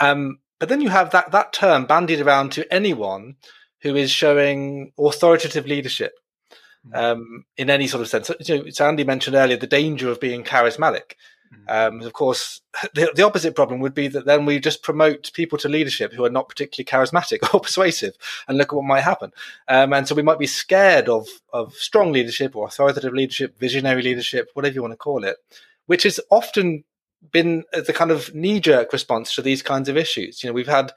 Um, 0.00 0.38
but 0.58 0.68
then 0.68 0.80
you 0.80 0.88
have 0.88 1.10
that 1.10 1.30
that 1.32 1.52
term 1.52 1.86
bandied 1.86 2.20
around 2.20 2.52
to 2.52 2.72
anyone 2.72 3.36
who 3.82 3.94
is 3.94 4.10
showing 4.10 4.92
authoritative 4.98 5.66
leadership. 5.66 6.18
Um, 6.94 7.44
in 7.56 7.70
any 7.70 7.86
sort 7.86 8.02
of 8.02 8.08
sense. 8.08 8.30
So, 8.42 8.68
so, 8.70 8.86
Andy 8.86 9.04
mentioned 9.04 9.36
earlier 9.36 9.56
the 9.56 9.66
danger 9.66 10.10
of 10.10 10.20
being 10.20 10.44
charismatic. 10.44 11.12
Mm. 11.68 11.88
Um, 11.88 12.00
of 12.02 12.12
course, 12.12 12.60
the, 12.94 13.10
the, 13.14 13.24
opposite 13.24 13.54
problem 13.54 13.80
would 13.80 13.94
be 13.94 14.08
that 14.08 14.26
then 14.26 14.44
we 14.44 14.58
just 14.58 14.82
promote 14.82 15.32
people 15.32 15.58
to 15.58 15.68
leadership 15.68 16.12
who 16.12 16.24
are 16.24 16.30
not 16.30 16.48
particularly 16.48 16.84
charismatic 16.84 17.38
or 17.54 17.60
persuasive, 17.60 18.14
and 18.46 18.58
look 18.58 18.72
at 18.72 18.76
what 18.76 18.84
might 18.84 19.02
happen. 19.02 19.32
Um, 19.66 19.92
and 19.92 20.06
so 20.06 20.14
we 20.14 20.22
might 20.22 20.38
be 20.38 20.46
scared 20.46 21.08
of 21.08 21.28
of 21.52 21.74
strong 21.74 22.12
leadership 22.12 22.54
or 22.54 22.66
authoritative 22.66 23.12
leadership, 23.12 23.58
visionary 23.58 24.02
leadership, 24.02 24.50
whatever 24.54 24.74
you 24.74 24.82
want 24.82 24.92
to 24.92 24.98
call 24.98 25.24
it, 25.24 25.36
which 25.86 26.02
has 26.02 26.20
often 26.30 26.84
been 27.32 27.64
the 27.72 27.92
kind 27.92 28.10
of 28.10 28.34
knee 28.34 28.60
jerk 28.60 28.92
response 28.92 29.34
to 29.34 29.42
these 29.42 29.62
kinds 29.62 29.88
of 29.88 29.96
issues. 29.96 30.42
You 30.42 30.50
know, 30.50 30.54
we've 30.54 30.68
had 30.68 30.92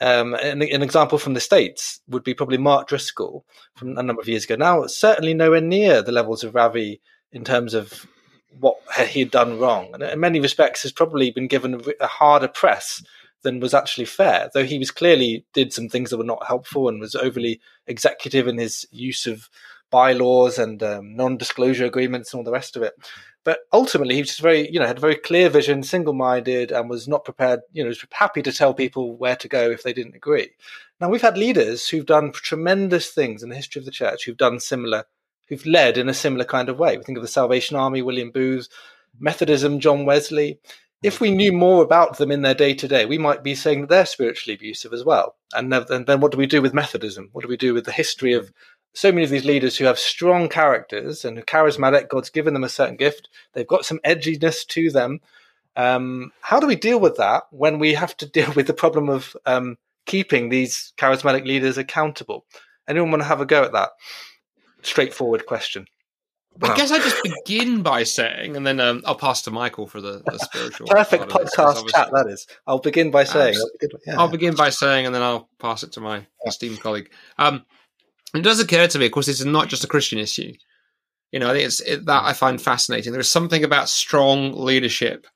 um, 0.00 0.34
an, 0.34 0.62
an, 0.62 0.82
example 0.82 1.18
from 1.18 1.34
the 1.34 1.40
States 1.40 2.00
would 2.08 2.24
be 2.24 2.34
probably 2.34 2.56
Mark 2.56 2.88
Driscoll 2.88 3.44
from 3.74 3.98
a 3.98 4.02
number 4.02 4.22
of 4.22 4.28
years 4.28 4.44
ago. 4.44 4.56
Now, 4.56 4.86
certainly 4.86 5.34
nowhere 5.34 5.60
near 5.60 6.02
the 6.02 6.12
levels 6.12 6.42
of 6.42 6.54
Ravi 6.54 7.00
in 7.32 7.44
terms 7.44 7.74
of 7.74 8.06
what 8.58 8.76
he 9.08 9.20
had 9.20 9.30
done 9.30 9.58
wrong. 9.58 9.90
And 9.92 10.02
in 10.02 10.18
many 10.18 10.40
respects, 10.40 10.82
has 10.82 10.92
probably 10.92 11.30
been 11.30 11.48
given 11.48 11.82
a 12.00 12.06
harder 12.06 12.48
press 12.48 13.02
than 13.42 13.60
was 13.60 13.74
actually 13.74 14.04
fair, 14.06 14.50
though 14.52 14.64
he 14.64 14.78
was 14.78 14.90
clearly 14.90 15.44
did 15.54 15.72
some 15.72 15.88
things 15.88 16.10
that 16.10 16.18
were 16.18 16.24
not 16.24 16.46
helpful 16.46 16.88
and 16.88 17.00
was 17.00 17.14
overly 17.14 17.60
executive 17.86 18.46
in 18.46 18.58
his 18.58 18.86
use 18.90 19.26
of 19.26 19.48
bylaws 19.90 20.58
and 20.58 20.82
um, 20.82 21.16
non-disclosure 21.16 21.84
agreements 21.84 22.32
and 22.32 22.38
all 22.38 22.44
the 22.44 22.52
rest 22.52 22.76
of 22.76 22.82
it. 22.82 22.94
But 23.42 23.60
ultimately, 23.72 24.16
he 24.16 24.20
was 24.20 24.28
just 24.28 24.42
very, 24.42 24.70
you 24.70 24.78
know, 24.78 24.86
had 24.86 24.98
a 24.98 25.00
very 25.00 25.16
clear 25.16 25.48
vision, 25.48 25.82
single-minded, 25.82 26.70
and 26.70 26.90
was 26.90 27.08
not 27.08 27.24
prepared. 27.24 27.60
You 27.72 27.82
know, 27.82 27.88
was 27.88 28.04
happy 28.12 28.42
to 28.42 28.52
tell 28.52 28.74
people 28.74 29.16
where 29.16 29.36
to 29.36 29.48
go 29.48 29.70
if 29.70 29.82
they 29.82 29.94
didn't 29.94 30.14
agree. 30.14 30.50
Now 31.00 31.08
we've 31.08 31.22
had 31.22 31.38
leaders 31.38 31.88
who've 31.88 32.04
done 32.04 32.32
tremendous 32.32 33.10
things 33.10 33.42
in 33.42 33.48
the 33.48 33.56
history 33.56 33.80
of 33.80 33.86
the 33.86 33.90
church, 33.90 34.24
who've 34.24 34.36
done 34.36 34.60
similar, 34.60 35.04
who've 35.48 35.64
led 35.64 35.96
in 35.96 36.10
a 36.10 36.14
similar 36.14 36.44
kind 36.44 36.68
of 36.68 36.78
way. 36.78 36.98
We 36.98 37.02
think 37.02 37.16
of 37.16 37.22
the 37.22 37.28
Salvation 37.28 37.76
Army, 37.76 38.02
William 38.02 38.30
Booth, 38.30 38.68
Methodism, 39.18 39.80
John 39.80 40.04
Wesley. 40.04 40.60
If 41.02 41.18
we 41.18 41.30
knew 41.30 41.50
more 41.50 41.82
about 41.82 42.18
them 42.18 42.30
in 42.30 42.42
their 42.42 42.52
day 42.52 42.74
to 42.74 42.86
day, 42.86 43.06
we 43.06 43.16
might 43.16 43.42
be 43.42 43.54
saying 43.54 43.80
that 43.80 43.88
they're 43.88 44.04
spiritually 44.04 44.54
abusive 44.54 44.92
as 44.92 45.02
well. 45.02 45.36
And 45.54 45.72
then 45.72 46.20
what 46.20 46.30
do 46.30 46.36
we 46.36 46.46
do 46.46 46.60
with 46.60 46.74
Methodism? 46.74 47.30
What 47.32 47.40
do 47.40 47.48
we 47.48 47.56
do 47.56 47.72
with 47.72 47.86
the 47.86 47.92
history 47.92 48.34
of 48.34 48.52
so 48.92 49.12
many 49.12 49.24
of 49.24 49.30
these 49.30 49.44
leaders 49.44 49.76
who 49.76 49.84
have 49.84 49.98
strong 49.98 50.48
characters 50.48 51.24
and 51.24 51.38
are 51.38 51.42
charismatic, 51.42 52.08
God's 52.08 52.30
given 52.30 52.54
them 52.54 52.64
a 52.64 52.68
certain 52.68 52.96
gift, 52.96 53.28
they've 53.52 53.66
got 53.66 53.84
some 53.84 54.00
edginess 54.04 54.66
to 54.68 54.90
them. 54.90 55.20
Um, 55.76 56.32
how 56.40 56.58
do 56.58 56.66
we 56.66 56.76
deal 56.76 56.98
with 56.98 57.16
that 57.16 57.44
when 57.50 57.78
we 57.78 57.94
have 57.94 58.16
to 58.18 58.26
deal 58.30 58.52
with 58.52 58.66
the 58.66 58.74
problem 58.74 59.08
of 59.08 59.36
um, 59.46 59.78
keeping 60.06 60.48
these 60.48 60.92
charismatic 60.96 61.46
leaders 61.46 61.78
accountable? 61.78 62.44
Anyone 62.88 63.10
want 63.10 63.22
to 63.22 63.28
have 63.28 63.40
a 63.40 63.46
go 63.46 63.62
at 63.62 63.72
that? 63.72 63.90
Straightforward 64.82 65.46
question. 65.46 65.86
I 66.62 66.76
guess 66.76 66.90
I 66.90 66.98
just 66.98 67.22
begin 67.22 67.82
by 67.82 68.02
saying, 68.02 68.56
and 68.56 68.66
then 68.66 68.80
um, 68.80 69.02
I'll 69.06 69.14
pass 69.14 69.42
to 69.42 69.50
Michael 69.50 69.86
for 69.86 70.00
the, 70.00 70.22
the 70.26 70.38
spiritual. 70.38 70.88
Perfect 70.88 71.28
podcast 71.28 71.88
chat, 71.88 72.10
that 72.12 72.26
is. 72.28 72.46
I'll 72.66 72.80
begin 72.80 73.10
by 73.10 73.24
saying. 73.24 73.54
I'll 73.56 73.70
begin, 73.78 74.00
yeah. 74.06 74.20
I'll 74.20 74.28
begin, 74.28 74.54
by 74.56 74.70
saying, 74.70 75.06
and 75.06 75.14
then 75.14 75.22
I'll 75.22 75.48
pass 75.58 75.84
it 75.84 75.92
to 75.92 76.00
my 76.00 76.26
esteemed 76.44 76.80
colleague. 76.80 77.10
Um, 77.38 77.64
it 78.34 78.42
does 78.42 78.60
occur 78.60 78.86
to 78.86 78.98
me, 78.98 79.06
of 79.06 79.12
course, 79.12 79.26
this 79.26 79.40
is 79.40 79.46
not 79.46 79.68
just 79.68 79.84
a 79.84 79.88
Christian 79.88 80.18
issue. 80.18 80.52
You 81.32 81.38
know, 81.38 81.50
I 81.50 81.52
think 81.52 81.66
it's 81.66 81.80
it, 81.80 82.06
that 82.06 82.24
I 82.24 82.32
find 82.32 82.60
fascinating. 82.60 83.12
There 83.12 83.20
is 83.20 83.28
something 83.28 83.64
about 83.64 83.88
strong 83.88 84.52
leadership 84.52 85.26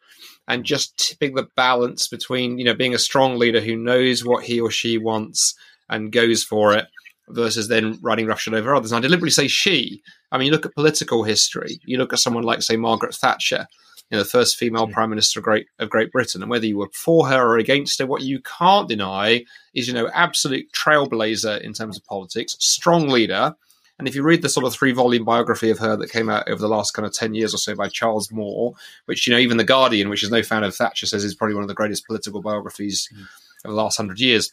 and 0.48 0.64
just 0.64 0.96
tipping 0.98 1.34
the 1.34 1.48
balance 1.56 2.08
between, 2.08 2.58
you 2.58 2.64
know, 2.64 2.74
being 2.74 2.94
a 2.94 2.98
strong 2.98 3.38
leader 3.38 3.60
who 3.60 3.76
knows 3.76 4.24
what 4.24 4.44
he 4.44 4.60
or 4.60 4.70
she 4.70 4.98
wants 4.98 5.54
and 5.88 6.12
goes 6.12 6.42
for 6.42 6.74
it 6.74 6.86
versus 7.28 7.68
then 7.68 7.98
riding 8.02 8.26
roughshod 8.26 8.54
over 8.54 8.74
others. 8.74 8.92
And 8.92 8.98
I 8.98 9.02
deliberately 9.02 9.30
say 9.30 9.48
she. 9.48 10.02
I 10.30 10.38
mean, 10.38 10.46
you 10.46 10.52
look 10.52 10.66
at 10.66 10.74
political 10.74 11.22
history, 11.22 11.80
you 11.84 11.96
look 11.96 12.12
at 12.12 12.18
someone 12.18 12.42
like, 12.42 12.60
say, 12.62 12.76
Margaret 12.76 13.14
Thatcher, 13.14 13.66
you 14.14 14.20
know, 14.20 14.22
the 14.22 14.28
first 14.28 14.56
female 14.56 14.86
prime 14.86 15.10
minister 15.10 15.40
of 15.40 15.44
Great 15.44 15.66
of 15.80 15.90
Great 15.90 16.12
Britain, 16.12 16.40
and 16.40 16.48
whether 16.48 16.66
you 16.66 16.78
were 16.78 16.88
for 16.92 17.26
her 17.26 17.42
or 17.42 17.58
against 17.58 17.98
her, 17.98 18.06
what 18.06 18.22
you 18.22 18.40
can't 18.42 18.88
deny 18.88 19.44
is, 19.74 19.88
you 19.88 19.92
know, 19.92 20.08
absolute 20.14 20.70
trailblazer 20.70 21.60
in 21.62 21.72
terms 21.72 21.96
of 21.96 22.04
politics, 22.04 22.54
strong 22.60 23.08
leader. 23.08 23.56
And 23.98 24.06
if 24.06 24.14
you 24.14 24.22
read 24.22 24.42
the 24.42 24.48
sort 24.48 24.66
of 24.66 24.72
three 24.72 24.92
volume 24.92 25.24
biography 25.24 25.68
of 25.68 25.80
her 25.80 25.96
that 25.96 26.12
came 26.12 26.28
out 26.28 26.48
over 26.48 26.60
the 26.60 26.68
last 26.68 26.92
kind 26.92 27.06
of 27.06 27.12
10 27.12 27.34
years 27.34 27.54
or 27.54 27.58
so 27.58 27.74
by 27.74 27.88
Charles 27.88 28.30
Moore, 28.30 28.74
which, 29.06 29.26
you 29.26 29.32
know, 29.32 29.38
even 29.38 29.56
The 29.56 29.64
Guardian, 29.64 30.08
which 30.08 30.22
is 30.22 30.30
no 30.30 30.42
fan 30.42 30.62
of 30.62 30.74
Thatcher, 30.74 31.06
says 31.06 31.24
is 31.24 31.34
probably 31.34 31.54
one 31.54 31.64
of 31.64 31.68
the 31.68 31.74
greatest 31.74 32.06
political 32.06 32.40
biographies 32.40 33.08
mm. 33.12 33.22
of 33.64 33.70
the 33.70 33.72
last 33.72 33.96
hundred 33.96 34.20
years 34.20 34.50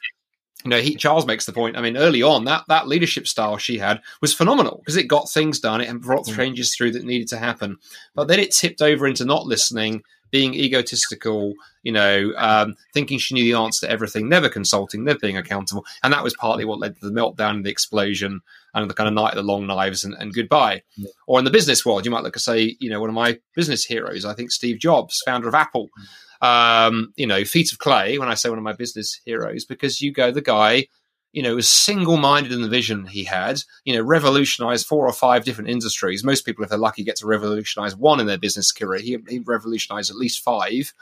you 0.63 0.69
know, 0.69 0.79
he, 0.79 0.95
Charles 0.95 1.25
makes 1.25 1.45
the 1.45 1.53
point. 1.53 1.77
I 1.77 1.81
mean, 1.81 1.97
early 1.97 2.21
on, 2.21 2.45
that 2.45 2.65
that 2.67 2.87
leadership 2.87 3.27
style 3.27 3.57
she 3.57 3.77
had 3.77 4.01
was 4.21 4.33
phenomenal 4.33 4.77
because 4.77 4.97
it 4.97 5.07
got 5.07 5.29
things 5.29 5.59
done, 5.59 5.81
it 5.81 6.01
brought 6.01 6.27
mm. 6.27 6.35
changes 6.35 6.75
through 6.75 6.91
that 6.91 7.03
needed 7.03 7.27
to 7.29 7.37
happen. 7.37 7.77
But 8.13 8.27
then 8.27 8.39
it 8.39 8.51
tipped 8.51 8.81
over 8.81 9.07
into 9.07 9.25
not 9.25 9.47
listening, 9.47 10.03
being 10.29 10.53
egotistical, 10.53 11.53
you 11.83 11.91
know, 11.91 12.31
um, 12.37 12.75
thinking 12.93 13.17
she 13.17 13.33
knew 13.33 13.43
the 13.43 13.57
answer 13.57 13.85
to 13.85 13.91
everything, 13.91 14.29
never 14.29 14.49
consulting, 14.49 15.03
never 15.03 15.19
being 15.19 15.37
accountable, 15.37 15.85
and 16.03 16.13
that 16.13 16.23
was 16.23 16.35
partly 16.35 16.63
what 16.63 16.79
led 16.79 16.95
to 16.99 17.09
the 17.09 17.19
meltdown 17.19 17.55
and 17.55 17.65
the 17.65 17.71
explosion 17.71 18.41
and 18.73 18.89
the 18.89 18.93
kind 18.93 19.07
of 19.07 19.13
night 19.13 19.31
of 19.31 19.37
the 19.37 19.51
long 19.51 19.65
knives 19.65 20.03
and, 20.03 20.13
and 20.19 20.33
goodbye. 20.33 20.81
Yeah. 20.95 21.09
Or 21.27 21.39
in 21.39 21.45
the 21.45 21.51
business 21.51 21.85
world, 21.85 22.05
you 22.05 22.11
might 22.11 22.23
look 22.23 22.37
at 22.37 22.41
say, 22.41 22.77
you 22.79 22.89
know, 22.89 23.01
one 23.01 23.09
of 23.09 23.15
my 23.15 23.39
business 23.55 23.83
heroes, 23.83 24.25
I 24.25 24.33
think 24.33 24.51
Steve 24.51 24.79
Jobs, 24.79 25.21
founder 25.25 25.47
of 25.47 25.55
Apple. 25.55 25.87
Mm 25.99 26.07
um, 26.41 27.13
you 27.15 27.27
know, 27.27 27.43
feet 27.45 27.71
of 27.71 27.79
clay 27.79 28.17
when 28.17 28.29
I 28.29 28.33
say 28.33 28.49
one 28.49 28.57
of 28.57 28.63
my 28.63 28.73
business 28.73 29.19
heroes, 29.25 29.65
because 29.65 30.01
you 30.01 30.11
go, 30.11 30.31
the 30.31 30.41
guy, 30.41 30.87
you 31.33 31.41
know, 31.41 31.55
was 31.55 31.69
single 31.69 32.17
minded 32.17 32.51
in 32.51 32.61
the 32.61 32.67
vision 32.67 33.05
he 33.05 33.23
had, 33.23 33.61
you 33.85 33.95
know, 33.95 34.01
revolutionized 34.01 34.85
four 34.85 35.07
or 35.07 35.13
five 35.13 35.45
different 35.45 35.69
industries. 35.69 36.23
Most 36.23 36.45
people, 36.45 36.63
if 36.63 36.69
they're 36.69 36.79
lucky, 36.79 37.03
get 37.03 37.15
to 37.17 37.27
revolutionize 37.27 37.95
one 37.95 38.19
in 38.19 38.27
their 38.27 38.37
business 38.37 38.71
career. 38.71 38.99
He, 38.99 39.17
he 39.29 39.39
revolutionized 39.39 40.09
at 40.09 40.17
least 40.17 40.43
five. 40.43 40.93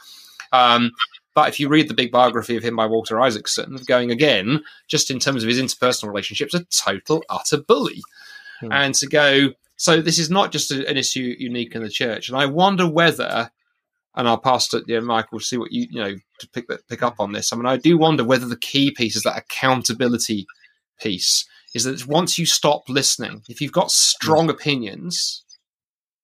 Um, 0.52 0.92
but 1.34 1.50
if 1.50 1.60
you 1.60 1.70
read 1.70 1.88
the 1.88 1.94
big 1.94 2.12
biography 2.12 2.58
of 2.58 2.64
him 2.64 2.76
by 2.76 2.86
Walter 2.86 3.20
Isaacson, 3.22 3.78
going 3.88 4.12
again, 4.12 4.62
just 4.88 5.10
in 5.10 5.20
terms 5.20 5.44
of 5.44 5.48
his 5.48 5.60
interpersonal 5.60 6.10
relationships, 6.10 6.54
a 6.54 6.66
total 6.66 7.24
utter 7.30 7.58
bully. 7.58 8.02
Hmm. 8.60 8.72
And 8.72 8.96
to 8.96 9.08
go, 9.08 9.54
so 9.78 10.02
this 10.02 10.20
is 10.20 10.30
not 10.30 10.52
just 10.52 10.72
a, 10.72 10.86
an 10.88 10.98
issue 10.98 11.36
unique 11.40 11.76
in 11.76 11.82
the 11.82 11.90
church. 11.90 12.28
And 12.28 12.38
I 12.38 12.46
wonder 12.46 12.88
whether 12.88 13.52
and 14.16 14.28
I'll 14.28 14.38
pass 14.38 14.68
to 14.70 14.84
you 14.88 15.00
know, 15.00 15.06
Michael 15.06 15.40
see 15.40 15.58
what 15.58 15.72
you 15.72 15.88
you 15.90 16.02
know 16.02 16.16
to 16.40 16.50
pick 16.50 16.68
that 16.68 16.88
pick 16.88 17.04
up 17.04 17.16
on 17.20 17.32
this. 17.32 17.52
I 17.52 17.56
mean, 17.56 17.66
I 17.66 17.78
do 17.78 17.98
wonder 17.98 18.24
whether 18.24 18.48
the 18.48 18.58
key 18.58 18.92
piece 18.92 19.16
is 19.16 19.24
that 19.24 19.38
accountability 19.38 20.48
piece. 21.00 21.46
Is 21.76 21.84
that 21.84 22.08
once 22.08 22.40
you 22.40 22.48
stop 22.48 22.90
listening, 22.90 23.44
if 23.48 23.62
you've 23.62 23.72
got 23.72 23.92
strong 23.92 24.50
opinions, 24.50 25.44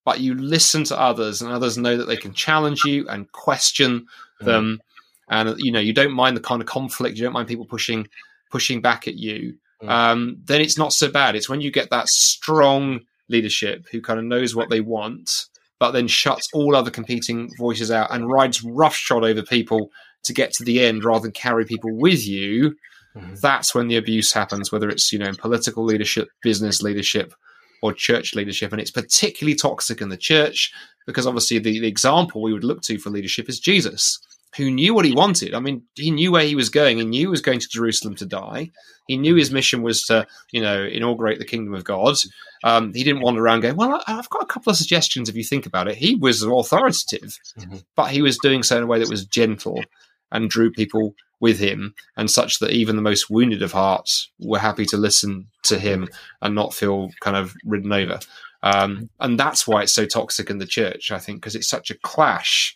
but 0.04 0.20
you 0.20 0.34
listen 0.34 0.84
to 0.86 1.00
others 1.00 1.42
and 1.42 1.52
others 1.52 1.78
know 1.78 1.98
that 1.98 2.06
they 2.06 2.18
can 2.18 2.34
challenge 2.34 2.84
you 2.84 3.08
and 3.08 3.32
question 3.32 4.08
mm. 4.42 4.46
them, 4.46 4.82
and 5.30 5.56
you 5.60 5.72
know 5.72 5.80
you 5.80 5.94
don't 5.94 6.14
mind 6.14 6.36
the 6.36 6.42
kind 6.42 6.62
of 6.62 6.68
conflict, 6.68 7.18
you 7.18 7.24
don't 7.24 7.34
mind 7.34 7.48
people 7.48 7.66
pushing 7.66 8.08
pushing 8.50 8.82
back 8.82 9.08
at 9.08 9.16
you, 9.16 9.56
mm. 9.84 9.90
um, 9.90 10.38
then 10.46 10.62
it's 10.62 10.78
not 10.78 10.94
so 10.94 11.12
bad. 11.12 11.36
It's 11.36 11.50
when 11.50 11.62
you 11.62 11.70
get 11.70 11.92
that 11.92 12.10
strong 12.10 13.02
leadership 13.30 13.88
who 13.92 14.02
kind 14.02 14.20
of 14.20 14.26
knows 14.26 14.56
what 14.56 14.70
they 14.70 14.82
want 14.82 15.48
but 15.80 15.92
then 15.92 16.08
shuts 16.08 16.50
all 16.54 16.76
other 16.76 16.92
competing 16.92 17.50
voices 17.58 17.92
out 17.92 18.12
and 18.12 18.30
rides 18.30 18.64
roughshod 18.64 19.24
over 19.24 19.42
people 19.42 19.92
to 20.24 20.34
get 20.34 20.54
to 20.54 20.64
the 20.64 20.84
end 20.84 21.04
rather 21.04 21.24
than 21.24 21.32
carry 21.32 21.66
people 21.66 21.96
with 21.96 22.26
you, 22.26 22.76
mm-hmm. 23.16 23.36
that's 23.42 23.76
when 23.76 23.88
the 23.88 23.98
abuse 23.98 24.34
happens, 24.34 24.72
whether 24.72 24.90
it's, 24.90 25.12
you 25.12 25.20
know, 25.20 25.28
in 25.28 25.36
political 25.36 25.84
leadership, 25.84 26.28
business 26.42 26.82
leadership, 26.82 27.34
or 27.82 27.94
church 27.94 28.34
leadership. 28.34 28.72
And 28.72 28.82
it's 28.82 28.92
particularly 28.92 29.56
toxic 29.56 30.02
in 30.02 30.10
the 30.10 30.18
church 30.18 30.72
because 31.06 31.28
obviously 31.28 31.60
the, 31.60 31.80
the 31.80 31.88
example 31.88 32.42
we 32.42 32.54
would 32.54 32.64
look 32.64 32.82
to 32.84 32.98
for 32.98 33.10
leadership 33.10 33.50
is 33.50 33.60
Jesus 33.60 34.20
who 34.58 34.72
knew 34.72 34.94
what 34.94 35.06
he 35.06 35.14
wanted. 35.14 35.54
I 35.54 35.60
mean, 35.60 35.84
he 35.96 36.12
knew 36.12 36.32
where 36.32 36.46
he 36.46 36.56
was 36.56 36.70
going. 36.70 36.98
He 36.98 37.06
knew 37.06 37.20
he 37.22 37.28
was 37.28 37.42
going 37.42 37.60
to 37.60 37.68
Jerusalem 37.68 38.16
to 38.16 38.26
die. 38.26 38.72
He 39.08 39.18
knew 39.18 39.36
his 39.36 39.52
mission 39.52 39.82
was 39.82 40.04
to, 40.06 40.26
you 40.52 40.62
know, 40.62 40.84
inaugurate 40.84 41.40
the 41.40 41.46
kingdom 41.46 41.74
of 41.74 41.84
God. 41.84 42.16
Um, 42.64 42.94
he 42.94 43.04
didn't 43.04 43.22
wander 43.22 43.44
around 43.44 43.62
going, 43.62 43.76
"Well, 43.76 44.02
I've 44.08 44.30
got 44.30 44.44
a 44.44 44.48
couple 44.48 44.72
of 44.72 44.78
suggestions." 44.78 45.30
If 45.30 45.36
you 45.36 45.44
think 45.44 45.66
about 45.66 45.88
it, 45.88 45.96
he 45.96 46.16
was 46.16 46.42
authoritative, 46.42 47.38
mm-hmm. 47.60 47.78
but 47.96 48.12
he 48.12 48.22
was 48.22 48.38
doing 48.40 48.64
so 48.64 48.78
in 48.78 48.84
a 48.84 48.88
way 48.88 49.00
that 49.00 49.10
was 49.10 49.26
gentle 49.26 49.84
and 50.32 50.50
drew 50.50 50.72
people 50.72 51.16
with 51.40 51.60
him, 51.60 51.94
and 52.18 52.32
such 52.32 52.60
that 52.60 52.72
even 52.72 52.96
the 52.96 53.02
most 53.02 53.30
wounded 53.30 53.62
of 53.62 53.74
hearts 53.74 54.32
were 54.40 54.58
happy 54.58 54.86
to 54.86 54.98
listen 54.98 55.48
to 55.64 55.78
him 55.78 56.08
and 56.42 56.56
not 56.56 56.74
feel 56.74 57.12
kind 57.20 57.38
of 57.38 57.54
ridden 57.66 57.92
over. 57.92 58.20
Um, 58.64 59.10
and 59.20 59.40
that's 59.40 59.68
why 59.68 59.84
it's 59.84 59.94
so 59.94 60.08
toxic 60.08 60.50
in 60.50 60.58
the 60.58 60.66
church, 60.66 61.12
I 61.12 61.20
think, 61.20 61.42
because 61.42 61.56
it's 61.56 61.68
such 61.68 61.92
a 61.92 62.00
clash 62.00 62.76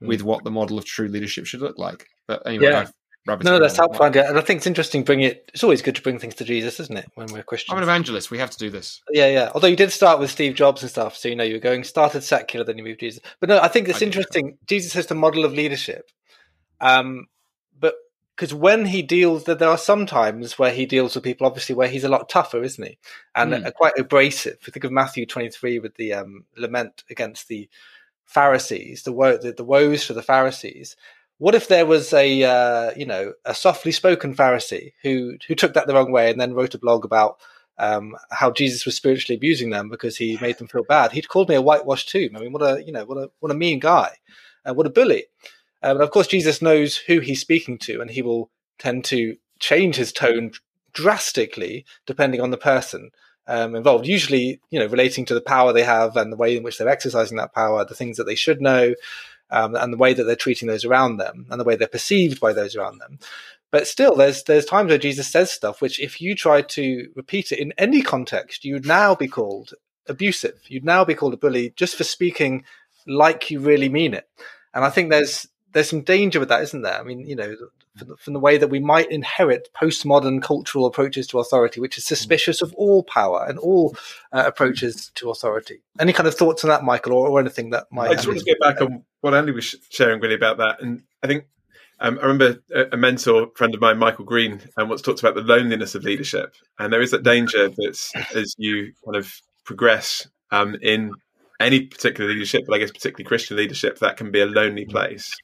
Hmm. 0.00 0.08
with 0.08 0.22
what 0.22 0.44
the 0.44 0.50
model 0.50 0.78
of 0.78 0.84
true 0.84 1.08
leadership 1.08 1.46
should 1.46 1.60
look 1.60 1.78
like. 1.78 2.06
But 2.26 2.46
anyway, 2.46 2.66
yeah. 2.66 2.86
No, 3.26 3.58
that's 3.58 3.76
helpful. 3.76 4.04
And 4.06 4.16
I 4.16 4.40
think 4.40 4.58
it's 4.58 4.68
interesting. 4.68 5.02
Bring 5.02 5.20
it. 5.20 5.50
It's 5.52 5.64
always 5.64 5.82
good 5.82 5.96
to 5.96 6.02
bring 6.02 6.18
things 6.18 6.36
to 6.36 6.44
Jesus, 6.44 6.78
isn't 6.78 6.96
it? 6.96 7.10
When 7.16 7.26
we're 7.32 7.42
Christians. 7.42 7.72
I'm 7.72 7.78
an 7.78 7.82
evangelist. 7.82 8.30
We 8.30 8.38
have 8.38 8.50
to 8.50 8.58
do 8.58 8.70
this. 8.70 9.02
Yeah, 9.10 9.26
yeah. 9.26 9.50
Although 9.52 9.66
you 9.66 9.74
did 9.74 9.90
start 9.90 10.20
with 10.20 10.30
Steve 10.30 10.54
Jobs 10.54 10.82
and 10.82 10.90
stuff, 10.90 11.16
so 11.16 11.28
you 11.28 11.34
know 11.34 11.42
you 11.42 11.54
were 11.54 11.60
going 11.60 11.82
started 11.82 12.22
secular, 12.22 12.64
then 12.64 12.78
you 12.78 12.84
moved 12.84 13.00
Jesus. 13.00 13.20
But 13.40 13.48
no, 13.48 13.58
I 13.58 13.66
think 13.66 13.88
it's 13.88 14.00
I 14.00 14.06
interesting. 14.06 14.58
Jesus 14.66 14.94
is 14.94 15.06
the 15.06 15.16
model 15.16 15.44
of 15.44 15.52
leadership. 15.52 16.08
Um, 16.80 17.26
but 17.80 17.96
because 18.36 18.54
when 18.54 18.86
he 18.86 19.02
deals, 19.02 19.44
that 19.44 19.58
there 19.58 19.70
are 19.70 19.78
some 19.78 20.06
times 20.06 20.56
where 20.56 20.72
he 20.72 20.86
deals 20.86 21.16
with 21.16 21.24
people, 21.24 21.48
obviously, 21.48 21.74
where 21.74 21.88
he's 21.88 22.04
a 22.04 22.08
lot 22.08 22.28
tougher, 22.28 22.62
isn't 22.62 22.86
he? 22.86 22.98
And 23.34 23.52
mm. 23.52 23.74
quite 23.74 23.98
abrasive. 23.98 24.60
Think 24.60 24.84
of 24.84 24.92
Matthew 24.92 25.26
23 25.26 25.80
with 25.80 25.96
the 25.96 26.12
um, 26.12 26.44
lament 26.56 27.02
against 27.10 27.48
the 27.48 27.68
Pharisees, 28.26 29.04
the, 29.04 29.12
wo- 29.12 29.38
the, 29.38 29.52
the 29.52 29.64
woes 29.64 30.04
for 30.04 30.12
the 30.12 30.22
Pharisees. 30.22 30.96
What 31.38 31.54
if 31.54 31.68
there 31.68 31.86
was 31.86 32.12
a 32.12 32.42
uh, 32.42 32.92
you 32.96 33.06
know 33.06 33.34
a 33.44 33.54
softly 33.54 33.92
spoken 33.92 34.34
Pharisee 34.34 34.92
who 35.02 35.36
who 35.46 35.54
took 35.54 35.74
that 35.74 35.86
the 35.86 35.94
wrong 35.94 36.10
way 36.10 36.30
and 36.30 36.40
then 36.40 36.54
wrote 36.54 36.74
a 36.74 36.78
blog 36.78 37.04
about 37.04 37.38
um, 37.78 38.16
how 38.30 38.50
Jesus 38.50 38.86
was 38.86 38.96
spiritually 38.96 39.36
abusing 39.36 39.68
them 39.70 39.90
because 39.90 40.16
he 40.16 40.38
made 40.40 40.56
them 40.58 40.66
feel 40.66 40.84
bad? 40.84 41.12
He'd 41.12 41.28
called 41.28 41.50
me 41.50 41.54
a 41.54 41.62
whitewashed 41.62 42.08
tomb. 42.08 42.34
I 42.34 42.40
mean, 42.40 42.52
what 42.52 42.62
a 42.62 42.82
you 42.82 42.92
know 42.92 43.04
what 43.04 43.18
a 43.18 43.30
what 43.40 43.52
a 43.52 43.54
mean 43.54 43.80
guy, 43.80 44.12
uh, 44.64 44.72
what 44.72 44.86
a 44.86 44.90
bully. 44.90 45.26
Um, 45.82 45.96
and 45.96 46.02
of 46.02 46.10
course, 46.10 46.26
Jesus 46.26 46.62
knows 46.62 46.96
who 46.96 47.20
he's 47.20 47.40
speaking 47.40 47.78
to, 47.80 48.00
and 48.00 48.10
he 48.10 48.22
will 48.22 48.50
tend 48.78 49.04
to 49.06 49.36
change 49.58 49.96
his 49.96 50.12
tone 50.12 50.52
drastically 50.92 51.84
depending 52.06 52.40
on 52.40 52.50
the 52.50 52.56
person 52.56 53.10
um, 53.46 53.74
involved, 53.74 54.06
usually, 54.06 54.60
you 54.70 54.78
know, 54.78 54.86
relating 54.86 55.24
to 55.26 55.34
the 55.34 55.40
power 55.40 55.72
they 55.72 55.84
have 55.84 56.16
and 56.16 56.32
the 56.32 56.36
way 56.36 56.56
in 56.56 56.62
which 56.62 56.78
they're 56.78 56.88
exercising 56.88 57.36
that 57.36 57.54
power, 57.54 57.84
the 57.84 57.94
things 57.94 58.16
that 58.16 58.24
they 58.24 58.34
should 58.34 58.60
know, 58.60 58.94
um, 59.50 59.74
and 59.74 59.92
the 59.92 59.98
way 59.98 60.12
that 60.12 60.24
they're 60.24 60.36
treating 60.36 60.68
those 60.68 60.84
around 60.84 61.18
them, 61.18 61.46
and 61.50 61.60
the 61.60 61.64
way 61.64 61.76
they're 61.76 61.88
perceived 61.88 62.40
by 62.40 62.52
those 62.52 62.74
around 62.74 62.98
them. 62.98 63.18
But 63.70 63.86
still, 63.86 64.14
there's 64.14 64.44
there's 64.44 64.64
times 64.64 64.88
where 64.88 64.98
Jesus 64.98 65.28
says 65.28 65.50
stuff 65.50 65.80
which, 65.80 66.00
if 66.00 66.20
you 66.20 66.34
try 66.34 66.62
to 66.62 67.08
repeat 67.14 67.52
it 67.52 67.58
in 67.58 67.72
any 67.78 68.02
context, 68.02 68.64
you 68.64 68.74
would 68.74 68.86
now 68.86 69.14
be 69.14 69.28
called 69.28 69.74
abusive. 70.08 70.60
You'd 70.68 70.84
now 70.84 71.04
be 71.04 71.14
called 71.14 71.34
a 71.34 71.36
bully 71.36 71.72
just 71.76 71.96
for 71.96 72.04
speaking 72.04 72.64
like 73.06 73.50
you 73.50 73.60
really 73.60 73.88
mean 73.88 74.14
it. 74.14 74.28
And 74.72 74.84
I 74.84 74.90
think 74.90 75.10
there's 75.10 75.46
there's 75.72 75.90
some 75.90 76.02
danger 76.02 76.40
with 76.40 76.48
that, 76.48 76.62
isn't 76.62 76.82
there? 76.82 76.98
I 76.98 77.02
mean, 77.02 77.26
you 77.26 77.36
know, 77.36 77.54
from 77.96 78.08
the, 78.08 78.16
from 78.16 78.32
the, 78.32 78.40
way 78.40 78.58
that 78.58 78.68
we 78.68 78.78
might 78.78 79.10
inherit 79.10 79.68
postmodern 79.74 80.42
cultural 80.42 80.86
approaches 80.86 81.26
to 81.28 81.38
authority, 81.38 81.80
which 81.80 81.98
is 81.98 82.04
suspicious 82.04 82.62
of 82.62 82.72
all 82.74 83.02
power 83.02 83.44
and 83.48 83.58
all 83.58 83.96
uh, 84.32 84.44
approaches 84.46 85.10
to 85.14 85.30
authority. 85.30 85.82
Any 85.98 86.12
kind 86.12 86.26
of 86.26 86.34
thoughts 86.34 86.64
on 86.64 86.68
that, 86.68 86.84
Michael, 86.84 87.12
or, 87.12 87.28
or 87.28 87.40
anything 87.40 87.70
that 87.70 87.86
might? 87.90 88.10
I 88.10 88.14
just 88.14 88.26
want 88.26 88.38
to 88.38 88.44
get 88.44 88.60
back 88.60 88.80
on 88.80 89.04
what 89.20 89.34
Andy 89.34 89.52
was 89.52 89.74
sharing 89.90 90.20
really 90.20 90.34
about 90.34 90.58
that, 90.58 90.80
and 90.80 91.02
I 91.22 91.26
think 91.26 91.46
um, 91.98 92.18
I 92.18 92.26
remember 92.26 92.62
a, 92.74 92.84
a, 92.92 92.96
mentor 92.96 93.48
friend 93.54 93.74
of 93.74 93.80
mine, 93.80 93.96
Michael 93.96 94.26
Green, 94.26 94.60
um, 94.76 94.90
once 94.90 95.00
talked 95.00 95.20
about 95.20 95.34
the 95.34 95.40
loneliness 95.40 95.94
of 95.94 96.04
leadership, 96.04 96.54
and 96.78 96.92
there 96.92 97.00
is 97.00 97.10
that 97.12 97.22
danger 97.22 97.68
that 97.68 98.26
as 98.34 98.54
you 98.58 98.92
kind 99.04 99.16
of 99.16 99.32
progress 99.64 100.28
um, 100.50 100.76
in 100.82 101.12
any 101.58 101.86
particular 101.86 102.30
leadership, 102.30 102.64
but 102.66 102.74
I 102.74 102.78
guess 102.78 102.90
particularly 102.90 103.24
Christian 103.24 103.56
leadership, 103.56 103.98
that 104.00 104.18
can 104.18 104.30
be 104.30 104.40
a 104.40 104.46
lonely 104.46 104.84
place. 104.84 105.34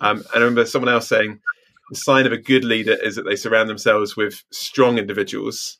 Um, 0.00 0.18
and 0.18 0.26
I 0.34 0.38
remember 0.38 0.66
someone 0.66 0.92
else 0.92 1.08
saying 1.08 1.40
the 1.90 1.96
sign 1.96 2.26
of 2.26 2.32
a 2.32 2.38
good 2.38 2.64
leader 2.64 2.94
is 2.94 3.16
that 3.16 3.22
they 3.22 3.36
surround 3.36 3.68
themselves 3.68 4.16
with 4.16 4.42
strong 4.50 4.98
individuals 4.98 5.78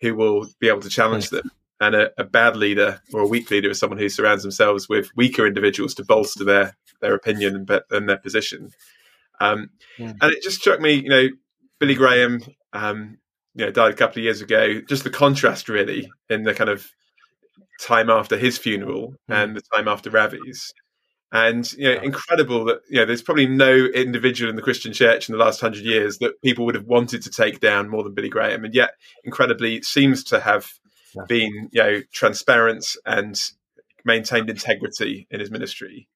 who 0.00 0.14
will 0.14 0.48
be 0.60 0.68
able 0.68 0.80
to 0.80 0.88
challenge 0.88 1.30
them. 1.30 1.50
And 1.80 1.94
a, 1.94 2.10
a, 2.18 2.24
bad 2.24 2.56
leader 2.56 3.02
or 3.12 3.20
a 3.20 3.26
weak 3.26 3.50
leader 3.50 3.68
is 3.68 3.78
someone 3.78 3.98
who 3.98 4.08
surrounds 4.08 4.42
themselves 4.42 4.88
with 4.88 5.10
weaker 5.14 5.46
individuals 5.46 5.94
to 5.96 6.04
bolster 6.04 6.42
their 6.42 6.74
their 7.02 7.14
opinion 7.14 7.54
and, 7.54 7.82
and 7.90 8.08
their 8.08 8.16
position. 8.16 8.70
Um, 9.40 9.70
yeah. 9.98 10.14
And 10.20 10.32
it 10.32 10.42
just 10.42 10.58
struck 10.58 10.80
me, 10.80 10.94
you 10.94 11.10
know, 11.10 11.28
Billy 11.78 11.94
Graham, 11.94 12.40
um, 12.72 13.18
you 13.54 13.66
know, 13.66 13.70
died 13.70 13.92
a 13.92 13.96
couple 13.96 14.20
of 14.20 14.24
years 14.24 14.40
ago. 14.40 14.80
Just 14.88 15.04
the 15.04 15.10
contrast, 15.10 15.68
really, 15.68 16.10
in 16.30 16.44
the 16.44 16.54
kind 16.54 16.70
of 16.70 16.90
time 17.80 18.08
after 18.08 18.36
his 18.36 18.56
funeral 18.58 19.14
mm. 19.30 19.34
and 19.34 19.56
the 19.56 19.62
time 19.74 19.88
after 19.88 20.10
Ravi's. 20.10 20.72
And 21.32 21.70
you 21.72 21.92
know, 21.92 22.00
incredible 22.02 22.64
that 22.66 22.80
you 22.88 22.96
know 22.96 23.04
there's 23.04 23.22
probably 23.22 23.46
no 23.46 23.74
individual 23.74 24.48
in 24.48 24.56
the 24.56 24.62
Christian 24.62 24.92
church 24.92 25.28
in 25.28 25.32
the 25.32 25.44
last 25.44 25.60
hundred 25.60 25.84
years 25.84 26.18
that 26.18 26.40
people 26.42 26.64
would 26.64 26.76
have 26.76 26.86
wanted 26.86 27.22
to 27.22 27.30
take 27.30 27.60
down 27.60 27.88
more 27.88 28.04
than 28.04 28.14
Billy 28.14 28.28
Graham, 28.28 28.64
and 28.64 28.74
yet 28.74 28.90
incredibly 29.24 29.82
seems 29.82 30.22
to 30.24 30.40
have 30.40 30.70
been 31.28 31.68
you 31.72 31.82
know 31.82 32.00
transparent 32.12 32.96
and 33.04 33.40
maintained 34.04 34.48
integrity 34.48 35.26
in 35.30 35.40
his 35.40 35.50
ministry. 35.50 36.08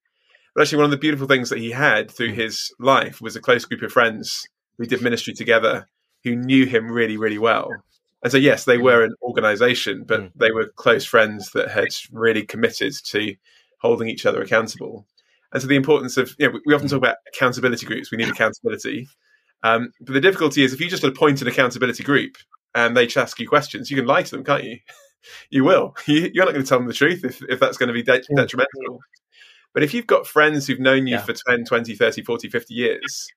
But 0.55 0.61
actually, 0.61 0.77
one 0.77 0.85
of 0.85 0.91
the 0.91 0.97
beautiful 0.97 1.27
things 1.27 1.49
that 1.49 1.59
he 1.59 1.71
had 1.71 2.09
through 2.09 2.33
his 2.33 2.73
life 2.79 3.21
was 3.21 3.35
a 3.35 3.41
close 3.41 3.65
group 3.65 3.81
of 3.81 3.91
friends 3.91 4.47
who 4.77 4.85
did 4.85 5.01
ministry 5.01 5.33
together 5.33 5.87
who 6.23 6.35
knew 6.35 6.65
him 6.65 6.91
really, 6.91 7.17
really 7.17 7.37
well. 7.37 7.69
And 8.23 8.31
so, 8.31 8.37
yes, 8.37 8.65
they 8.65 8.77
were 8.77 9.03
an 9.03 9.15
organization, 9.23 10.03
but 10.05 10.21
mm. 10.21 10.31
they 10.35 10.51
were 10.51 10.71
close 10.75 11.05
friends 11.05 11.51
that 11.51 11.71
had 11.71 11.87
really 12.11 12.45
committed 12.45 12.93
to 13.05 13.35
holding 13.81 14.07
each 14.07 14.25
other 14.25 14.41
accountable. 14.41 15.05
And 15.51 15.61
so 15.61 15.67
the 15.67 15.75
importance 15.75 16.17
of, 16.17 16.33
you 16.39 16.49
know, 16.49 16.59
we 16.65 16.73
often 16.73 16.87
talk 16.87 16.97
about 16.97 17.17
accountability 17.27 17.85
groups. 17.85 18.11
We 18.11 18.17
need 18.17 18.29
accountability. 18.29 19.07
Um, 19.63 19.91
but 19.99 20.13
the 20.13 20.21
difficulty 20.21 20.63
is 20.63 20.73
if 20.73 20.79
you 20.79 20.89
just 20.89 21.03
appoint 21.03 21.41
an 21.41 21.47
accountability 21.47 22.03
group 22.03 22.37
and 22.73 22.95
they 22.95 23.07
ask 23.15 23.39
you 23.39 23.47
questions, 23.47 23.91
you 23.91 23.97
can 23.97 24.05
lie 24.05 24.23
to 24.23 24.31
them, 24.31 24.43
can't 24.43 24.63
you? 24.63 24.77
you 25.49 25.63
will. 25.63 25.95
You, 26.07 26.27
are 26.27 26.45
not 26.45 26.53
going 26.53 26.63
to 26.63 26.69
tell 26.69 26.79
them 26.79 26.87
the 26.87 26.93
truth 26.93 27.25
if, 27.25 27.41
if 27.49 27.59
that's 27.59 27.77
going 27.77 27.87
to 27.87 27.93
be 27.93 28.03
de- 28.03 28.23
detrimental. 28.35 28.99
But 29.73 29.83
if 29.83 29.93
you've 29.93 30.07
got 30.07 30.27
friends 30.27 30.67
who've 30.67 30.79
known 30.79 31.07
you 31.07 31.15
yeah. 31.15 31.21
for 31.21 31.33
10, 31.33 31.65
20, 31.65 31.95
30, 31.95 32.23
40, 32.23 32.49
50 32.49 32.73
years, 32.73 33.27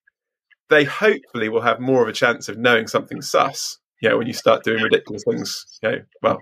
they 0.69 0.85
hopefully 0.85 1.49
will 1.49 1.61
have 1.61 1.81
more 1.81 2.03
of 2.03 2.09
a 2.09 2.13
chance 2.13 2.49
of 2.49 2.59
knowing 2.59 2.87
something 2.87 3.23
sus. 3.23 3.79
You 4.01 4.09
know, 4.09 4.19
when 4.19 4.27
you 4.27 4.33
start 4.33 4.65
doing 4.65 4.83
ridiculous 4.83 5.23
things, 5.29 5.79
you 5.83 5.91
know, 5.91 5.99
well, 6.23 6.39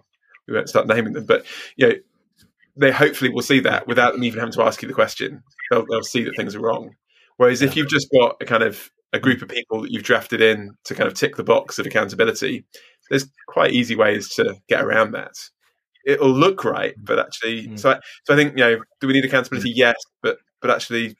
we 0.48 0.54
won't 0.54 0.68
start 0.68 0.86
naming 0.86 1.12
them, 1.12 1.26
but 1.26 1.44
you 1.76 1.88
know, 1.88 1.94
they 2.76 2.90
hopefully 2.90 3.30
will 3.30 3.42
see 3.42 3.60
that 3.60 3.86
without 3.86 4.12
them 4.12 4.24
even 4.24 4.40
having 4.40 4.52
to 4.54 4.62
ask 4.62 4.82
you 4.82 4.88
the 4.88 4.94
question. 4.94 5.42
They'll, 5.70 5.86
they'll 5.90 6.02
see 6.02 6.24
that 6.24 6.34
things 6.36 6.54
are 6.54 6.60
wrong. 6.60 6.94
Whereas 7.36 7.62
if 7.62 7.76
you've 7.76 7.88
just 7.88 8.08
got 8.12 8.36
a 8.40 8.44
kind 8.44 8.62
of 8.62 8.90
a 9.12 9.18
group 9.18 9.42
of 9.42 9.48
people 9.48 9.82
that 9.82 9.90
you've 9.90 10.04
drafted 10.04 10.40
in 10.40 10.70
to 10.84 10.94
kind 10.94 11.08
of 11.08 11.14
tick 11.14 11.36
the 11.36 11.44
box 11.44 11.78
of 11.78 11.86
accountability, 11.86 12.64
there's 13.10 13.26
quite 13.46 13.72
easy 13.72 13.96
ways 13.96 14.28
to 14.30 14.56
get 14.68 14.82
around 14.82 15.12
that. 15.12 15.32
It'll 16.06 16.30
look 16.30 16.64
right, 16.64 16.94
but 16.98 17.18
actually, 17.18 17.68
mm. 17.68 17.78
so 17.78 17.90
I, 17.90 18.00
so 18.24 18.34
I 18.34 18.36
think 18.36 18.56
you 18.56 18.64
know, 18.64 18.78
do 19.00 19.06
we 19.06 19.12
need 19.12 19.24
accountability? 19.24 19.70
Mm. 19.70 19.76
Yes, 19.76 19.96
but 20.22 20.38
but 20.60 20.70
actually, 20.70 21.16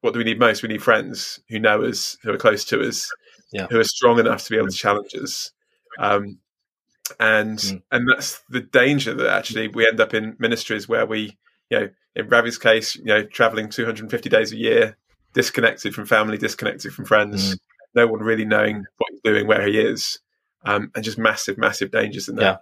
what 0.00 0.12
do 0.12 0.18
we 0.18 0.24
need 0.24 0.38
most? 0.38 0.62
We 0.62 0.68
need 0.68 0.82
friends 0.82 1.40
who 1.48 1.58
know 1.58 1.82
us, 1.84 2.16
who 2.22 2.32
are 2.32 2.38
close 2.38 2.64
to 2.66 2.86
us, 2.86 3.10
yeah. 3.52 3.66
who 3.70 3.78
are 3.78 3.84
strong 3.84 4.18
enough 4.18 4.44
to 4.44 4.50
be 4.50 4.56
able 4.56 4.68
to 4.68 4.76
challenge 4.76 5.14
us. 5.14 5.50
Um, 5.98 6.38
and 7.20 7.58
mm. 7.58 7.82
and 7.90 8.08
that's 8.08 8.42
the 8.48 8.60
danger 8.60 9.14
that 9.14 9.28
actually 9.28 9.68
we 9.68 9.86
end 9.86 10.00
up 10.00 10.14
in 10.14 10.36
ministries 10.38 10.88
where 10.88 11.06
we 11.06 11.36
you 11.70 11.80
know, 11.80 11.88
in 12.14 12.28
Ravi's 12.28 12.58
case, 12.58 12.96
you 12.96 13.04
know, 13.04 13.24
traveling 13.24 13.68
250 13.68 14.28
days 14.28 14.52
a 14.52 14.56
year, 14.56 14.96
disconnected 15.32 15.94
from 15.94 16.06
family, 16.06 16.38
disconnected 16.38 16.92
from 16.92 17.04
friends, 17.04 17.54
mm. 17.54 17.58
no 17.94 18.06
one 18.06 18.20
really 18.20 18.44
knowing 18.44 18.84
what 18.98 19.10
he's 19.10 19.20
doing, 19.22 19.46
where 19.46 19.66
he 19.66 19.78
is, 19.78 20.20
um, 20.64 20.90
and 20.94 21.04
just 21.04 21.18
massive, 21.18 21.58
massive 21.58 21.90
dangers 21.90 22.28
in 22.28 22.36
there. 22.36 22.60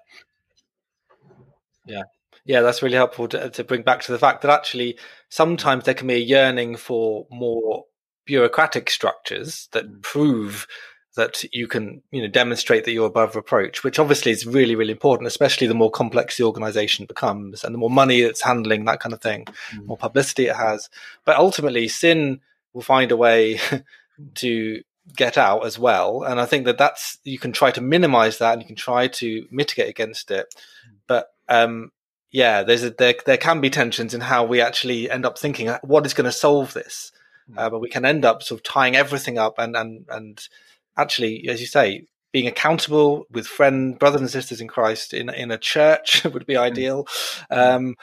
Yeah. 1.87 1.97
Yeah. 1.97 2.03
Yeah, 2.47 2.61
that's 2.61 2.83
really 2.83 2.97
helpful 2.97 3.27
to, 3.29 3.49
to 3.49 3.65
bring 3.65 3.83
back 3.83 4.03
to 4.03 4.13
the 4.13 4.19
fact 4.19 4.43
that 4.43 4.51
actually 4.51 4.99
sometimes 5.31 5.85
there 5.85 5.95
can 5.95 6.09
be 6.09 6.15
a 6.15 6.19
yearning 6.19 6.77
for 6.77 7.27
more 7.31 7.85
bureaucratic 8.27 8.91
structures 8.91 9.69
that 9.73 9.87
mm. 9.87 10.03
prove 10.03 10.67
that 11.17 11.45
you 11.55 11.67
can 11.67 12.03
you 12.11 12.21
know 12.21 12.29
demonstrate 12.29 12.85
that 12.85 12.93
you're 12.93 13.07
above 13.07 13.37
reproach 13.37 13.85
which 13.85 13.99
obviously 13.99 14.33
is 14.33 14.47
really 14.47 14.75
really 14.75 14.93
important 14.93 15.27
especially 15.27 15.67
the 15.67 15.75
more 15.75 15.91
complex 15.91 16.37
the 16.37 16.45
organization 16.45 17.07
becomes 17.07 17.65
and 17.65 17.75
the 17.75 17.79
more 17.79 17.91
money 17.91 18.21
it's 18.21 18.43
handling 18.43 18.85
that 18.85 19.01
kind 19.01 19.13
of 19.13 19.21
thing 19.21 19.45
mm. 19.73 19.87
more 19.87 19.97
publicity 19.97 20.47
it 20.47 20.57
has 20.57 20.91
but 21.25 21.37
ultimately 21.37 21.89
sin 21.89 22.41
will 22.73 22.83
find 22.83 23.13
a 23.13 23.17
way 23.17 23.59
to 24.35 24.83
get 25.17 25.37
out 25.39 25.65
as 25.65 25.79
well 25.79 26.23
and 26.23 26.41
i 26.41 26.47
think 26.47 26.65
that 26.65 26.79
that's 26.79 27.19
you 27.25 27.39
can 27.39 27.53
try 27.53 27.71
to 27.71 27.81
minimize 27.81 28.39
that 28.39 28.55
and 28.55 28.63
you 28.63 28.67
can 28.67 28.77
try 28.77 29.07
to 29.07 29.47
mitigate 29.51 29.89
against 29.89 30.31
it 30.31 30.53
mm. 30.89 30.95
but 31.07 31.29
um 31.49 31.93
yeah 32.31 32.63
there's 32.63 32.83
a 32.83 32.91
there, 32.91 33.15
there 33.27 33.37
can 33.37 33.61
be 33.61 33.71
tensions 33.71 34.15
in 34.15 34.21
how 34.21 34.45
we 34.45 34.61
actually 34.61 35.11
end 35.11 35.25
up 35.25 35.39
thinking 35.39 35.69
what 35.83 36.07
is 36.07 36.15
going 36.15 36.25
to 36.25 36.33
solve 36.33 36.73
this 36.73 37.13
mm. 37.49 37.55
uh, 37.59 37.71
but 37.71 37.81
we 37.81 37.89
can 37.89 38.05
end 38.05 38.25
up 38.25 38.43
sort 38.43 38.59
of 38.59 38.65
tying 38.65 38.97
everything 38.97 39.39
up 39.39 39.59
and 39.59 39.77
and 39.77 40.07
and 40.09 40.49
actually, 40.97 41.49
as 41.49 41.61
you 41.61 41.67
say, 41.67 42.07
being 42.33 42.47
accountable 42.47 43.27
with 43.31 43.47
friend 43.47 43.99
brothers 43.99 44.21
and 44.21 44.31
sisters 44.31 44.61
in 44.61 44.69
Christ 44.69 45.15
in 45.15 45.29
in 45.31 45.51
a 45.51 45.59
church 45.59 46.25
would 46.33 46.47
be 46.47 46.55
mm. 46.55 46.61
ideal. 46.61 47.07
Um, 47.51 47.95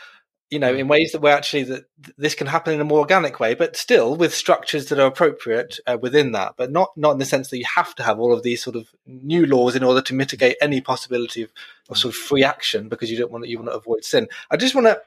you 0.49 0.59
know, 0.59 0.73
in 0.73 0.89
ways 0.89 1.13
that 1.13 1.21
we're 1.21 1.31
actually 1.31 1.63
that 1.63 1.85
this 2.17 2.35
can 2.35 2.47
happen 2.47 2.73
in 2.73 2.81
a 2.81 2.85
more 2.85 2.99
organic 2.99 3.39
way, 3.39 3.53
but 3.55 3.77
still 3.77 4.17
with 4.17 4.33
structures 4.33 4.87
that 4.87 4.99
are 4.99 5.07
appropriate 5.07 5.79
uh, 5.87 5.97
within 6.01 6.33
that, 6.33 6.55
but 6.57 6.71
not 6.71 6.89
not 6.97 7.11
in 7.11 7.19
the 7.19 7.25
sense 7.25 7.49
that 7.49 7.57
you 7.57 7.65
have 7.75 7.95
to 7.95 8.03
have 8.03 8.19
all 8.19 8.33
of 8.33 8.43
these 8.43 8.61
sort 8.61 8.75
of 8.75 8.89
new 9.05 9.45
laws 9.45 9.77
in 9.77 9.83
order 9.83 10.01
to 10.01 10.13
mitigate 10.13 10.57
any 10.61 10.81
possibility 10.81 11.41
of, 11.41 11.51
of 11.89 11.97
sort 11.97 12.13
of 12.13 12.19
free 12.19 12.43
action 12.43 12.89
because 12.89 13.09
you 13.09 13.17
don't 13.17 13.31
want 13.31 13.45
to, 13.45 13.49
you 13.49 13.57
want 13.57 13.69
to 13.69 13.75
avoid 13.75 14.03
sin. 14.03 14.27
I 14.49 14.57
just 14.57 14.75
want 14.75 14.87
to 14.87 15.01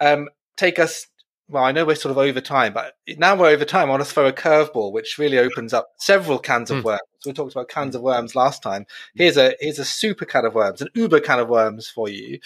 um, 0.00 0.28
take 0.56 0.78
us 0.78 1.06
well, 1.50 1.64
I 1.64 1.72
know 1.72 1.84
we're 1.84 1.96
sort 1.96 2.12
of 2.12 2.18
over 2.18 2.40
time, 2.40 2.72
but 2.72 2.94
now 3.18 3.34
we're 3.34 3.48
over 3.48 3.64
time. 3.64 3.88
I 3.88 3.90
want 3.90 4.04
to 4.04 4.10
throw 4.10 4.26
a 4.26 4.32
curveball, 4.32 4.92
which 4.92 5.18
really 5.18 5.38
opens 5.38 5.74
up 5.74 5.90
several 5.98 6.38
cans 6.38 6.70
of 6.70 6.84
mm. 6.84 6.98
Worms. 7.20 7.26
We 7.26 7.32
talked 7.32 7.54
about 7.54 7.68
cans 7.68 7.94
of 7.94 8.02
worms 8.02 8.34
last 8.34 8.62
time. 8.62 8.86
Here's 9.14 9.36
a 9.36 9.54
here's 9.60 9.78
a 9.78 9.84
super 9.84 10.24
can 10.24 10.44
of 10.44 10.54
worms, 10.54 10.82
an 10.82 10.88
uber 10.94 11.20
can 11.20 11.38
of 11.38 11.48
worms 11.48 11.88
for 11.88 12.08
you. 12.08 12.40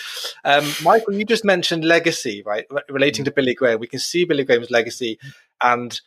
Um, 0.45 0.65
Michael, 0.83 1.15
you 1.15 1.25
just 1.25 1.45
mentioned 1.45 1.85
legacy, 1.85 2.43
right? 2.45 2.67
Relating 2.89 3.23
mm. 3.23 3.27
to 3.27 3.33
Billy 3.33 3.55
Graham, 3.55 3.81
we 3.81 3.87
can 3.87 4.01
see 4.01 4.25
Billy 4.25 4.45
Graham's 4.45 4.71
legacy, 4.71 5.19
and 5.63 6.01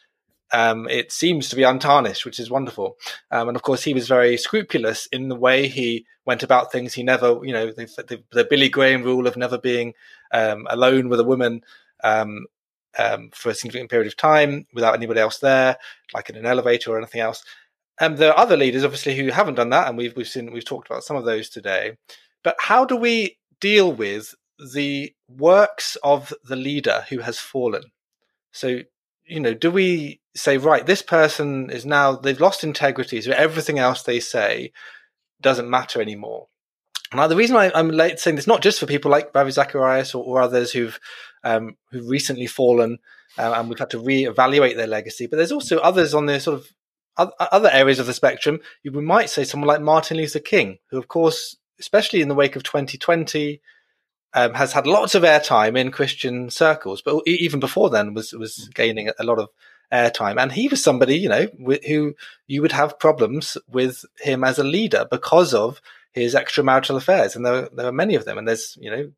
um, 0.54 0.88
it 0.88 1.12
seems 1.12 1.50
to 1.50 1.56
be 1.56 1.64
untarnished, 1.64 2.26
which 2.26 2.40
is 2.40 2.50
wonderful. 2.50 2.98
Um, 3.32 3.50
and 3.50 3.58
of 3.58 3.64
course, 3.64 3.84
he 3.84 3.94
was 3.94 4.08
very 4.08 4.38
scrupulous 4.38 5.08
in 5.08 5.28
the 5.28 5.36
way 5.36 5.68
he 5.68 6.06
went 6.26 6.44
about 6.44 6.72
things. 6.72 6.94
He 6.94 7.04
never, 7.04 7.40
you 7.44 7.52
know, 7.52 7.68
the, 7.68 7.86
the, 8.08 8.24
the 8.32 8.46
Billy 8.46 8.70
Graham 8.70 9.04
rule 9.04 9.28
of 9.28 9.36
never 9.36 9.58
being 9.58 9.94
um, 10.32 10.66
alone 10.70 11.10
with 11.10 11.20
a 11.20 11.26
woman 11.26 11.64
um, 12.04 12.46
um, 12.98 13.30
for 13.34 13.50
a 13.50 13.54
significant 13.54 13.90
period 13.90 14.08
of 14.08 14.16
time 14.16 14.68
without 14.74 14.96
anybody 14.96 15.20
else 15.20 15.40
there, 15.40 15.78
like 16.14 16.30
in 16.30 16.38
an 16.38 16.46
elevator 16.46 16.92
or 16.92 16.98
anything 16.98 17.22
else. 17.22 17.44
Um, 18.00 18.16
there 18.16 18.32
are 18.32 18.40
other 18.40 18.58
leaders, 18.58 18.84
obviously, 18.84 19.16
who 19.16 19.32
haven't 19.32 19.56
done 19.56 19.72
that, 19.72 19.88
and 19.88 19.98
we've 19.98 20.16
we've 20.16 20.28
seen 20.28 20.52
we've 20.52 20.66
talked 20.66 20.90
about 20.90 21.04
some 21.04 21.18
of 21.18 21.26
those 21.26 21.50
today. 21.50 21.98
But 22.44 22.56
how 22.60 22.86
do 22.86 22.96
we 22.96 23.38
deal 23.60 23.92
with 23.92 24.36
the 24.74 25.14
works 25.28 25.98
of 26.04 26.34
the 26.44 26.56
leader 26.56 27.06
who 27.10 27.20
has 27.20 27.40
fallen? 27.40 27.84
So, 28.52 28.82
you 29.26 29.40
know, 29.40 29.54
do 29.54 29.72
we 29.72 30.22
say, 30.36 30.58
right, 30.58 30.86
this 30.86 31.02
person 31.02 31.70
is 31.70 31.86
now 31.86 32.14
they've 32.14 32.40
lost 32.40 32.64
integrity, 32.64 33.22
so 33.22 33.32
everything 33.32 33.80
else 33.80 34.04
they 34.04 34.20
say 34.20 34.72
doesn't 35.42 35.70
matter 35.70 36.02
anymore? 36.02 36.48
Now, 37.14 37.28
the 37.28 37.36
reason 37.36 37.56
I, 37.56 37.72
am 37.74 37.98
saying 38.18 38.36
this 38.36 38.48
not 38.48 38.62
just 38.62 38.80
for 38.80 38.86
people 38.86 39.10
like 39.10 39.34
Ravi 39.34 39.52
Zacharias 39.52 40.14
or, 40.14 40.24
or 40.24 40.42
others 40.42 40.72
who've 40.72 41.00
um, 41.44 41.78
who've 41.92 42.08
recently 42.08 42.48
fallen, 42.48 43.00
uh, 43.38 43.54
and 43.56 43.70
we've 43.70 43.80
had 43.80 43.92
to 43.92 44.00
re-evaluate 44.00 44.76
their 44.76 44.88
legacy, 44.88 45.26
but 45.26 45.38
there's 45.38 45.52
also 45.52 45.78
others 45.80 46.14
on 46.14 46.26
the 46.26 46.40
sort 46.40 46.60
of 46.60 46.68
other 47.18 47.70
areas 47.72 48.00
of 48.00 48.06
the 48.06 48.14
spectrum. 48.14 48.60
We 48.84 49.02
might 49.02 49.30
say 49.30 49.44
someone 49.44 49.68
like 49.68 49.82
Martin 49.82 50.18
Luther 50.18 50.40
King, 50.40 50.80
who, 50.90 50.98
of 50.98 51.08
course, 51.08 51.58
especially 51.80 52.22
in 52.22 52.28
the 52.28 52.36
wake 52.36 52.56
of 52.56 52.64
2020, 52.64 53.62
um, 54.34 54.54
has 54.54 54.74
had 54.74 54.86
lots 54.88 55.16
of 55.16 55.24
airtime 55.24 55.78
in 55.78 55.92
Christian 55.92 56.50
circles, 56.50 57.02
but 57.02 57.22
even 57.26 57.60
before 57.60 57.90
then 57.90 58.14
was 58.14 58.34
was 58.34 58.70
gaining 58.74 59.10
a 59.18 59.24
lot 59.24 59.40
of 59.40 59.50
airtime. 59.92 60.42
And 60.42 60.52
he 60.52 60.68
was 60.68 60.84
somebody, 60.84 61.18
you 61.18 61.30
know, 61.30 61.48
who 61.88 62.16
you 62.46 62.62
would 62.62 62.74
have 62.74 63.00
problems 63.00 63.58
with 63.68 64.06
him 64.20 64.44
as 64.44 64.60
a 64.60 64.64
leader 64.64 65.08
because 65.10 65.54
of 65.54 65.82
his 66.12 66.36
extramarital 66.36 66.98
affairs, 66.98 67.36
and 67.36 67.46
there 67.46 67.70
there 67.74 67.88
are 67.88 67.92
many 67.92 68.16
of 68.16 68.26
them. 68.26 68.38
And 68.38 68.48
there's 68.48 68.78
you 68.80 68.92
know 68.92 69.12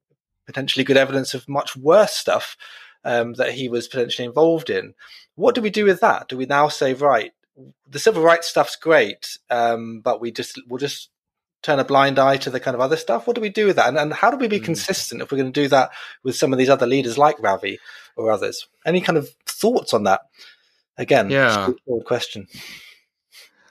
potentially 0.46 0.84
good 0.84 0.98
evidence 0.98 1.34
of 1.34 1.48
much 1.48 1.76
worse 1.76 2.14
stuff 2.14 2.58
um, 3.04 3.34
that 3.34 3.54
he 3.54 3.70
was 3.70 3.88
potentially 3.88 4.26
involved 4.26 4.70
in. 4.70 4.94
What 5.36 5.56
do 5.56 5.62
we 5.62 5.70
do 5.70 5.86
with 5.86 6.02
that? 6.02 6.28
Do 6.28 6.38
we 6.38 6.46
now 6.46 6.68
say 6.70 6.94
right? 6.94 7.32
The 7.90 8.00
civil 8.00 8.24
rights 8.24 8.48
stuff's 8.48 8.76
great, 8.76 9.38
um, 9.50 10.02
but 10.02 10.22
we 10.22 10.32
just 10.32 10.60
we'll 10.68 10.80
just 10.80 11.10
turn 11.62 11.80
a 11.80 11.84
blind 11.84 12.20
eye 12.20 12.38
to 12.38 12.50
the 12.50 12.60
kind 12.60 12.76
of 12.76 12.82
other 12.82 12.98
stuff? 12.98 13.28
What 13.28 13.36
do 13.36 13.42
we 13.42 13.50
do 13.50 13.66
with 13.66 13.76
that? 13.76 13.90
And, 13.90 13.98
and 13.98 14.14
how 14.14 14.32
do 14.32 14.38
we 14.38 14.48
be 14.48 14.60
mm. 14.60 14.66
consistent 14.66 15.22
if 15.22 15.32
we're 15.32 15.40
going 15.40 15.52
to 15.52 15.62
do 15.62 15.68
that 15.70 15.92
with 16.24 16.36
some 16.36 16.54
of 16.54 16.60
these 16.60 16.70
other 16.70 16.88
leaders 16.88 17.18
like 17.18 17.42
Ravi 17.42 17.80
or 18.16 18.32
others? 18.32 18.68
Any 18.86 19.02
kind 19.02 19.18
of 19.18 19.30
thoughts 19.46 19.94
on 19.94 20.04
that? 20.04 20.22
Again, 20.98 21.30
yeah, 21.30 21.72
question. 22.06 22.48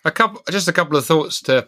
A 0.05 0.11
couple, 0.11 0.42
just 0.51 0.68
a 0.68 0.72
couple 0.72 0.96
of 0.96 1.05
thoughts 1.05 1.42
to 1.42 1.66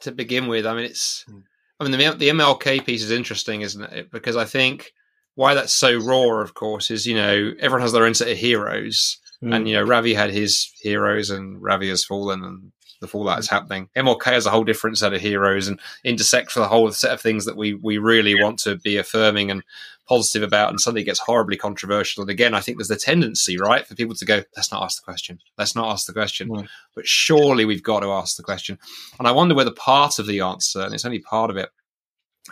to 0.00 0.12
begin 0.12 0.46
with. 0.46 0.66
I 0.66 0.74
mean, 0.74 0.84
it's, 0.84 1.24
hmm. 1.28 1.40
I 1.80 1.84
mean, 1.84 1.92
the, 1.92 2.16
the 2.16 2.28
MLK 2.28 2.84
piece 2.84 3.02
is 3.02 3.10
interesting, 3.10 3.62
isn't 3.62 3.82
it? 3.82 4.10
Because 4.10 4.36
I 4.36 4.44
think 4.44 4.92
why 5.34 5.54
that's 5.54 5.72
so 5.72 5.96
raw, 5.98 6.40
of 6.40 6.54
course, 6.54 6.90
is, 6.90 7.06
you 7.06 7.14
know, 7.14 7.52
everyone 7.58 7.82
has 7.82 7.92
their 7.92 8.04
own 8.04 8.14
set 8.14 8.30
of 8.30 8.38
heroes. 8.38 9.18
Mm. 9.42 9.54
And, 9.54 9.68
you 9.68 9.74
know, 9.74 9.82
Ravi 9.82 10.14
had 10.14 10.30
his 10.30 10.70
heroes 10.80 11.30
and 11.30 11.62
Ravi 11.62 11.88
has 11.88 12.04
fallen 12.04 12.44
and 12.44 12.72
the 13.00 13.08
fallout 13.08 13.38
is 13.38 13.50
happening. 13.50 13.88
MLK 13.96 14.24
has 14.24 14.46
a 14.46 14.50
whole 14.50 14.64
different 14.64 14.98
set 14.98 15.12
of 15.12 15.20
heroes 15.20 15.68
and 15.68 15.78
intersects 16.04 16.54
with 16.54 16.64
a 16.64 16.68
whole 16.68 16.90
set 16.92 17.12
of 17.12 17.20
things 17.20 17.44
that 17.44 17.56
we, 17.56 17.74
we 17.74 17.98
really 17.98 18.40
want 18.40 18.58
to 18.60 18.76
be 18.76 18.96
affirming 18.96 19.50
and 19.50 19.62
positive 20.08 20.42
about 20.42 20.70
and 20.70 20.80
suddenly 20.80 21.02
gets 21.02 21.18
horribly 21.18 21.56
controversial. 21.56 22.22
And 22.22 22.30
again, 22.30 22.54
I 22.54 22.60
think 22.60 22.78
there's 22.78 22.88
the 22.88 22.96
tendency, 22.96 23.58
right, 23.58 23.86
for 23.86 23.94
people 23.94 24.14
to 24.14 24.24
go, 24.24 24.42
let's 24.56 24.72
not 24.72 24.82
ask 24.82 25.00
the 25.00 25.04
question. 25.04 25.40
Let's 25.58 25.74
not 25.74 25.90
ask 25.90 26.06
the 26.06 26.12
question. 26.12 26.48
Mm. 26.48 26.68
But 26.94 27.06
surely 27.06 27.64
we've 27.64 27.82
got 27.82 28.00
to 28.00 28.12
ask 28.12 28.36
the 28.36 28.42
question. 28.42 28.78
And 29.18 29.26
I 29.26 29.32
wonder 29.32 29.54
whether 29.54 29.72
part 29.72 30.18
of 30.18 30.26
the 30.26 30.40
answer, 30.40 30.82
and 30.82 30.94
it's 30.94 31.04
only 31.04 31.18
part 31.18 31.50
of 31.50 31.56
it, 31.56 31.70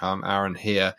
um, 0.02 0.24
Aaron, 0.26 0.54
here, 0.54 0.94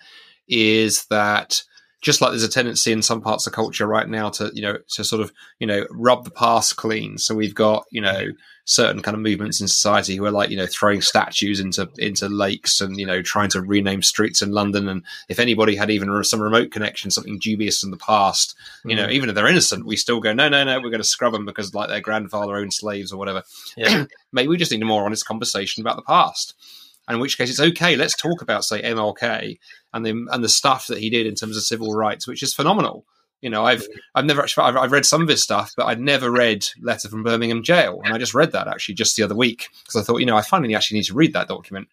is 0.47 1.05
that 1.05 1.61
just 2.01 2.21
like 2.21 2.31
there's 2.31 2.43
a 2.43 2.49
tendency 2.49 2.91
in 2.91 3.01
some 3.01 3.21
parts 3.21 3.47
of 3.47 3.53
culture 3.53 3.88
right 3.88 4.08
now 4.08 4.29
to 4.29 4.51
you 4.53 4.62
know 4.62 4.77
to 4.89 5.03
sort 5.03 5.21
of 5.21 5.31
you 5.60 5.67
know 5.67 5.86
rub 5.89 6.23
the 6.23 6.31
past 6.31 6.75
clean 6.75 7.17
so 7.17 7.36
we've 7.36 7.55
got 7.55 7.86
you 7.91 8.01
know 8.01 8.27
certain 8.65 9.01
kind 9.01 9.13
of 9.13 9.21
movements 9.21 9.62
in 9.62 9.67
society 9.67 10.15
who 10.15 10.25
are 10.25 10.31
like 10.31 10.49
you 10.49 10.58
know 10.58 10.65
throwing 10.65 11.01
statues 11.01 11.60
into 11.60 11.88
into 11.97 12.27
lakes 12.27 12.81
and 12.81 12.99
you 12.99 13.05
know 13.05 13.21
trying 13.21 13.49
to 13.49 13.62
rename 13.62 14.01
streets 14.01 14.41
in 14.41 14.51
london 14.51 14.88
and 14.89 15.03
if 15.29 15.39
anybody 15.39 15.75
had 15.75 15.91
even 15.91 16.23
some 16.23 16.41
remote 16.41 16.71
connection 16.71 17.12
something 17.12 17.38
dubious 17.38 17.84
in 17.84 17.91
the 17.91 17.97
past 17.97 18.55
you 18.84 18.95
know 18.95 19.08
mm. 19.08 19.12
even 19.12 19.29
if 19.29 19.36
they're 19.36 19.47
innocent 19.47 19.86
we 19.86 19.95
still 19.95 20.19
go 20.19 20.34
no 20.34 20.49
no 20.49 20.63
no 20.63 20.79
we're 20.79 20.89
going 20.89 21.01
to 21.01 21.03
scrub 21.03 21.34
them 21.34 21.45
because 21.45 21.75
like 21.75 21.89
their 21.89 22.01
grandfather 22.01 22.55
owned 22.55 22.73
slaves 22.73 23.12
or 23.12 23.17
whatever 23.17 23.43
yeah. 23.77 24.05
maybe 24.31 24.47
we 24.47 24.58
just 24.58 24.71
need 24.71 24.81
a 24.81 24.86
more 24.86 25.05
honest 25.05 25.25
conversation 25.25 25.81
about 25.81 25.95
the 25.95 26.01
past 26.01 26.55
in 27.09 27.19
which 27.19 27.37
case 27.37 27.49
it's 27.49 27.59
okay. 27.59 27.95
Let's 27.95 28.15
talk 28.15 28.41
about 28.41 28.65
say 28.65 28.81
MLK 28.81 29.59
and 29.93 30.05
the 30.05 30.27
and 30.31 30.43
the 30.43 30.49
stuff 30.49 30.87
that 30.87 30.99
he 30.99 31.09
did 31.09 31.27
in 31.27 31.35
terms 31.35 31.57
of 31.57 31.63
civil 31.63 31.93
rights, 31.93 32.27
which 32.27 32.43
is 32.43 32.53
phenomenal. 32.53 33.05
You 33.41 33.49
know, 33.49 33.65
I've 33.65 33.87
I've 34.15 34.25
never 34.25 34.41
actually 34.41 34.63
I've, 34.63 34.77
I've 34.77 34.91
read 34.91 35.05
some 35.05 35.21
of 35.21 35.27
his 35.27 35.43
stuff, 35.43 35.73
but 35.77 35.85
I'd 35.85 35.99
never 35.99 36.31
read 36.31 36.67
Letter 36.81 37.09
from 37.09 37.23
Birmingham 37.23 37.63
Jail, 37.63 38.01
and 38.03 38.13
I 38.13 38.17
just 38.17 38.33
read 38.33 38.51
that 38.53 38.67
actually 38.67 38.95
just 38.95 39.15
the 39.15 39.23
other 39.23 39.35
week 39.35 39.69
because 39.83 39.95
I 39.95 40.03
thought, 40.03 40.19
you 40.19 40.25
know, 40.25 40.37
I 40.37 40.41
finally 40.41 40.75
actually 40.75 40.99
need 40.99 41.05
to 41.05 41.13
read 41.13 41.33
that 41.33 41.47
document, 41.47 41.87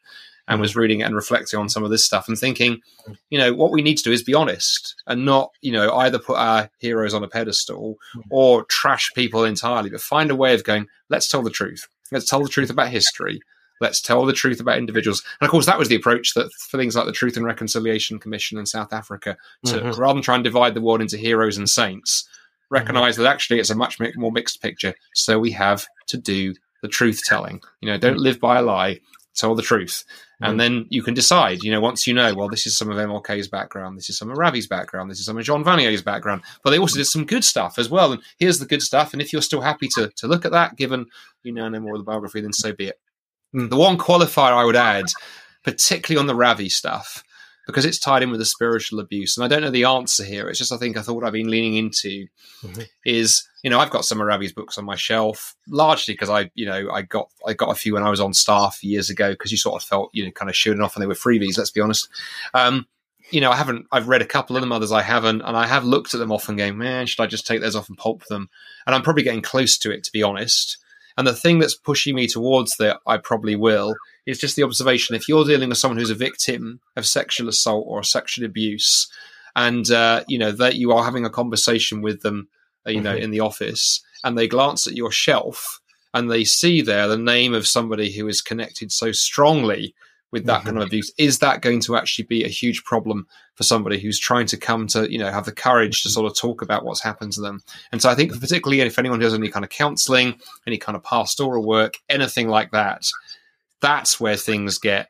and 0.48 0.60
was 0.60 0.76
reading 0.76 1.00
it 1.00 1.04
and 1.04 1.14
reflecting 1.14 1.58
on 1.58 1.68
some 1.68 1.84
of 1.84 1.90
this 1.90 2.04
stuff 2.04 2.28
and 2.28 2.38
thinking, 2.38 2.80
you 3.30 3.38
know, 3.38 3.54
what 3.54 3.70
we 3.70 3.82
need 3.82 3.96
to 3.96 4.02
do 4.02 4.12
is 4.12 4.22
be 4.22 4.34
honest 4.34 4.94
and 5.06 5.24
not, 5.24 5.50
you 5.60 5.72
know, 5.72 5.94
either 5.96 6.18
put 6.18 6.36
our 6.36 6.70
heroes 6.78 7.14
on 7.14 7.22
a 7.22 7.28
pedestal 7.28 7.96
or 8.30 8.64
trash 8.64 9.10
people 9.14 9.44
entirely, 9.44 9.90
but 9.90 10.00
find 10.00 10.30
a 10.30 10.36
way 10.36 10.54
of 10.54 10.64
going, 10.64 10.86
let's 11.08 11.28
tell 11.28 11.42
the 11.42 11.50
truth. 11.50 11.86
Let's 12.10 12.28
tell 12.28 12.42
the 12.42 12.48
truth 12.48 12.70
about 12.70 12.88
history. 12.88 13.40
Let's 13.82 14.00
tell 14.00 14.24
the 14.24 14.32
truth 14.32 14.60
about 14.60 14.78
individuals. 14.78 15.22
And 15.40 15.46
of 15.46 15.50
course, 15.50 15.66
that 15.66 15.78
was 15.78 15.88
the 15.88 15.96
approach 15.96 16.34
that 16.34 16.52
for 16.52 16.78
things 16.78 16.96
like 16.96 17.06
the 17.06 17.12
Truth 17.12 17.36
and 17.36 17.44
Reconciliation 17.44 18.18
Commission 18.18 18.56
in 18.56 18.64
South 18.64 18.92
Africa, 18.92 19.36
to 19.66 19.74
mm-hmm. 19.74 20.00
rather 20.00 20.14
than 20.14 20.22
try 20.22 20.36
and 20.36 20.44
divide 20.44 20.74
the 20.74 20.80
world 20.80 21.02
into 21.02 21.18
heroes 21.18 21.58
and 21.58 21.68
saints, 21.68 22.28
recognize 22.70 23.14
mm-hmm. 23.14 23.24
that 23.24 23.32
actually 23.32 23.58
it's 23.58 23.70
a 23.70 23.74
much 23.74 23.98
more 24.16 24.32
mixed 24.32 24.62
picture. 24.62 24.94
So 25.14 25.38
we 25.38 25.50
have 25.50 25.86
to 26.06 26.16
do 26.16 26.54
the 26.80 26.88
truth 26.88 27.22
telling. 27.24 27.60
You 27.80 27.90
know, 27.90 27.98
don't 27.98 28.18
live 28.18 28.40
by 28.40 28.58
a 28.58 28.62
lie. 28.62 29.00
tell 29.34 29.54
the 29.54 29.62
truth. 29.62 30.04
And 30.42 30.58
then 30.58 30.86
you 30.88 31.02
can 31.02 31.14
decide, 31.14 31.62
you 31.62 31.70
know, 31.70 31.80
once 31.80 32.06
you 32.06 32.14
know, 32.14 32.34
well, 32.34 32.48
this 32.48 32.66
is 32.66 32.76
some 32.76 32.90
of 32.90 32.96
MLK's 32.96 33.46
background, 33.46 33.96
this 33.96 34.10
is 34.10 34.18
some 34.18 34.30
of 34.30 34.36
Ravi's 34.36 34.66
background, 34.66 35.10
this 35.10 35.20
is 35.20 35.26
some 35.26 35.38
of 35.38 35.44
Jean 35.44 35.62
Vanier's 35.62 36.02
background. 36.02 36.42
But 36.64 36.70
they 36.70 36.78
also 36.78 36.96
did 36.96 37.06
some 37.06 37.24
good 37.24 37.44
stuff 37.44 37.78
as 37.78 37.88
well. 37.88 38.12
And 38.12 38.22
here's 38.38 38.58
the 38.58 38.66
good 38.66 38.82
stuff. 38.82 39.12
And 39.12 39.22
if 39.22 39.32
you're 39.32 39.42
still 39.42 39.60
happy 39.60 39.88
to, 39.94 40.08
to 40.16 40.26
look 40.26 40.44
at 40.44 40.52
that, 40.52 40.76
given 40.76 41.06
you 41.44 41.52
know 41.52 41.68
no 41.68 41.78
more 41.80 41.94
of 41.94 42.00
the 42.00 42.04
biography, 42.04 42.40
then 42.40 42.52
so 42.52 42.72
be 42.72 42.88
it. 42.88 42.98
Mm. 43.54 43.70
The 43.70 43.76
one 43.76 43.98
qualifier 43.98 44.52
I 44.52 44.64
would 44.64 44.76
add, 44.76 45.06
particularly 45.62 46.20
on 46.20 46.26
the 46.26 46.34
Ravi 46.34 46.68
stuff, 46.68 47.22
because 47.66 47.84
it's 47.84 47.98
tied 47.98 48.22
in 48.22 48.30
with 48.30 48.40
the 48.40 48.44
spiritual 48.46 48.98
abuse. 49.00 49.36
And 49.36 49.44
I 49.44 49.48
don't 49.48 49.62
know 49.62 49.70
the 49.70 49.84
answer 49.84 50.24
here. 50.24 50.48
It's 50.48 50.58
just 50.58 50.72
I 50.72 50.76
think 50.78 50.96
I 50.96 51.02
thought 51.02 51.24
I've 51.24 51.32
been 51.32 51.50
leaning 51.50 51.74
into 51.74 52.26
Mhm. 52.64 52.88
is 53.04 53.48
you 53.62 53.70
know 53.70 53.78
I've 53.78 53.90
got 53.90 54.04
some 54.04 54.20
of 54.20 54.26
Ravi's 54.26 54.52
books 54.52 54.78
on 54.78 54.84
my 54.84 54.96
shelf 54.96 55.54
largely 55.68 56.14
because 56.14 56.30
I 56.30 56.50
you 56.54 56.66
know 56.66 56.90
I 56.90 57.02
got 57.02 57.28
I 57.46 57.52
got 57.52 57.70
a 57.70 57.74
few 57.76 57.94
when 57.94 58.02
I 58.02 58.10
was 58.10 58.20
on 58.20 58.34
staff 58.34 58.82
years 58.82 59.10
ago 59.10 59.30
because 59.32 59.52
you 59.52 59.58
sort 59.58 59.80
of 59.80 59.86
felt 59.88 60.10
you 60.12 60.24
know 60.24 60.30
kind 60.32 60.48
of 60.48 60.56
shooting 60.56 60.82
off 60.82 60.96
and 60.96 61.02
they 61.02 61.06
were 61.06 61.14
freebies. 61.14 61.56
Let's 61.58 61.70
be 61.70 61.80
honest. 61.80 62.08
Um, 62.54 62.86
you 63.30 63.40
know, 63.40 63.50
I 63.50 63.56
haven't. 63.56 63.86
I've 63.92 64.08
read 64.08 64.20
a 64.20 64.26
couple 64.26 64.56
of 64.56 64.62
them, 64.62 64.72
others 64.72 64.92
I 64.92 65.00
haven't, 65.00 65.40
and 65.42 65.56
I 65.56 65.66
have 65.66 65.84
looked 65.84 66.12
at 66.12 66.18
them 66.18 66.32
often, 66.32 66.56
going, 66.56 66.76
"Man, 66.76 67.06
should 67.06 67.22
I 67.22 67.26
just 67.26 67.46
take 67.46 67.60
those 67.62 67.74
off 67.76 67.88
and 67.88 67.96
pulp 67.96 68.26
them?" 68.26 68.50
And 68.86 68.94
I'm 68.94 69.00
probably 69.02 69.22
getting 69.22 69.40
close 69.40 69.78
to 69.78 69.90
it, 69.90 70.04
to 70.04 70.12
be 70.12 70.22
honest. 70.22 70.76
And 71.18 71.26
the 71.26 71.34
thing 71.34 71.58
that's 71.58 71.74
pushing 71.74 72.14
me 72.14 72.26
towards 72.26 72.76
that, 72.76 73.00
I 73.06 73.18
probably 73.18 73.56
will, 73.56 73.94
is 74.26 74.38
just 74.38 74.56
the 74.56 74.62
observation. 74.62 75.14
If 75.14 75.28
you're 75.28 75.44
dealing 75.44 75.68
with 75.68 75.78
someone 75.78 75.98
who's 75.98 76.10
a 76.10 76.14
victim 76.14 76.80
of 76.96 77.06
sexual 77.06 77.48
assault 77.48 77.84
or 77.88 78.02
sexual 78.02 78.44
abuse, 78.46 79.08
and 79.54 79.90
uh, 79.90 80.24
you 80.28 80.38
know 80.38 80.52
that 80.52 80.76
you 80.76 80.92
are 80.92 81.04
having 81.04 81.26
a 81.26 81.30
conversation 81.30 82.00
with 82.00 82.22
them, 82.22 82.48
uh, 82.86 82.90
you 82.90 83.00
know, 83.00 83.14
Mhm. 83.14 83.20
in 83.20 83.30
the 83.30 83.40
office, 83.40 84.00
and 84.24 84.38
they 84.38 84.48
glance 84.48 84.86
at 84.86 84.96
your 84.96 85.10
shelf 85.12 85.80
and 86.14 86.30
they 86.30 86.44
see 86.44 86.80
there 86.82 87.08
the 87.08 87.18
name 87.18 87.54
of 87.54 87.66
somebody 87.66 88.12
who 88.12 88.28
is 88.28 88.40
connected 88.42 88.92
so 88.92 89.12
strongly 89.12 89.94
with 90.32 90.46
that 90.46 90.64
kind 90.64 90.76
of 90.76 90.82
mm-hmm. 90.82 90.88
abuse, 90.88 91.12
is 91.18 91.38
that 91.38 91.60
going 91.60 91.80
to 91.80 91.94
actually 91.94 92.24
be 92.24 92.42
a 92.42 92.48
huge 92.48 92.82
problem 92.84 93.26
for 93.54 93.62
somebody 93.62 94.00
who's 94.00 94.18
trying 94.18 94.46
to 94.46 94.56
come 94.56 94.86
to, 94.88 95.10
you 95.12 95.18
know, 95.18 95.30
have 95.30 95.44
the 95.44 95.52
courage 95.52 96.02
to 96.02 96.08
mm-hmm. 96.08 96.14
sort 96.14 96.30
of 96.30 96.36
talk 96.36 96.62
about 96.62 96.84
what's 96.84 97.02
happened 97.02 97.32
to 97.34 97.40
them? 97.40 97.60
And 97.92 98.02
so 98.02 98.08
I 98.08 98.14
think, 98.14 98.32
mm-hmm. 98.32 98.40
particularly 98.40 98.80
if 98.80 98.98
anyone 98.98 99.20
does 99.20 99.34
any 99.34 99.50
kind 99.50 99.64
of 99.64 99.70
counselling, 99.70 100.40
any 100.66 100.78
kind 100.78 100.96
of 100.96 101.04
pastoral 101.04 101.64
work, 101.64 101.98
anything 102.08 102.48
like 102.48 102.72
that, 102.72 103.06
that's 103.80 104.18
where 104.18 104.36
things 104.36 104.78
get 104.78 105.08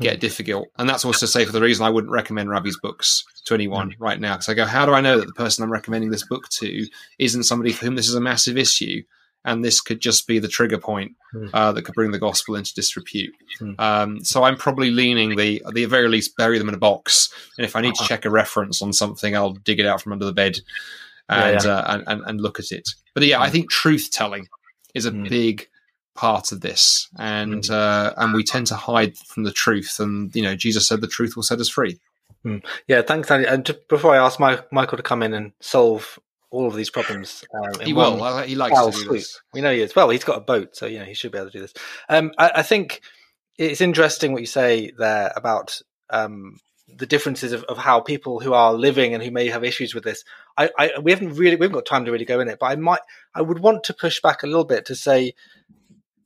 get 0.00 0.18
difficult. 0.18 0.68
And 0.76 0.88
that's 0.88 1.04
also 1.04 1.26
say 1.26 1.44
for 1.44 1.52
the 1.52 1.60
reason 1.60 1.86
I 1.86 1.90
wouldn't 1.90 2.12
recommend 2.12 2.50
Ravi's 2.50 2.78
books 2.80 3.24
to 3.44 3.54
anyone 3.54 3.94
right 4.00 4.18
now. 4.18 4.34
Because 4.34 4.48
I 4.48 4.54
go, 4.54 4.64
how 4.64 4.86
do 4.86 4.92
I 4.92 5.00
know 5.00 5.20
that 5.20 5.26
the 5.26 5.32
person 5.32 5.62
I'm 5.62 5.70
recommending 5.70 6.10
this 6.10 6.26
book 6.26 6.48
to 6.48 6.86
isn't 7.18 7.44
somebody 7.44 7.72
for 7.72 7.84
whom 7.84 7.94
this 7.94 8.08
is 8.08 8.16
a 8.16 8.20
massive 8.20 8.58
issue? 8.58 9.02
And 9.44 9.62
this 9.64 9.80
could 9.80 10.00
just 10.00 10.26
be 10.26 10.38
the 10.38 10.48
trigger 10.48 10.78
point 10.78 11.12
Hmm. 11.32 11.48
uh, 11.52 11.72
that 11.72 11.82
could 11.82 11.94
bring 11.94 12.12
the 12.12 12.18
gospel 12.18 12.54
into 12.56 12.72
disrepute. 12.74 13.34
Hmm. 13.58 13.72
Um, 13.78 14.24
so 14.24 14.44
I'm 14.44 14.56
probably 14.56 14.90
leaning 14.90 15.36
the, 15.36 15.62
at 15.66 15.74
the 15.74 15.84
very 15.86 16.08
least, 16.08 16.36
bury 16.36 16.58
them 16.58 16.68
in 16.68 16.74
a 16.74 16.78
box. 16.78 17.28
And 17.58 17.64
if 17.64 17.74
I 17.76 17.80
need 17.80 17.94
to 17.96 18.04
check 18.04 18.24
a 18.24 18.30
reference 18.30 18.80
on 18.80 18.92
something, 18.92 19.34
I'll 19.36 19.52
dig 19.52 19.80
it 19.80 19.86
out 19.86 20.00
from 20.00 20.12
under 20.12 20.24
the 20.24 20.32
bed 20.32 20.60
and 21.28 21.62
yeah. 21.64 21.70
Uh, 21.70 21.84
and, 21.94 22.04
and, 22.06 22.22
and 22.26 22.40
look 22.40 22.58
at 22.58 22.70
it. 22.72 22.88
But 23.14 23.24
yeah, 23.24 23.40
I 23.40 23.50
think 23.50 23.70
truth 23.70 24.10
telling 24.12 24.48
is 24.94 25.06
a 25.06 25.10
Hmm. 25.10 25.24
big 25.24 25.68
part 26.14 26.52
of 26.52 26.60
this, 26.60 27.08
and 27.18 27.68
uh, 27.68 28.12
and 28.16 28.32
we 28.34 28.44
tend 28.44 28.68
to 28.68 28.76
hide 28.76 29.16
from 29.18 29.42
the 29.42 29.50
truth. 29.52 29.98
And 29.98 30.34
you 30.36 30.42
know, 30.42 30.54
Jesus 30.54 30.86
said 30.86 31.00
the 31.00 31.08
truth 31.08 31.34
will 31.34 31.42
set 31.42 31.58
us 31.58 31.68
free. 31.68 31.98
Yeah, 32.86 33.00
thanks, 33.02 33.30
Andy. 33.30 33.46
And 33.48 33.64
just 33.64 33.88
before 33.88 34.14
I 34.14 34.18
ask 34.24 34.38
my, 34.38 34.62
Michael 34.70 34.98
to 34.98 35.02
come 35.02 35.22
in 35.22 35.32
and 35.32 35.52
solve 35.60 36.18
all 36.54 36.66
of 36.66 36.74
these 36.74 36.90
problems, 36.90 37.44
um, 37.54 37.80
He 37.80 37.92
will. 37.92 38.22
I- 38.22 38.46
He 38.46 38.54
likes 38.54 38.74
foul 38.76 38.90
to 38.92 38.96
do 38.96 39.04
swoop. 39.04 39.16
this. 39.18 39.40
We 39.52 39.60
know 39.60 39.72
he 39.72 39.82
is. 39.82 39.94
Well, 39.94 40.08
he's 40.10 40.24
got 40.24 40.38
a 40.38 40.40
boat, 40.40 40.76
so 40.76 40.86
you 40.86 40.98
know 40.98 41.04
he 41.04 41.14
should 41.14 41.32
be 41.32 41.38
able 41.38 41.50
to 41.50 41.58
do 41.58 41.62
this. 41.62 41.74
Um, 42.08 42.32
I, 42.38 42.50
I 42.56 42.62
think 42.62 43.00
it's 43.58 43.80
interesting 43.80 44.32
what 44.32 44.40
you 44.40 44.46
say 44.46 44.92
there 44.98 45.32
about 45.36 45.80
um, 46.10 46.58
the 46.88 47.06
differences 47.06 47.52
of, 47.52 47.64
of 47.64 47.78
how 47.78 48.00
people 48.00 48.40
who 48.40 48.52
are 48.52 48.72
living 48.74 49.14
and 49.14 49.22
who 49.22 49.30
may 49.30 49.48
have 49.48 49.64
issues 49.64 49.94
with 49.94 50.04
this. 50.04 50.24
I, 50.56 50.70
I 50.78 50.90
we 51.02 51.10
haven't 51.12 51.34
really 51.34 51.56
we 51.56 51.64
haven't 51.64 51.74
got 51.78 51.86
time 51.86 52.04
to 52.04 52.12
really 52.12 52.24
go 52.24 52.40
in 52.40 52.48
it, 52.48 52.58
but 52.60 52.66
I 52.66 52.76
might 52.76 53.00
I 53.34 53.42
would 53.42 53.58
want 53.58 53.84
to 53.84 53.94
push 53.94 54.20
back 54.20 54.42
a 54.42 54.46
little 54.46 54.64
bit 54.64 54.86
to 54.86 54.94
say. 54.94 55.34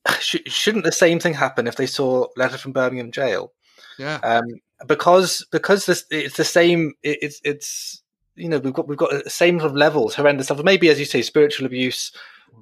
Sh- 0.20 0.36
shouldn't 0.46 0.84
the 0.84 0.92
same 0.92 1.18
thing 1.20 1.34
happen 1.34 1.66
if 1.66 1.76
they 1.76 1.86
saw 1.86 2.26
letter 2.36 2.56
from 2.58 2.72
Birmingham 2.72 3.12
jail? 3.12 3.52
Yeah. 3.98 4.18
um, 4.22 4.44
because 4.86 5.44
because 5.50 5.86
this 5.86 6.04
it's 6.10 6.36
the 6.36 6.44
same. 6.44 6.94
It, 7.02 7.18
it's 7.22 7.40
it's 7.44 8.02
you 8.38 8.48
know 8.48 8.58
we've 8.58 8.72
got 8.72 8.88
we've 8.88 8.98
got 8.98 9.24
the 9.24 9.30
same 9.30 9.58
sort 9.58 9.70
of 9.70 9.76
levels, 9.76 10.14
horrendous 10.14 10.46
stuff. 10.46 10.62
Maybe 10.62 10.88
as 10.88 10.98
you 10.98 11.04
say, 11.04 11.22
spiritual 11.22 11.66
abuse, 11.66 12.12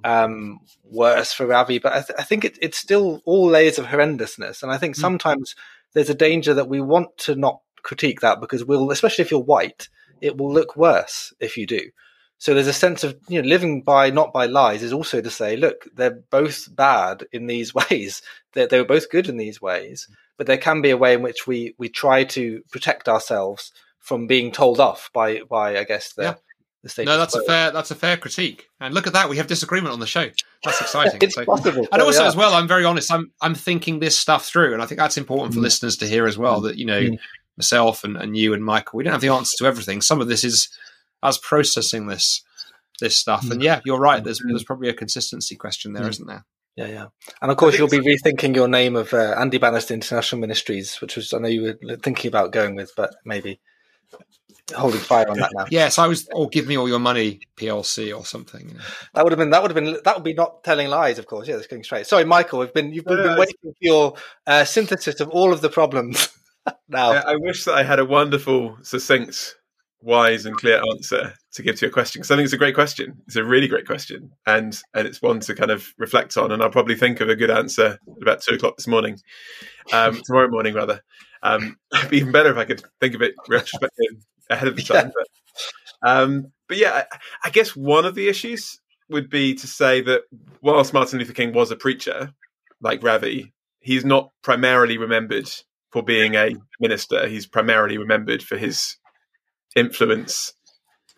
um, 0.05 0.61
worse 0.91 1.33
for 1.33 1.47
Ravi, 1.47 1.79
but 1.79 1.93
I, 1.93 2.01
th- 2.03 2.19
I 2.19 2.23
think 2.23 2.45
it, 2.45 2.59
it's 2.61 2.79
still 2.79 3.21
all 3.25 3.47
layers 3.49 3.79
of 3.79 3.87
horrendousness. 3.87 4.63
And 4.63 4.73
I 4.73 4.79
think 4.79 4.95
Mm. 4.97 5.01
sometimes 5.01 5.55
there's 5.95 6.11
a 6.11 6.15
danger 6.15 6.55
that 6.55 6.69
we 6.69 6.81
want 6.81 7.17
to 7.19 7.35
not 7.35 7.61
critique 7.83 8.21
that 8.21 8.41
because 8.41 8.65
we'll, 8.65 8.91
especially 8.91 9.23
if 9.23 9.31
you're 9.31 9.41
white, 9.41 9.89
it 10.21 10.37
will 10.37 10.53
look 10.53 10.77
worse 10.77 11.33
if 11.41 11.57
you 11.57 11.67
do. 11.67 11.81
So 12.39 12.53
there's 12.53 12.67
a 12.67 12.73
sense 12.73 13.03
of 13.03 13.17
you 13.29 13.41
know 13.41 13.49
living 13.49 13.83
by 13.83 14.11
not 14.11 14.33
by 14.33 14.47
lies 14.47 14.83
is 14.83 14.93
also 14.93 15.21
to 15.21 15.31
say, 15.31 15.57
look, 15.57 15.87
they're 15.95 16.23
both 16.31 16.75
bad 16.75 17.25
in 17.33 17.47
these 17.47 17.75
ways. 17.81 18.23
They 18.53 18.67
they 18.67 18.79
were 18.79 18.87
both 18.87 19.11
good 19.11 19.29
in 19.29 19.37
these 19.39 19.61
ways, 19.61 20.09
but 20.37 20.47
there 20.47 20.59
can 20.59 20.83
be 20.83 20.91
a 20.91 20.97
way 20.97 21.15
in 21.15 21.23
which 21.23 21.47
we 21.47 21.75
we 21.79 21.89
try 21.89 22.25
to 22.25 22.63
protect 22.71 23.09
ourselves 23.09 23.73
from 24.07 24.27
being 24.27 24.53
told 24.53 24.79
off 24.81 25.11
by 25.13 25.41
by 25.51 25.79
I 25.79 25.85
guess 25.85 26.15
the 26.15 26.23
Yeah. 26.23 26.35
the 26.83 26.89
state. 26.89 27.07
No, 27.07 27.19
that's 27.19 27.35
a 27.35 27.43
fair 27.45 27.71
that's 27.73 27.91
a 27.91 27.95
fair 27.95 28.17
critique. 28.17 28.67
And 28.81 28.95
look 28.95 29.07
at 29.07 29.13
that, 29.15 29.29
we 29.29 29.37
have 29.39 29.47
disagreement 29.49 29.93
on 29.93 30.01
the 30.01 30.07
show. 30.07 30.31
That's 30.65 30.81
exciting. 30.81 31.19
It's 31.23 31.35
So- 31.35 31.45
possible, 31.45 31.87
and 31.93 32.01
also 32.03 32.23
yeah. 32.23 32.29
as 32.29 32.37
well, 32.37 32.55
I'm 32.55 32.69
very 32.69 32.85
honest. 32.85 33.13
I'm 33.13 33.33
I'm 33.43 33.55
thinking 33.55 33.99
this 33.99 34.17
stuff 34.19 34.47
through, 34.47 34.73
and 34.75 34.83
I 34.83 34.87
think 34.87 34.99
that's 35.01 35.17
important 35.19 35.55
for 35.55 35.61
Mm. 35.61 35.65
listeners 35.65 35.97
to 35.99 36.07
hear 36.07 36.27
as 36.27 36.39
well. 36.39 36.61
That 36.63 36.77
you 36.77 36.87
know, 36.87 37.01
Mm. 37.03 37.19
myself 37.57 38.05
and, 38.05 38.17
and 38.17 38.37
you 38.37 38.55
and 38.55 38.65
Michael, 38.65 38.97
we 38.99 39.05
don't 39.05 39.13
have 39.13 39.21
the 39.21 39.29
answer 39.29 39.57
to 39.59 39.67
everything. 39.67 40.01
Some 40.03 40.21
of 40.21 40.29
this 40.29 40.45
is 40.45 40.69
us 41.23 41.39
processing 41.39 42.07
this 42.07 42.43
this 43.01 43.17
stuff. 43.17 43.51
And 43.51 43.63
yeah, 43.63 43.81
you're 43.85 43.99
right. 44.01 44.23
There's 44.25 44.41
Mm. 44.41 44.49
there's 44.51 44.65
probably 44.65 44.89
a 44.89 44.95
consistency 44.95 45.57
question 45.57 45.93
there, 45.93 46.05
Mm. 46.05 46.21
not 46.21 46.27
there? 46.29 46.45
Yeah, 46.77 46.87
yeah. 46.89 47.07
And 47.41 47.51
of 47.51 47.57
course, 47.57 47.77
you'll 47.79 47.89
be 47.89 47.99
rethinking 48.01 48.55
your 48.55 48.69
name 48.69 48.97
of 48.97 49.13
uh, 49.15 49.35
Andy 49.39 49.57
Bannister 49.59 49.95
International 49.95 50.41
Ministries, 50.41 51.01
which 51.01 51.17
was 51.17 51.33
I 51.33 51.39
know 51.39 51.49
you 51.49 51.63
were 51.83 51.97
thinking 51.97 52.29
about 52.29 52.53
going 52.53 52.75
with, 52.77 52.93
but 52.97 53.15
maybe 53.25 53.61
holding 54.75 55.01
fire 55.01 55.29
on 55.29 55.39
that 55.39 55.51
now. 55.55 55.67
Yes, 55.71 55.99
I 55.99 56.07
was. 56.07 56.29
Or 56.33 56.49
give 56.49 56.67
me 56.67 56.77
all 56.77 56.89
your 56.89 56.99
money, 56.99 57.41
PLC 57.57 58.17
or 58.17 58.25
something. 58.25 58.69
you 58.69 58.75
know. 58.75 58.81
That 59.15 59.25
would 59.25 59.33
have 59.33 59.39
been 59.39 59.51
that 59.51 59.63
would 59.63 59.71
have 59.71 59.85
been 59.85 59.99
that 60.05 60.15
would 60.15 60.25
be 60.25 60.35
not 60.35 60.65
telling 60.65 60.89
lies, 60.89 61.19
of 61.19 61.27
course. 61.27 61.49
Yeah, 61.49 61.57
that's 61.57 61.67
going 61.67 61.85
straight. 61.85 62.07
Sorry, 62.07 62.25
Michael. 62.25 62.61
We've 62.61 62.75
been 62.75 62.93
you've 62.93 63.07
No, 63.07 63.17
been 63.17 63.39
waiting 63.39 63.57
for 63.63 63.73
your 63.81 64.15
uh, 64.47 64.65
synthesis 64.65 65.21
of 65.21 65.29
all 65.29 65.53
of 65.53 65.61
the 65.61 65.71
problems. 65.71 66.29
now, 66.89 67.13
I 67.13 67.33
I 67.33 67.37
wish 67.37 67.65
that 67.65 67.75
I 67.75 67.83
had 67.83 67.99
a 67.99 68.05
wonderful, 68.05 68.79
succinct, 68.83 69.57
wise, 70.01 70.47
and 70.47 70.57
clear 70.57 70.83
answer 70.93 71.35
to 71.53 71.63
give 71.63 71.77
to 71.77 71.87
your 71.87 71.93
question 71.93 72.21
because 72.21 72.31
I 72.31 72.37
think 72.37 72.45
it's 72.45 72.53
a 72.53 72.59
great 72.59 72.75
question. 72.75 73.23
It's 73.27 73.37
a 73.37 73.45
really 73.45 73.69
great 73.69 73.87
question, 73.87 74.33
and 74.47 74.77
and 74.95 75.07
it's 75.07 75.23
one 75.23 75.41
to 75.41 75.55
kind 75.55 75.71
of 75.71 75.87
reflect 75.99 76.37
on. 76.37 76.51
And 76.51 76.63
I'll 76.63 76.71
probably 76.71 76.97
think 76.97 77.21
of 77.21 77.29
a 77.29 77.37
good 77.37 77.51
answer 77.51 77.99
at 78.17 78.23
about 78.23 78.43
two 78.43 78.57
o'clock 78.57 78.77
this 78.77 78.89
morning, 78.89 79.19
um, 79.93 80.21
tomorrow 80.25 80.49
morning 80.49 80.75
rather. 80.75 81.03
Um, 81.47 81.77
it'd 81.95 82.11
be 82.11 82.19
even 82.19 82.33
better 82.33 82.51
if 82.51 82.57
I 82.57 82.65
could 82.65 82.83
think 83.01 83.15
of 83.15 83.23
it 83.23 83.35
retrospectively 83.49 84.19
ahead 84.51 84.69
of 84.69 84.77
the 84.77 84.83
time. 84.95 85.13
But, 85.15 86.09
um, 86.09 86.53
but 86.69 86.77
yeah, 86.79 87.05
I, 87.13 87.19
I 87.45 87.51
guess 87.51 87.75
one 87.77 88.05
of 88.05 88.15
the 88.15 88.29
issues 88.29 88.81
would 89.09 89.31
be 89.31 89.55
to 89.55 89.67
say 89.67 90.01
that 90.03 90.23
whilst 90.63 90.93
Martin 90.93 91.19
Luther 91.19 91.33
King 91.33 91.53
was 91.53 91.71
a 91.71 91.77
preacher, 91.77 92.33
like 92.81 93.03
Ravi, 93.03 93.53
he's 93.81 94.05
not 94.05 94.31
primarily 94.43 94.99
remembered 94.99 95.49
for 95.93 96.03
being 96.03 96.35
a 96.35 96.51
minister. 96.81 97.29
He's 97.29 97.47
primarily 97.47 97.99
remembered 97.99 98.43
for 98.43 98.57
his 98.57 98.97
influence 99.77 100.53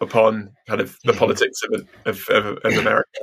upon 0.00 0.52
kind 0.68 0.80
of 0.80 0.96
the 1.04 1.12
Mhm. 1.12 1.18
politics 1.18 1.60
of, 1.72 1.88
of, 2.04 2.28
of, 2.28 2.58
of 2.58 2.76
America. 2.76 3.20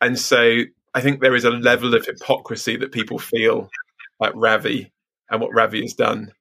And 0.00 0.18
so 0.18 0.62
I 0.94 1.00
think 1.00 1.20
there 1.20 1.34
is 1.36 1.44
a 1.44 1.50
level 1.50 1.94
of 1.94 2.06
hypocrisy 2.06 2.76
that 2.78 2.92
people 2.92 3.18
feel 3.18 3.68
at 4.22 4.34
Ravi 4.34 4.92
and 5.30 5.40
what 5.40 5.54
Ravi 5.54 5.82
has 5.82 5.94
done, 5.94 6.32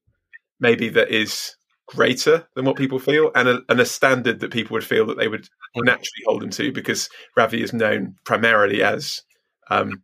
maybe 0.59 0.89
that 0.89 1.09
is 1.09 1.55
greater 1.87 2.47
than 2.55 2.65
what 2.65 2.75
people 2.77 2.99
feel, 2.99 3.31
and 3.35 3.47
a, 3.47 3.59
and 3.69 3.79
a 3.79 3.85
standard 3.85 4.39
that 4.39 4.51
people 4.51 4.73
would 4.73 4.83
feel 4.83 5.05
that 5.05 5.17
they 5.17 5.27
would 5.27 5.47
naturally 5.75 6.23
hold 6.25 6.43
him 6.43 6.49
to, 6.51 6.71
because 6.71 7.09
Ravi 7.37 7.61
is 7.61 7.73
known 7.73 8.15
primarily 8.25 8.81
as, 8.81 9.21
um, 9.69 10.01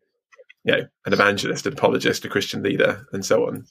you 0.63 0.73
know, 0.73 0.83
an 1.05 1.13
evangelist, 1.13 1.65
an 1.65 1.73
apologist, 1.73 2.25
a 2.25 2.29
Christian 2.29 2.61
leader, 2.61 3.05
and 3.13 3.25
so 3.25 3.47
on. 3.47 3.65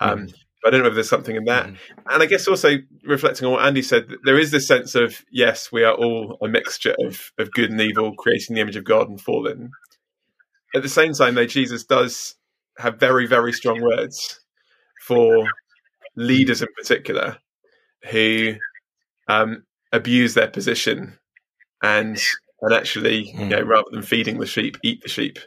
Um, 0.00 0.28
but 0.62 0.68
I 0.68 0.70
don't 0.70 0.82
know 0.82 0.88
if 0.90 0.94
there's 0.94 1.08
something 1.08 1.36
in 1.36 1.44
that. 1.46 1.66
Mhm. 1.66 1.76
And 2.10 2.22
I 2.22 2.26
guess 2.26 2.46
also 2.46 2.76
reflecting 3.04 3.46
on 3.46 3.52
what 3.52 3.64
Andy 3.64 3.82
said, 3.82 4.14
there 4.24 4.38
is 4.38 4.50
this 4.50 4.66
sense 4.66 4.94
of 4.94 5.24
yes, 5.32 5.72
we 5.72 5.84
are 5.84 5.94
all 5.94 6.38
a 6.42 6.48
mixture 6.48 6.94
of 7.00 7.32
of 7.38 7.50
good 7.52 7.70
and 7.70 7.80
evil, 7.80 8.14
creating 8.14 8.54
the 8.54 8.60
image 8.60 8.76
of 8.76 8.84
God 8.84 9.08
and 9.08 9.20
fallen. 9.20 9.70
At 10.74 10.82
the 10.82 10.88
same 10.88 11.14
time, 11.14 11.34
though, 11.34 11.46
Jesus 11.46 11.84
does 11.84 12.36
have 12.80 12.98
very, 12.98 13.26
very 13.26 13.52
strong 13.52 13.80
words 13.80 14.40
for 15.06 15.46
leaders 16.16 16.62
in 16.62 16.68
particular 16.76 17.36
who 18.10 18.54
um, 19.28 19.64
abuse 19.92 20.34
their 20.34 20.48
position 20.48 21.18
and 21.82 22.18
and 22.62 22.74
actually, 22.74 23.30
you 23.30 23.46
know, 23.46 23.62
rather 23.62 23.88
than 23.90 24.02
feeding 24.02 24.38
the 24.38 24.46
sheep, 24.46 24.76
eat 24.82 25.02
the 25.02 25.08
sheep. 25.08 25.38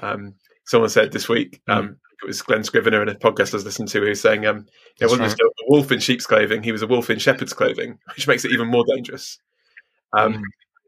Um, 0.00 0.34
someone 0.64 0.90
said 0.90 1.10
this 1.10 1.28
week, 1.28 1.60
um, 1.66 1.96
it 2.22 2.26
was 2.26 2.40
Glen 2.40 2.62
Scrivener 2.62 3.02
in 3.02 3.08
a 3.08 3.14
podcast 3.14 3.52
I 3.52 3.56
was 3.56 3.64
listening 3.64 3.88
to 3.88 4.00
who 4.00 4.08
was 4.08 4.20
saying, 4.20 4.46
um, 4.46 4.66
yeah, 5.00 5.06
wasn't 5.06 5.22
right. 5.22 5.30
just 5.30 5.40
a 5.40 5.64
wolf 5.66 5.90
in 5.90 5.98
sheep's 5.98 6.26
clothing, 6.26 6.62
he 6.62 6.72
was 6.72 6.82
a 6.82 6.86
wolf 6.86 7.10
in 7.10 7.18
shepherd's 7.18 7.52
clothing, 7.52 7.98
which 8.14 8.28
makes 8.28 8.44
it 8.44 8.52
even 8.52 8.68
more 8.68 8.84
dangerous. 8.86 9.38
Um, 10.16 10.34
mm. 10.34 10.42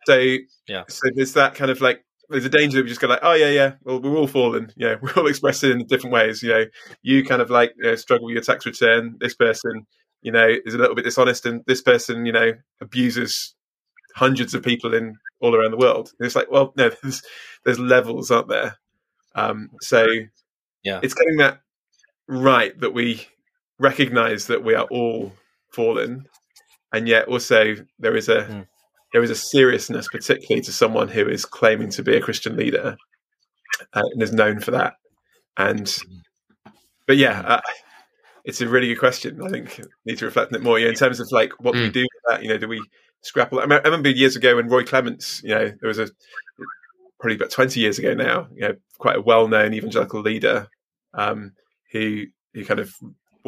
So, 0.06 0.36
yeah. 0.68 0.84
so 0.88 1.08
there's 1.14 1.34
that 1.34 1.54
kind 1.54 1.70
of 1.70 1.80
like 1.80 2.04
there's 2.28 2.44
a 2.44 2.50
danger 2.50 2.76
that 2.76 2.82
we 2.82 2.88
just 2.88 3.00
go 3.00 3.06
like, 3.06 3.20
oh 3.22 3.34
yeah, 3.34 3.50
yeah, 3.50 3.72
well 3.82 4.00
we're 4.00 4.16
all 4.16 4.26
fallen, 4.26 4.72
yeah, 4.76 4.96
we're 5.02 5.12
all 5.14 5.26
expressing 5.26 5.70
in 5.70 5.86
different 5.86 6.12
ways. 6.12 6.42
You 6.42 6.50
know, 6.50 6.64
you 7.02 7.24
kind 7.24 7.42
of 7.42 7.50
like 7.50 7.74
you 7.76 7.84
know, 7.84 7.94
struggle 7.96 8.26
with 8.26 8.34
your 8.34 8.42
tax 8.42 8.66
return. 8.66 9.16
This 9.20 9.34
person, 9.34 9.86
you 10.22 10.32
know, 10.32 10.48
is 10.64 10.74
a 10.74 10.78
little 10.78 10.94
bit 10.94 11.04
dishonest, 11.04 11.46
and 11.46 11.62
this 11.66 11.82
person, 11.82 12.26
you 12.26 12.32
know, 12.32 12.52
abuses 12.80 13.54
hundreds 14.14 14.54
of 14.54 14.62
people 14.62 14.94
in 14.94 15.16
all 15.40 15.54
around 15.54 15.70
the 15.70 15.76
world. 15.76 16.10
And 16.18 16.26
it's 16.26 16.36
like, 16.36 16.50
well, 16.50 16.72
no, 16.76 16.90
there's 17.02 17.22
there's 17.64 17.78
levels, 17.78 18.30
aren't 18.30 18.48
there? 18.48 18.78
Um, 19.34 19.70
so 19.80 20.06
yeah, 20.82 21.00
it's 21.02 21.14
getting 21.14 21.38
that 21.38 21.60
right 22.26 22.78
that 22.80 22.92
we 22.92 23.26
recognize 23.78 24.48
that 24.48 24.64
we 24.64 24.74
are 24.74 24.86
all 24.90 25.32
fallen, 25.70 26.26
and 26.92 27.08
yet 27.08 27.28
also 27.28 27.76
there 27.98 28.16
is 28.16 28.28
a 28.28 28.42
mm 28.42 28.66
there 29.12 29.22
is 29.22 29.30
a 29.30 29.34
seriousness, 29.34 30.08
particularly 30.08 30.62
to 30.62 30.72
someone 30.72 31.08
who 31.08 31.26
is 31.28 31.44
claiming 31.44 31.90
to 31.90 32.02
be 32.02 32.16
a 32.16 32.20
Christian 32.20 32.56
leader 32.56 32.96
uh, 33.94 34.02
and 34.12 34.22
is 34.22 34.32
known 34.32 34.60
for 34.60 34.72
that. 34.72 34.94
And, 35.56 35.96
but 37.06 37.16
yeah, 37.16 37.40
uh, 37.40 37.60
it's 38.44 38.60
a 38.60 38.68
really 38.68 38.88
good 38.88 38.98
question. 38.98 39.42
I 39.42 39.48
think 39.48 39.80
need 40.06 40.18
to 40.18 40.24
reflect 40.24 40.52
on 40.52 40.60
it 40.60 40.62
more. 40.62 40.78
You 40.78 40.86
know, 40.86 40.90
in 40.90 40.96
terms 40.96 41.20
of 41.20 41.28
like 41.30 41.52
what 41.60 41.74
mm. 41.74 41.78
do 41.78 41.82
we 41.84 41.90
do 41.90 42.00
with 42.00 42.22
that? 42.28 42.42
You 42.42 42.48
know, 42.48 42.58
do 42.58 42.68
we 42.68 42.82
scrapple? 43.22 43.60
I, 43.60 43.66
mean, 43.66 43.78
I 43.78 43.82
remember 43.82 44.10
years 44.10 44.36
ago 44.36 44.56
when 44.56 44.68
Roy 44.68 44.84
Clements, 44.84 45.42
you 45.42 45.50
know, 45.50 45.72
there 45.80 45.88
was 45.88 45.98
a 45.98 46.08
probably 47.20 47.36
about 47.36 47.50
twenty 47.50 47.80
years 47.80 47.98
ago 47.98 48.14
now. 48.14 48.48
You 48.54 48.60
know, 48.60 48.74
quite 48.98 49.16
a 49.16 49.20
well-known 49.20 49.74
evangelical 49.74 50.22
leader 50.22 50.68
um, 51.14 51.52
who 51.92 52.24
who 52.54 52.64
kind 52.64 52.80
of 52.80 52.94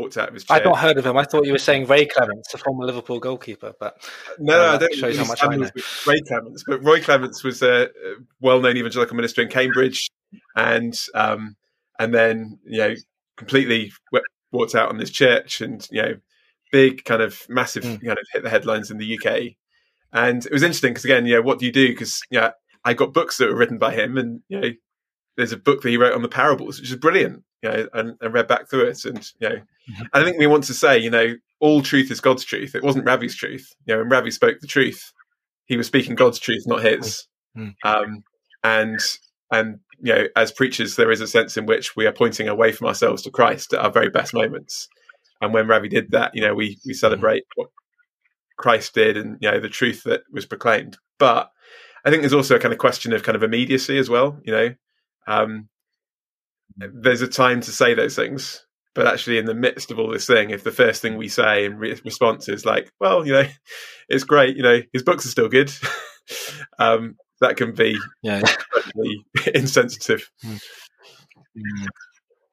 walked 0.00 0.16
out 0.16 0.28
of 0.28 0.34
his 0.34 0.44
chair. 0.44 0.56
I'd 0.56 0.64
not 0.64 0.78
heard 0.78 0.98
of 0.98 1.06
him. 1.06 1.16
I 1.16 1.24
thought 1.24 1.46
you 1.46 1.52
were 1.52 1.58
saying 1.58 1.86
Ray 1.86 2.06
Clements, 2.06 2.52
a 2.54 2.58
former 2.58 2.84
Liverpool 2.84 3.20
goalkeeper. 3.20 3.74
But 3.78 4.02
no, 4.38 4.54
no, 4.54 4.64
uh, 4.64 4.74
I 4.74 4.78
don't. 4.78 4.94
Shows 4.94 5.18
how 5.18 5.26
much 5.26 5.44
I 5.44 5.56
know. 5.56 5.70
Ray 6.06 6.20
Clements, 6.22 6.64
but 6.66 6.82
Roy 6.84 7.00
Clements 7.00 7.44
was 7.44 7.62
a 7.62 7.88
well-known 8.40 8.76
evangelical 8.76 9.16
minister 9.16 9.42
in 9.42 9.48
Cambridge, 9.48 10.10
and 10.56 10.98
um, 11.14 11.56
and 11.98 12.14
then 12.14 12.58
you 12.64 12.78
know 12.78 12.94
completely 13.36 13.92
walked 14.52 14.74
out 14.74 14.88
on 14.88 14.98
this 14.98 15.10
church, 15.10 15.60
and 15.60 15.86
you 15.90 16.02
know 16.02 16.14
big 16.72 17.04
kind 17.04 17.22
of 17.22 17.46
massive 17.48 17.82
mm. 17.82 18.04
kind 18.04 18.18
of 18.18 18.26
hit 18.32 18.42
the 18.42 18.50
headlines 18.50 18.90
in 18.90 18.98
the 18.98 19.18
UK. 19.18 19.54
And 20.12 20.44
it 20.44 20.52
was 20.52 20.62
interesting 20.62 20.92
because 20.92 21.04
again, 21.04 21.26
you 21.26 21.34
know, 21.34 21.42
what 21.42 21.58
do 21.58 21.66
you 21.66 21.72
do? 21.72 21.88
Because 21.88 22.20
yeah, 22.30 22.50
I 22.84 22.94
got 22.94 23.12
books 23.12 23.38
that 23.38 23.48
were 23.48 23.56
written 23.56 23.78
by 23.78 23.94
him, 23.94 24.16
and 24.16 24.42
you 24.48 24.60
know, 24.60 24.70
there's 25.36 25.52
a 25.52 25.56
book 25.56 25.82
that 25.82 25.88
he 25.88 25.96
wrote 25.96 26.14
on 26.14 26.22
the 26.22 26.28
parables, 26.28 26.80
which 26.80 26.90
is 26.90 26.96
brilliant 26.96 27.44
you 27.62 27.70
know, 27.70 27.88
and, 27.92 28.16
and 28.20 28.34
read 28.34 28.48
back 28.48 28.68
through 28.68 28.86
it. 28.86 29.04
And, 29.04 29.30
you 29.40 29.48
know, 29.48 29.54
mm-hmm. 29.56 30.02
I 30.12 30.24
think 30.24 30.38
we 30.38 30.46
want 30.46 30.64
to 30.64 30.74
say, 30.74 30.98
you 30.98 31.10
know, 31.10 31.34
all 31.60 31.82
truth 31.82 32.10
is 32.10 32.20
God's 32.20 32.44
truth. 32.44 32.74
It 32.74 32.82
wasn't 32.82 33.04
Ravi's 33.04 33.36
truth. 33.36 33.74
You 33.86 33.94
know, 33.94 34.00
when 34.00 34.08
Ravi 34.08 34.30
spoke 34.30 34.60
the 34.60 34.66
truth, 34.66 35.12
he 35.66 35.76
was 35.76 35.86
speaking 35.86 36.14
God's 36.14 36.38
truth, 36.38 36.62
not 36.66 36.82
his. 36.82 37.26
Mm-hmm. 37.56 37.88
Um, 37.88 38.24
and, 38.64 38.98
and, 39.50 39.80
you 40.02 40.14
know, 40.14 40.24
as 40.36 40.52
preachers, 40.52 40.96
there 40.96 41.10
is 41.10 41.20
a 41.20 41.26
sense 41.26 41.56
in 41.56 41.66
which 41.66 41.94
we 41.96 42.06
are 42.06 42.12
pointing 42.12 42.48
away 42.48 42.72
from 42.72 42.86
ourselves 42.86 43.22
to 43.22 43.30
Christ 43.30 43.74
at 43.74 43.80
our 43.80 43.90
very 43.90 44.08
best 44.08 44.32
moments. 44.32 44.88
And 45.42 45.52
when 45.52 45.68
Ravi 45.68 45.88
did 45.88 46.10
that, 46.12 46.32
you 46.34 46.40
know, 46.42 46.54
we, 46.54 46.78
we 46.86 46.94
celebrate 46.94 47.44
what 47.56 47.68
Christ 48.56 48.94
did 48.94 49.16
and, 49.16 49.36
you 49.40 49.50
know, 49.50 49.60
the 49.60 49.68
truth 49.68 50.04
that 50.04 50.22
was 50.32 50.46
proclaimed. 50.46 50.98
But 51.18 51.50
I 52.04 52.10
think 52.10 52.22
there's 52.22 52.32
also 52.32 52.56
a 52.56 52.58
kind 52.58 52.72
of 52.72 52.78
question 52.78 53.12
of 53.12 53.22
kind 53.22 53.36
of 53.36 53.42
immediacy 53.42 53.98
as 53.98 54.08
well, 54.08 54.38
you 54.42 54.52
know. 54.52 54.74
Um, 55.26 55.68
there's 56.92 57.22
a 57.22 57.28
time 57.28 57.60
to 57.62 57.72
say 57.72 57.94
those 57.94 58.16
things. 58.16 58.64
But 58.94 59.06
actually, 59.06 59.38
in 59.38 59.46
the 59.46 59.54
midst 59.54 59.92
of 59.92 60.00
all 60.00 60.10
this 60.10 60.26
thing, 60.26 60.50
if 60.50 60.64
the 60.64 60.72
first 60.72 61.00
thing 61.00 61.16
we 61.16 61.28
say 61.28 61.64
in 61.64 61.78
re- 61.78 62.00
response 62.04 62.48
is 62.48 62.64
like, 62.64 62.90
"Well, 62.98 63.24
you 63.24 63.32
know, 63.32 63.46
it's 64.08 64.24
great. 64.24 64.56
You 64.56 64.62
know, 64.62 64.80
his 64.92 65.04
books 65.04 65.24
are 65.24 65.30
still 65.30 65.48
good," 65.48 65.72
um, 66.78 67.16
that 67.40 67.56
can 67.56 67.72
be 67.72 67.96
yeah. 68.22 68.42
insensitive. 69.54 70.28
Mm. 70.44 70.60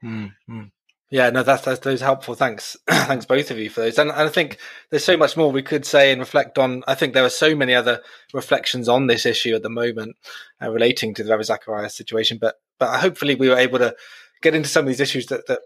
Mm. 0.04 0.32
Mm. 0.50 0.72
Yeah, 1.10 1.30
no, 1.30 1.42
that's, 1.42 1.64
that's 1.64 1.80
those 1.80 2.02
helpful. 2.02 2.36
Thanks, 2.36 2.76
thanks 2.90 3.26
both 3.26 3.50
of 3.50 3.58
you 3.58 3.70
for 3.70 3.80
those. 3.80 3.98
And, 3.98 4.10
and, 4.10 4.22
I 4.22 4.30
think 4.30 4.58
there's 4.90 5.06
so 5.06 5.16
much 5.16 5.38
more 5.38 5.52
we 5.52 5.62
could 5.62 5.86
say 5.86 6.12
and 6.12 6.20
reflect 6.20 6.58
on. 6.58 6.84
I 6.86 6.96
think 6.96 7.14
there 7.14 7.24
are 7.24 7.30
so 7.30 7.56
many 7.56 7.74
other 7.74 8.02
reflections 8.34 8.90
on 8.90 9.08
this 9.08 9.26
issue 9.26 9.56
at 9.56 9.64
the 9.64 9.70
moment 9.70 10.18
uh, 10.62 10.70
relating 10.70 11.14
to 11.14 11.24
the 11.24 11.32
Ravi 11.32 11.44
Zacharias 11.44 11.96
situation. 11.96 12.38
But 12.40 12.56
but 12.80 13.00
hopefully 13.00 13.36
we 13.36 13.50
were 13.50 13.58
able 13.58 13.80
to 13.80 13.96
get 14.42 14.56
into 14.56 14.70
some 14.70 14.86
of 14.86 14.88
these 14.88 15.00
issues 15.00 15.28
that, 15.28 15.48
that 15.48 15.62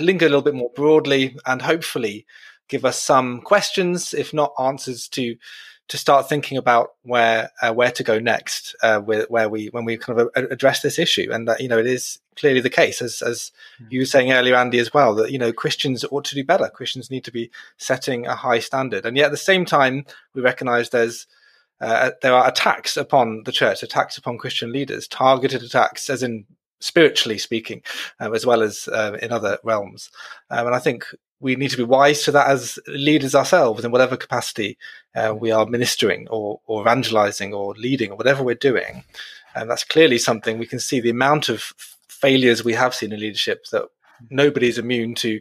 linger 0.00 0.26
a 0.26 0.28
little 0.28 0.42
bit 0.42 0.54
more 0.54 0.70
broadly 0.74 1.36
and 1.46 1.62
hopefully 1.62 2.26
give 2.68 2.84
us 2.84 3.00
some 3.00 3.40
questions, 3.40 4.12
if 4.12 4.34
not 4.34 4.52
answers, 4.58 5.08
to 5.08 5.36
to 5.88 5.96
start 5.96 6.28
thinking 6.28 6.58
about 6.58 6.94
where 7.02 7.50
uh, 7.62 7.72
where 7.72 7.92
to 7.92 8.02
go 8.02 8.18
next, 8.18 8.74
uh, 8.82 8.98
where, 8.98 9.24
where, 9.28 9.48
we 9.48 9.68
when 9.68 9.84
we 9.84 9.96
kind 9.96 10.18
of 10.18 10.30
address 10.34 10.82
this 10.82 10.98
issue, 10.98 11.28
and 11.30 11.46
that 11.46 11.60
you 11.60 11.68
know 11.68 11.78
it 11.78 11.86
is 11.86 12.18
clearly 12.34 12.60
the 12.60 12.70
case, 12.70 13.00
as 13.00 13.22
as 13.22 13.52
mm. 13.80 13.86
you 13.90 14.00
were 14.00 14.06
saying 14.06 14.32
earlier, 14.32 14.56
Andy, 14.56 14.78
as 14.78 14.92
well, 14.92 15.14
that 15.14 15.30
you 15.30 15.38
know 15.38 15.52
Christians 15.52 16.04
ought 16.10 16.24
to 16.24 16.34
do 16.34 16.44
better. 16.44 16.68
Christians 16.68 17.10
need 17.10 17.24
to 17.24 17.30
be 17.30 17.50
setting 17.76 18.26
a 18.26 18.34
high 18.34 18.58
standard, 18.58 19.06
and 19.06 19.16
yet 19.16 19.26
at 19.26 19.30
the 19.30 19.36
same 19.36 19.64
time, 19.64 20.04
we 20.34 20.42
recognise 20.42 20.90
there's 20.90 21.26
uh, 21.80 22.12
there 22.22 22.34
are 22.34 22.48
attacks 22.48 22.96
upon 22.96 23.42
the 23.44 23.52
church, 23.52 23.82
attacks 23.82 24.16
upon 24.16 24.38
Christian 24.38 24.72
leaders, 24.72 25.06
targeted 25.08 25.62
attacks, 25.62 26.08
as 26.08 26.22
in 26.22 26.46
spiritually 26.80 27.38
speaking, 27.38 27.82
um, 28.20 28.34
as 28.34 28.46
well 28.46 28.62
as 28.62 28.88
uh, 28.88 29.16
in 29.22 29.32
other 29.32 29.58
realms. 29.62 30.10
Um, 30.50 30.66
and 30.66 30.76
I 30.76 30.78
think 30.78 31.06
we 31.40 31.56
need 31.56 31.70
to 31.70 31.76
be 31.76 31.84
wise 31.84 32.22
to 32.24 32.32
that 32.32 32.48
as 32.48 32.78
leaders 32.86 33.34
ourselves 33.34 33.84
in 33.84 33.90
whatever 33.90 34.16
capacity 34.16 34.78
uh, 35.14 35.34
we 35.38 35.50
are 35.50 35.66
ministering 35.66 36.26
or, 36.28 36.60
or 36.66 36.80
evangelizing 36.80 37.52
or 37.52 37.74
leading 37.74 38.10
or 38.10 38.16
whatever 38.16 38.42
we're 38.42 38.54
doing. 38.54 39.04
And 39.54 39.70
that's 39.70 39.84
clearly 39.84 40.18
something 40.18 40.58
we 40.58 40.66
can 40.66 40.80
see 40.80 41.00
the 41.00 41.10
amount 41.10 41.48
of 41.48 41.72
failures 42.08 42.64
we 42.64 42.72
have 42.72 42.94
seen 42.94 43.12
in 43.12 43.20
leadership 43.20 43.66
that 43.72 43.84
nobody's 44.30 44.78
immune 44.78 45.14
to 45.16 45.40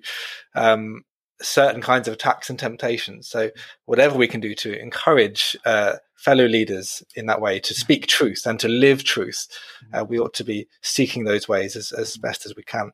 um, 0.54 1.04
certain 1.42 1.82
kinds 1.82 2.08
of 2.08 2.14
attacks 2.14 2.50
and 2.50 2.60
temptations. 2.60 3.28
So, 3.28 3.52
whatever 3.86 4.18
we 4.18 4.28
can 4.28 4.42
do 4.42 4.56
to 4.56 4.78
encourage 4.80 5.56
uh, 5.66 5.96
fellow 6.16 6.46
leaders 6.46 7.04
in 7.16 7.26
that 7.28 7.42
way 7.42 7.60
to 7.60 7.74
speak 7.74 8.08
truth 8.08 8.46
and 8.46 8.60
to 8.60 8.68
live 8.68 9.04
truth, 9.04 9.48
uh, 9.94 10.04
we 10.04 10.20
ought 10.20 10.34
to 10.34 10.44
be 10.44 10.68
seeking 10.82 11.24
those 11.24 11.48
ways 11.48 11.76
as, 11.76 11.92
as 11.92 12.18
best 12.18 12.46
as 12.46 12.56
we 12.56 12.64
can. 12.64 12.92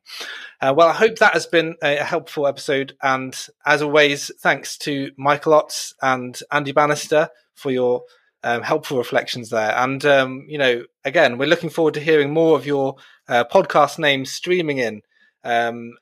Uh, 0.60 0.74
well, 0.76 0.88
I 0.88 0.92
hope 0.92 1.16
that 1.18 1.32
has 1.32 1.46
been 1.46 1.76
a, 1.82 1.96
helpful 1.96 2.46
episode. 2.46 2.94
And 3.02 3.34
as 3.64 3.80
always, 3.80 4.30
thanks 4.40 4.76
to 4.78 5.12
Michael 5.16 5.52
Ots 5.52 5.94
and 6.02 6.38
Andy 6.50 6.72
Bannister 6.72 7.28
for 7.54 7.70
your 7.70 8.02
um, 8.42 8.62
helpful 8.62 8.98
reflections 8.98 9.50
there. 9.50 9.72
And, 9.76 10.04
um, 10.04 10.44
you 10.48 10.58
know, 10.58 10.84
again, 11.04 11.38
we're 11.38 11.48
looking 11.48 11.70
forward 11.70 11.94
to 11.94 12.00
hearing 12.00 12.32
more 12.32 12.56
of 12.56 12.66
your 12.66 12.96
uh, 13.28 13.44
podcast 13.44 13.98
names 13.98 14.32
streaming 14.32 14.78
in 14.78 15.02
um, 15.44 15.92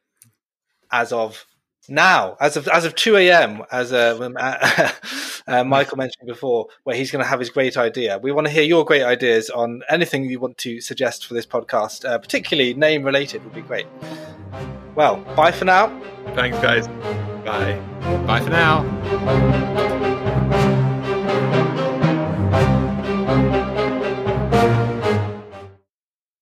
as 0.90 1.12
of 1.12 1.44
now, 1.88 2.36
as 2.40 2.56
of 2.56 2.68
as 2.68 2.84
of 2.84 2.94
two 2.94 3.16
a.m., 3.16 3.62
as 3.72 3.92
uh, 3.92 4.30
uh, 4.36 4.90
uh, 5.46 5.64
Michael 5.64 5.96
mentioned 5.96 6.26
before, 6.26 6.66
where 6.84 6.94
he's 6.94 7.10
going 7.10 7.22
to 7.22 7.28
have 7.28 7.38
his 7.40 7.50
great 7.50 7.76
idea. 7.76 8.18
We 8.18 8.32
want 8.32 8.46
to 8.46 8.52
hear 8.52 8.62
your 8.62 8.84
great 8.84 9.02
ideas 9.02 9.50
on 9.50 9.82
anything 9.88 10.24
you 10.24 10.40
want 10.40 10.58
to 10.58 10.80
suggest 10.80 11.26
for 11.26 11.34
this 11.34 11.46
podcast, 11.46 12.04
uh, 12.04 12.18
particularly 12.18 12.74
name 12.74 13.02
related 13.02 13.42
would 13.44 13.54
be 13.54 13.62
great. 13.62 13.86
Well, 14.94 15.16
bye 15.36 15.52
for 15.52 15.64
now. 15.64 15.88
Thanks, 16.34 16.58
guys. 16.58 16.86
Bye. 17.44 17.80
Bye 18.26 18.40
for 18.40 18.50
now. 18.50 18.84